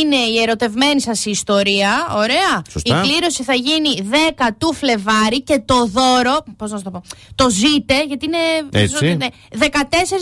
είναι 0.00 0.16
η 0.16 0.42
ερωτευμένη 0.42 1.00
σας 1.00 1.26
ιστορία. 1.26 1.90
Ωραία. 2.16 2.62
Σωστά. 2.70 3.02
Η 3.02 3.08
κλήρωση 3.08 3.42
θα 3.42 3.54
γίνει 3.54 4.08
10 4.38 4.48
του 4.58 4.74
Φλεβάρι 4.74 5.42
και 5.42 5.62
το 5.64 5.86
δώρο. 5.86 6.44
Πώς 6.56 6.70
να 6.70 6.76
σου 6.76 6.82
το 6.84 6.90
πω. 6.90 7.02
Το 7.34 7.50
ζείτε, 7.50 8.04
γιατί 8.06 8.26
είναι. 8.26 8.82
Έτσι. 8.84 9.04
ναι, 9.04 9.26
14 9.58 9.66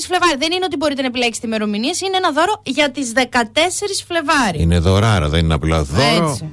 Φλεβάρι. 0.07 0.37
Δεν 0.39 0.53
είναι 0.53 0.65
ότι 0.65 0.77
μπορείτε 0.93 1.03
να 1.03 1.07
επιλέξετε. 1.07 1.47
Είναι 2.07 2.17
ένα 2.17 2.31
δώρο 2.33 2.63
για 2.65 2.91
τις 2.91 3.13
14 3.17 3.21
Φλεβάρι. 4.09 4.63
Είναι 4.63 4.79
δωράρα, 4.79 5.29
δεν 5.29 5.45
είναι 5.45 5.55
απλά 5.55 5.77
εδώ. 5.77 6.03
Έτσι. 6.03 6.51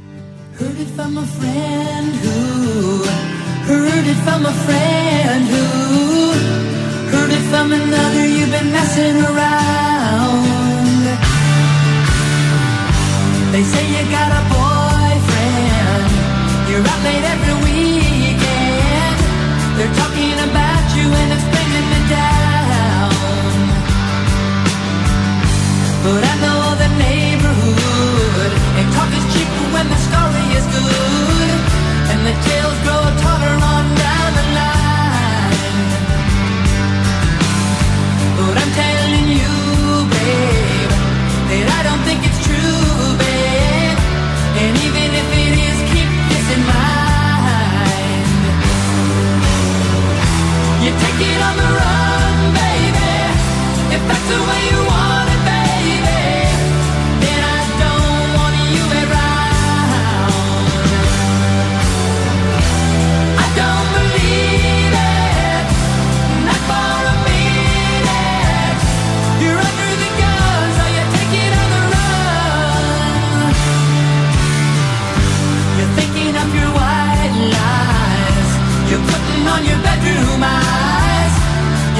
But 26.10 26.24
I 26.26 26.36
know 26.42 26.74
the 26.74 26.90
neighborhood 27.06 28.52
and 28.82 28.86
talk 28.98 29.14
is 29.14 29.26
cheap 29.32 29.50
when 29.70 29.86
the 29.94 30.00
story 30.10 30.46
is 30.58 30.66
good 30.74 31.50
and 32.10 32.20
the 32.26 32.34
tales 32.50 32.80
grow 32.82 33.04
taller 33.22 33.56
on 33.74 33.86
down 33.94 34.30
the 34.40 34.46
line. 34.58 35.54
But 38.42 38.56
I'm 38.58 38.72
telling 38.74 39.28
you, 39.38 39.54
babe, 40.10 40.92
that 41.50 41.68
I 41.78 41.80
don't 41.86 42.04
think 42.10 42.26
it's 42.26 42.42
true, 42.42 43.14
babe. 43.22 43.98
And 44.66 44.74
even 44.82 45.10
if 45.14 45.30
it 45.46 45.54
is, 45.70 45.78
keep 45.94 46.10
this 46.34 46.48
in 46.58 46.62
mind. 46.74 48.30
You 50.82 50.90
take 51.06 51.22
it 51.22 51.40
on 51.48 51.56
the 51.62 51.70
run, 51.78 52.38
baby. 52.58 53.14
If 53.94 54.02
that's 54.10 54.28
the 54.34 54.42
way 54.50 54.62
you 54.74 54.79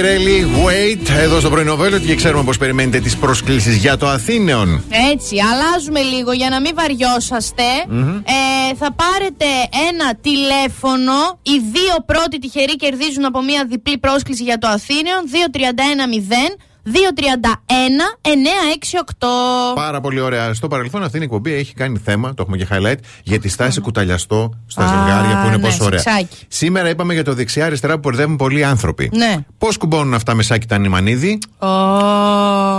Μαγκερέλη, 0.00 0.46
wait, 0.66 1.10
εδώ 1.10 1.40
στο 1.40 1.50
πρωινό 1.50 1.78
Velvet 1.80 2.00
και 2.06 2.14
ξέρουμε 2.14 2.44
πώ 2.44 2.52
περιμένετε 2.58 3.00
τις 3.00 3.16
προσκλήσεις 3.16 3.76
για 3.76 3.96
το 3.96 4.06
Αθήνεων. 4.06 4.84
Έτσι, 5.12 5.36
αλλάζουμε 5.40 6.00
λίγο 6.00 6.32
για 6.32 6.48
να 6.48 6.60
μην 6.60 6.70
βαριόσαστε. 6.74 7.62
Ε, 8.24 8.74
θα 8.74 8.92
πάρετε 8.92 9.44
ένα 9.88 10.14
τηλέφωνο. 10.20 11.38
Οι 11.42 11.58
δύο 11.72 11.96
πρώτοι 12.06 12.38
τυχεροί 12.38 12.76
κερδίζουν 12.76 13.24
από 13.24 13.42
μια 13.42 13.64
διπλή 13.68 13.98
πρόσκληση 13.98 14.42
για 14.42 14.58
το 14.58 14.68
Αθήνεων. 14.68 15.20
2310 15.26 16.67
231-968. 16.92 16.94
Πάρα 19.74 20.00
πολύ 20.00 20.20
ωραία. 20.20 20.54
Στο 20.54 20.68
παρελθόν 20.68 21.02
αυτή 21.02 21.18
η 21.18 21.22
εκπομπή 21.22 21.52
έχει 21.54 21.74
κάνει 21.74 21.98
θέμα, 22.04 22.34
το 22.34 22.42
έχουμε 22.42 22.56
και 22.56 22.66
highlight, 22.70 22.98
για 23.22 23.40
τη 23.40 23.48
στάση 23.48 23.80
κουταλιαστό 23.80 24.52
στα 24.66 24.84
Α, 24.84 24.88
ζευγάρια 24.88 25.40
που 25.40 25.46
είναι 25.46 25.56
ναι, 25.56 25.62
πόσο 25.62 25.84
ωραία. 25.84 25.98
σεξάκι. 25.98 26.44
Σήμερα 26.48 26.88
είπαμε 26.88 27.14
για 27.14 27.24
το 27.24 27.34
δεξιά-αριστερά 27.34 27.94
που 27.94 28.00
μπερδεύουν 28.08 28.36
πολλοί 28.36 28.64
άνθρωποι. 28.64 29.10
Ναι. 29.14 29.36
Πώς 29.58 29.76
κουμπώνουν 29.76 30.14
αυτά 30.14 30.34
με 30.34 30.42
σάκι 30.42 30.66
τα 30.66 30.78
νημανίδι, 30.78 31.38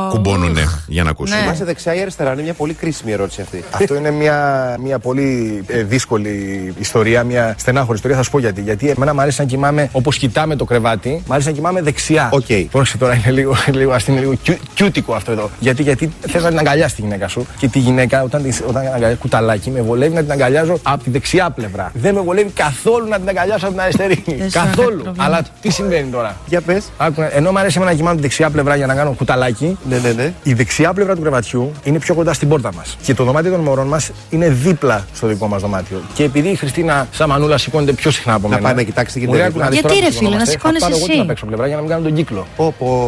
κουμπώνουνε 0.09 0.67
για 0.88 1.03
να 1.03 1.09
ακούσουμε. 1.09 1.39
Είμαστε 1.39 1.65
δεξιά 1.65 1.95
ή 1.95 2.01
αριστερά, 2.01 2.33
είναι 2.33 2.41
μια 2.41 2.53
πολύ 2.53 2.73
κρίσιμη 2.73 3.11
ερώτηση 3.11 3.41
αυτή. 3.41 3.63
Αυτό 3.79 3.95
είναι 3.95 4.11
μια, 4.11 4.77
μια 4.83 4.99
πολύ 4.99 5.63
ε, 5.67 5.83
δύσκολη 5.83 6.73
ιστορία, 6.79 7.23
μια 7.23 7.55
στενάχωρη 7.57 7.95
ιστορία. 7.95 8.17
Θα 8.17 8.23
σου 8.23 8.31
πω 8.31 8.39
γιατί. 8.39 8.61
Γιατί 8.61 8.89
εμένα 8.89 9.13
μου 9.13 9.21
αρέσει 9.21 9.41
να 9.41 9.47
κοιμάμαι 9.47 9.89
όπως 9.91 10.17
κοιτάμε 10.17 10.55
το 10.55 10.65
κρεβάτι, 10.65 11.09
μου 11.09 11.33
αρέσει 11.33 11.47
να 11.47 11.53
κοιμάμαι 11.53 11.81
δεξιά. 11.81 12.29
OK. 12.33 12.45
Okay. 12.47 12.65
Πρόσεχε 12.71 12.97
τώρα, 12.97 13.15
είναι 13.15 13.31
λίγο, 13.31 13.55
λίγο, 13.79 13.93
ας 13.99 14.07
είναι 14.07 14.19
λίγο 14.19 14.33
κιου, 14.33 14.55
κιούτικο 14.73 15.13
αυτό 15.13 15.31
εδώ. 15.31 15.49
Γιατί, 15.59 15.83
γιατί 15.83 16.11
θες 16.27 16.43
να 16.43 16.49
την 16.49 16.59
αγκαλιάσεις 16.59 16.95
τη 16.95 17.01
γυναίκα 17.01 17.27
σου 17.27 17.45
και 17.57 17.67
τη 17.67 17.79
γυναίκα 17.79 18.23
όταν, 18.23 18.43
την- 18.43 18.53
όταν 18.67 18.85
αγκαλιάζει 18.85 19.15
κουταλάκι 19.15 19.69
με 19.69 19.81
βολεύει 19.81 20.13
να 20.15 20.21
την 20.21 20.31
αγκαλιάζω 20.31 20.79
από 20.83 21.03
τη 21.03 21.09
δεξιά 21.09 21.49
πλευρά. 21.49 21.91
Δεν 21.93 22.13
με 22.15 22.21
βολεύει 22.21 22.49
καθόλου 22.49 23.07
να 23.07 23.19
την 23.19 23.29
αγκαλιάσω 23.29 23.65
από 23.65 23.73
την 23.73 23.81
αριστερή. 23.83 24.23
καθόλου. 24.51 25.03
Αλλά 25.17 25.41
τι 25.61 25.69
συμβαίνει 25.71 26.09
τώρα; 26.11 26.35
Για 26.47 26.61
πες. 26.61 26.83
Ενώ 27.31 27.51
μου 27.51 27.59
αρέσει 27.59 27.75
εμένα 27.77 27.91
να 27.91 27.97
κοιμάμαι 27.97 28.15
τη 28.15 28.21
δεξιά 28.21 28.49
πλευρά 28.49 28.75
για 28.75 28.85
να 28.85 28.93
κάνω 28.95 29.11
κουταλάκι. 29.11 29.77
Ναι, 29.89 29.97
ναι, 29.97 30.11
ναι. 30.11 30.33
Η 30.43 30.53
δεξιά 30.53 30.93
πλευρά 30.93 31.15
του 31.15 31.21
κρεβατιού 31.21 31.71
είναι 31.83 31.99
πιο 31.99 32.13
κοντά 32.15 32.33
στην 32.33 32.49
πόρτα 32.49 32.73
μας. 32.75 32.97
Και 33.03 33.13
το 33.13 33.23
δωμάτιο 33.23 33.51
των 33.51 33.59
μωρών 33.59 33.87
μας 33.87 34.11
είναι 34.29 34.49
δίπλα 34.49 35.05
στο 35.13 35.27
δικό 35.27 35.47
μας 35.47 35.61
δωμάτιο. 35.61 36.01
Και 36.13 36.23
επειδή 36.23 36.47
η 36.49 36.55
Χριστίνα 36.55 37.07
Σαμανούλα 37.11 37.57
σηκώνεται 37.57 37.91
πιο 37.91 38.11
συχνά 38.11 38.33
από 38.33 38.47
Να 38.47 38.53
μένα. 38.55 38.61
πάει 38.67 38.73
να 38.75 38.83
κοιτάξει 38.83 39.19
τι 39.19 39.19
μου 39.27 39.33
γίνεται 39.35 39.41
λέει, 39.41 39.47
«Άκου 39.47 39.53
δίπλα». 39.59 39.69
δεις, 39.69 39.79
Γιατί, 39.79 39.95
τώρα 39.95 40.07
ρε 40.07 40.11
που 40.11 40.17
φίλε, 40.25 40.37
να 40.37 40.45
σηκωνόμαστε, 40.45 40.51
σηκώνεσαι 40.51 40.85
θα 40.85 40.89
πάρω 40.89 40.95
εγώ 40.95 41.03
εσύ. 41.05 41.11
την 41.11 41.21
απ' 41.21 41.29
έξω 41.29 41.45
πλευρά 41.45 41.65
για 41.67 41.75
να 41.75 41.81
μην 41.81 41.89
κάνω 41.91 42.03
τον 42.03 42.13
κύκλο. 42.13 42.47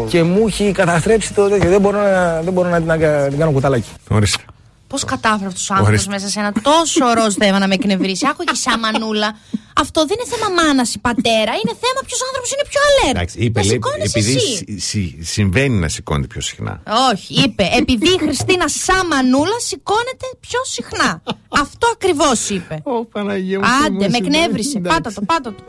Και 0.09 0.23
μου 0.23 0.43
έχει 0.47 0.70
καταστρέψει 0.71 1.33
το 1.33 1.47
τέτοιο. 1.49 1.69
Δεν 1.69 1.81
μπορώ 1.81 2.01
να, 2.01 2.41
δεν 2.41 2.53
μπορώ 2.53 2.69
να 2.69 2.79
την, 2.81 2.91
αγκα- 2.91 3.27
την 3.29 3.37
κάνω 3.37 3.51
κουταλάκι. 3.51 3.89
Ορίστε. 4.09 4.43
Πώς 4.87 5.03
κατάφερε 5.03 5.45
αυτό 5.47 5.61
ο 5.73 5.77
άνθρωπος 5.77 5.87
Ορίστε. 5.89 6.11
μέσα 6.11 6.27
σε 6.27 6.39
ένα 6.39 6.51
τόσο 6.61 7.13
ροζ 7.13 7.33
θέμα 7.37 7.59
να 7.59 7.67
με 7.67 7.73
εκνευρίσει. 7.73 8.27
Άκου 8.29 8.43
και 8.43 8.55
σαν 8.55 8.79
μανούλα. 8.79 9.37
Αυτό 9.75 10.05
δεν 10.05 10.17
είναι 10.19 10.29
θέμα 10.35 10.63
μάνας 10.63 10.93
ή 10.95 10.99
πατέρα. 10.99 11.51
Είναι 11.61 11.73
θέμα 11.83 11.99
ποιος 12.07 12.19
άνθρωπος 12.27 12.49
είναι 12.53 12.65
πιο 12.71 12.79
αλέρ. 12.89 13.15
Εντάξει, 13.15 13.35
είπε, 13.39 13.59
Να 13.59 13.65
λέει, 13.65 13.73
σηκώνεις 13.75 14.13
επειδή 14.13 14.33
εσύ. 14.35 14.55
συ- 14.55 14.79
συ- 14.79 15.15
συμβαίνει 15.33 15.75
να 15.79 15.87
σηκώνεται 15.87 16.27
πιο 16.27 16.41
συχνά. 16.41 16.81
Όχι, 17.11 17.33
είπε. 17.43 17.69
Επειδή 17.81 18.07
η 18.07 18.17
Χριστίνα 18.23 18.67
σαν 18.67 19.07
μανούλα 19.07 19.59
σηκώνεται 19.69 20.27
πιο 20.39 20.59
συχνά. 20.63 21.21
Αυτό 21.49 21.85
ακριβώς 21.93 22.49
είπε. 22.49 22.81
Ω, 22.83 23.05
Παναγία 23.05 23.59
μου, 23.59 23.65
Άντε, 23.85 23.91
με 23.91 23.99
θυμάσαι, 24.03 24.17
εκνεύρισε. 24.23 24.77
εντάξει. 24.77 24.97
Πάτα 25.01 25.13
το, 25.13 25.21
πάτα 25.25 25.49
το. 25.57 25.63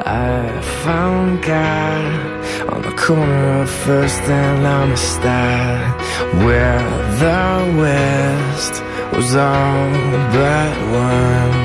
I 0.00 0.60
found 0.84 1.42
God 1.42 2.04
on 2.72 2.82
the 2.82 2.92
corner 2.92 3.62
of 3.62 3.68
First 3.68 4.22
and 4.22 4.64
Amistad, 4.64 6.00
where 6.44 6.78
the 7.18 7.76
West 7.76 8.82
was 9.12 9.34
all 9.34 9.90
but 10.32 10.76
one, 11.10 11.56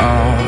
all 0.00 0.42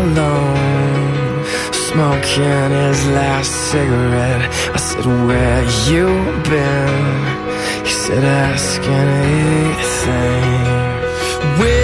alone, 0.00 1.44
smoking 1.72 2.70
his 2.70 3.06
last 3.08 3.52
cigarette. 3.70 4.42
I 4.72 4.78
said, 4.78 5.04
"Where 5.26 5.64
you 5.90 6.08
been?" 6.48 7.84
He 7.84 7.92
said, 7.92 8.24
"Ask 8.24 8.80
anything." 8.82 9.74
Where 11.58 11.83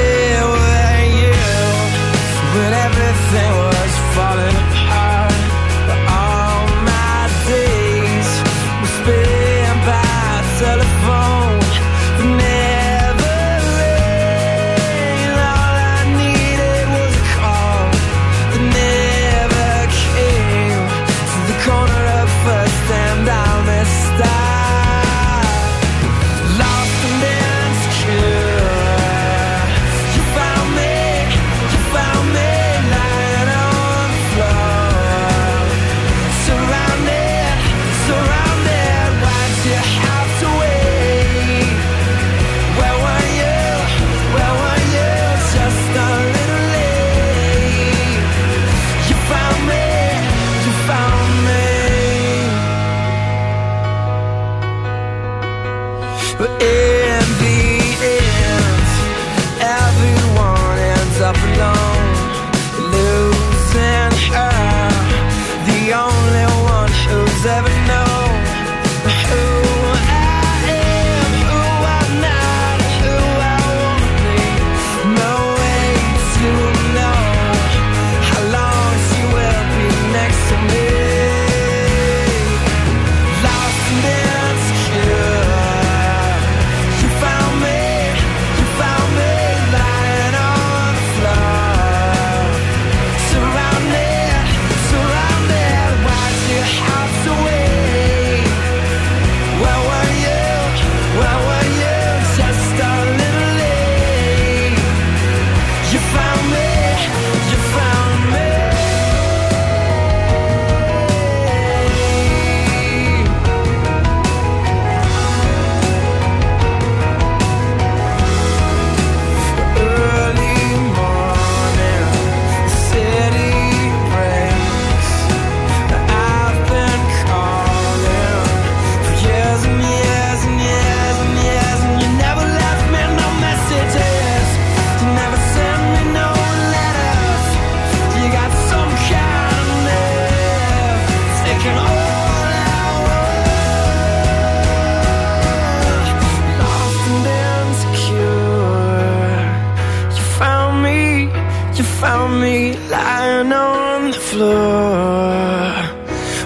the 154.13 154.19
floor. 154.19 155.73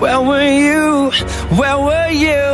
Where 0.01 0.21
were 0.21 0.51
you? 0.67 1.11
Where 1.57 1.79
were 1.79 2.11
you? 2.11 2.54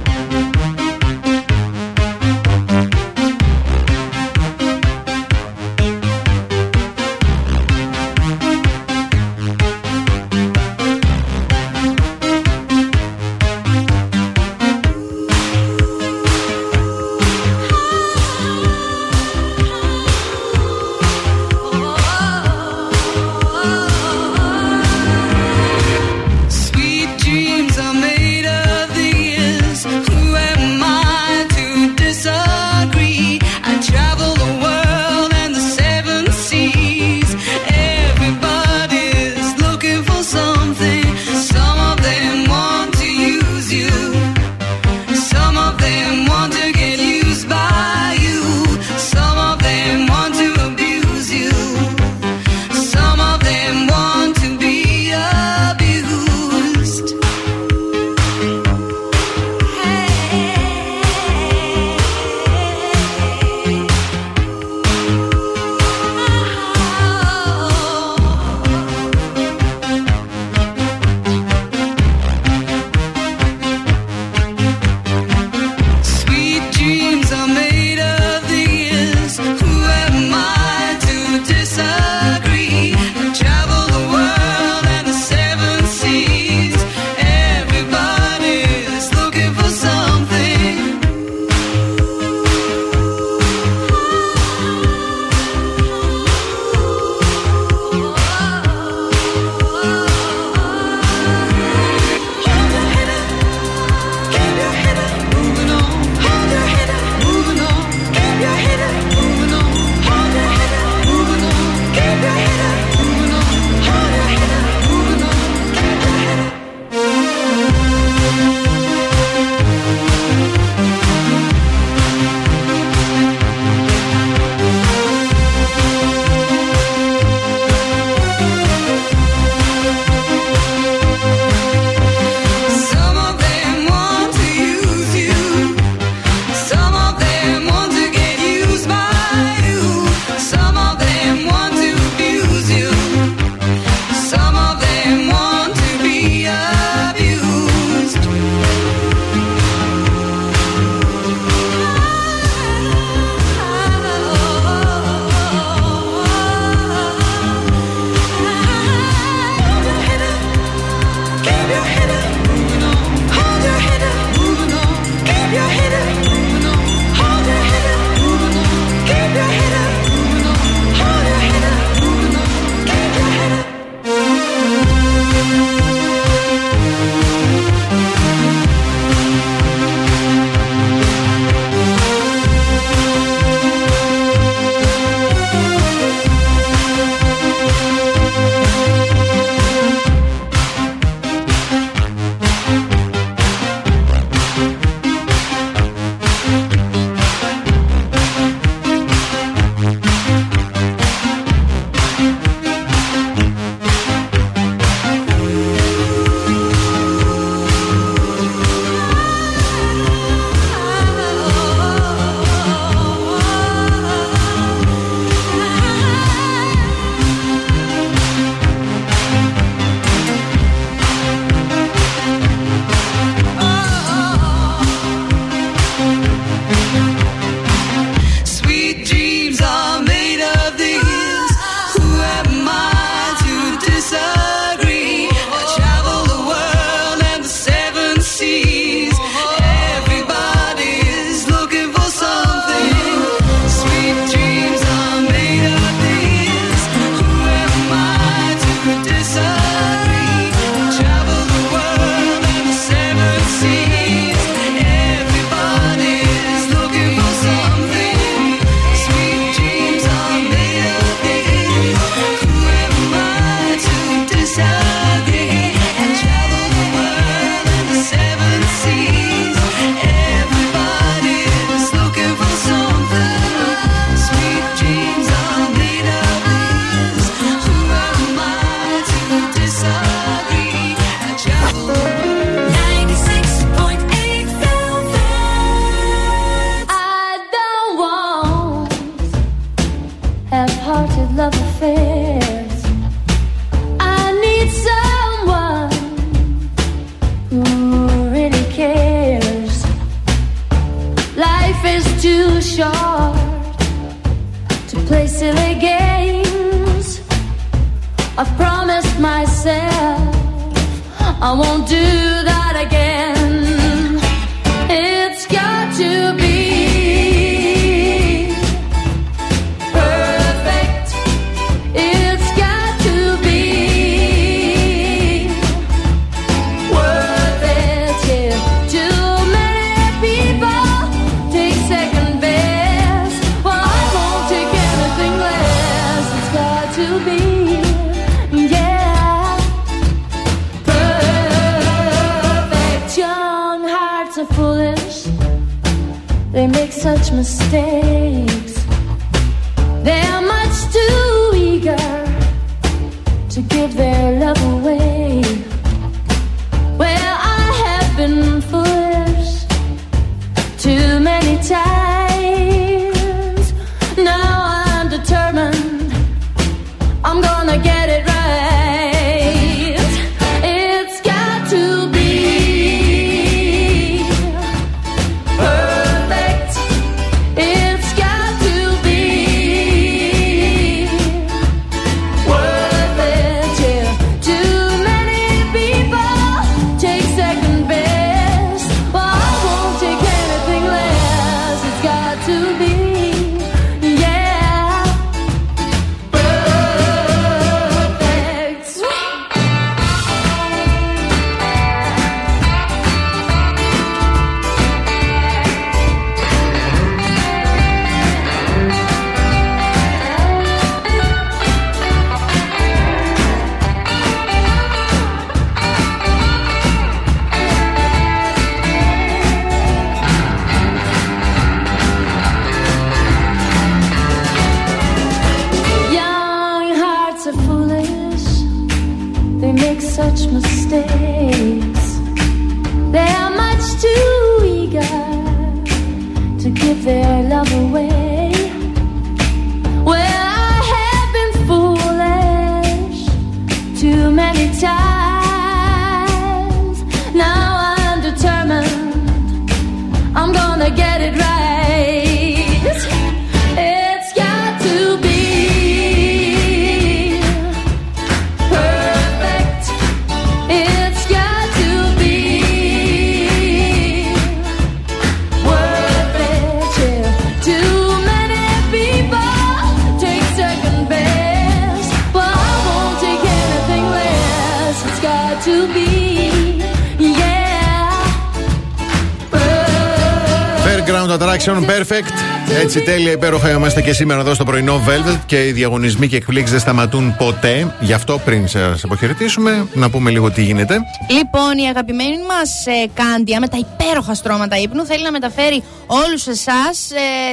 Έτσι 483.31 483.43
τέλεια, 483.43 483.57
υπέροχα 483.57 483.77
είμαστε 483.77 484.01
και 484.01 484.13
σήμερα 484.13 484.39
εδώ 484.39 484.53
στο 484.53 484.63
πρωινό 484.63 485.03
Velvet 485.07 485.39
και 485.45 485.67
οι 485.67 485.71
διαγωνισμοί 485.71 486.27
και 486.27 486.35
εκπλήξεις 486.35 486.71
δεν 486.71 486.79
σταματούν 486.79 487.35
ποτέ. 487.37 487.95
Γι' 487.99 488.13
αυτό 488.13 488.41
πριν 488.45 488.67
σας 488.67 489.03
αποχαιρετήσουμε, 489.03 489.87
να 489.93 490.09
πούμε 490.09 490.29
λίγο 490.31 490.51
τι 490.51 490.63
γίνεται. 490.63 490.99
Λοιπόν, 491.29 491.77
η 491.77 491.87
αγαπημένη 491.87 492.37
μας 492.37 492.85
ε, 492.85 493.09
Κάντια 493.13 493.59
με 493.59 493.67
τα 493.67 493.77
υπέροχα 493.77 494.33
στρώματα 494.33 494.77
ύπνου 494.77 495.05
θέλει 495.05 495.23
να 495.23 495.31
μεταφέρει 495.31 495.83
όλους 496.07 496.47
εσάς 496.47 496.97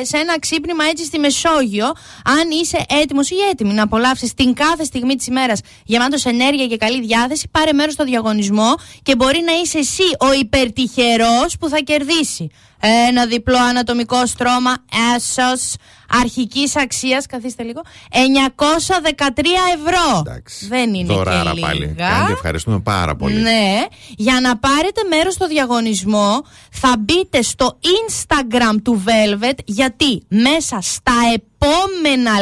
σε 0.03 0.17
ένα 0.17 0.39
ξύπνημα 0.39 0.85
έτσι 0.91 1.05
στη 1.05 1.19
Μεσόγειο. 1.19 1.87
Αν 2.25 2.51
είσαι 2.61 2.79
έτοιμος 3.03 3.31
ή 3.31 3.35
έτοιμη 3.51 3.73
να 3.73 3.83
απολαύσεις 3.83 4.35
την 4.35 4.55
κάθε 4.55 4.85
στιγμή 4.85 5.15
της 5.15 5.27
ημέρας 5.27 5.61
γεμάτος 5.85 6.25
ενέργεια 6.25 6.67
και 6.67 6.77
καλή 6.77 7.01
διάθεση, 7.01 7.49
πάρε 7.51 7.73
μέρος 7.73 7.93
στο 7.93 8.05
διαγωνισμό 8.05 8.75
και 9.03 9.17
μπορεί 9.17 9.43
να 9.47 9.53
είσαι 9.63 9.79
εσύ 9.79 10.09
ο 10.19 10.33
υπερτυχερός 10.33 11.57
που 11.61 11.69
θα 11.69 11.79
κερδίσει. 11.79 12.51
Ένα 12.81 13.27
διπλό 13.27 13.59
ανατομικό 13.59 14.27
στρώμα 14.27 14.75
έσος 15.17 15.75
αρχικής 16.11 16.77
αξίας, 16.77 17.27
καθίστε 17.27 17.63
λίγο, 17.63 17.81
913 18.11 19.53
ευρώ. 19.75 20.23
Δεν 20.69 20.95
είναι 20.95 21.15
Δωράρα 21.15 21.53
και 21.55 21.61
πάλι. 21.61 21.81
λίγα. 21.81 22.09
Κάντε, 22.09 22.33
ευχαριστούμε 22.33 22.81
πάρα 22.81 23.17
πολύ. 23.17 23.41
Ναι, 23.41 23.87
για 24.17 24.41
να 24.41 24.57
πάρετε 24.59 25.01
μέρος 25.09 25.35
στο 25.35 25.47
διαγωνισμό 25.47 26.45
θα 26.71 26.95
μπείτε 26.99 27.43
στο 27.43 27.79
Instagram 27.83 28.77
του 28.83 29.03
Velvet 29.07 29.59
γιατί 29.65 30.23
μέσα 30.29 30.79
στα 30.81 31.13
επόμενα 31.13 31.47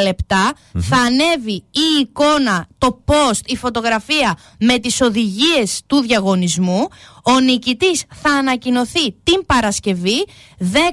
λεπτά 0.04 0.52
θα 0.78 0.96
ανέβει 0.96 1.52
η 1.70 2.00
εικόνα, 2.00 2.66
το 2.78 3.02
post, 3.06 3.40
η 3.46 3.56
φωτογραφία 3.56 4.36
με 4.60 4.78
τις 4.78 5.00
οδηγίες 5.00 5.82
του 5.86 5.96
διαγωνισμού. 6.00 6.88
Ο 7.28 7.40
νικητής 7.40 8.04
θα 8.22 8.30
ανακοινωθεί 8.30 9.12
την 9.22 9.46
Παρασκευή 9.46 10.26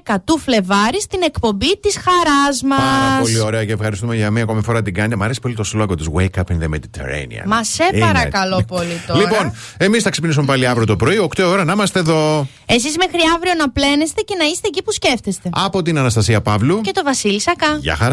10 0.06 0.16
του 0.24 0.38
Φλεβάρι 0.40 1.02
στην 1.02 1.22
εκπομπή 1.24 1.80
της 1.80 1.98
χαράς 1.98 2.61
μας. 2.64 2.80
Πάρα 2.80 3.22
πολύ 3.22 3.40
ωραία 3.40 3.66
και 3.66 3.72
ευχαριστούμε 3.72 4.16
για 4.16 4.32
μία 4.32 4.43
ακόμη 4.43 4.61
φορά 4.64 4.82
την 4.82 4.93
κάνετε. 4.93 5.16
Μ' 5.16 5.24
αρέσει 5.24 5.40
πολύ 5.40 5.56
το 5.56 5.64
σλόγο 5.64 5.95
του 5.95 6.14
Wake 6.18 6.40
up 6.40 6.53
in 6.53 6.64
the 6.64 6.69
Mediterranean. 6.74 7.45
Μα 7.45 7.64
σε 7.64 7.90
Είναι. 7.93 8.06
παρακαλώ 8.06 8.64
πολύ 8.68 9.02
τώρα. 9.08 9.19
Λοιπόν, 9.19 9.53
εμείς 9.77 10.03
θα 10.03 10.10
ξυπνήσουμε 10.10 10.45
πάλι 10.45 10.68
αύριο 10.68 10.85
το 10.85 10.95
πρωί, 10.95 11.18
8 11.18 11.43
ώρα 11.43 11.64
να 11.64 11.74
είμαστε 11.74 12.00
εδώ. 12.00 12.48
Εσείς 12.66 12.98
μέχρι 12.98 13.19
αύριο 13.35 13.53
να 13.58 13.69
πλένεστε 13.69 14.22
και 14.22 14.35
να 14.40 14.45
είστε 14.45 14.68
εκεί 14.68 14.84
που 14.84 14.92
σκέφτεστε. 14.92 15.50
Από 15.53 15.82
την 15.82 15.98
Αναστασία 15.98 16.42
Παύλου. 16.42 16.82
Και 16.82 16.92
το 16.92 17.02
Βασίλη 17.03 17.42
Σακά. 17.42 17.77
Γεια 17.82 17.95
χαρά. 17.95 18.12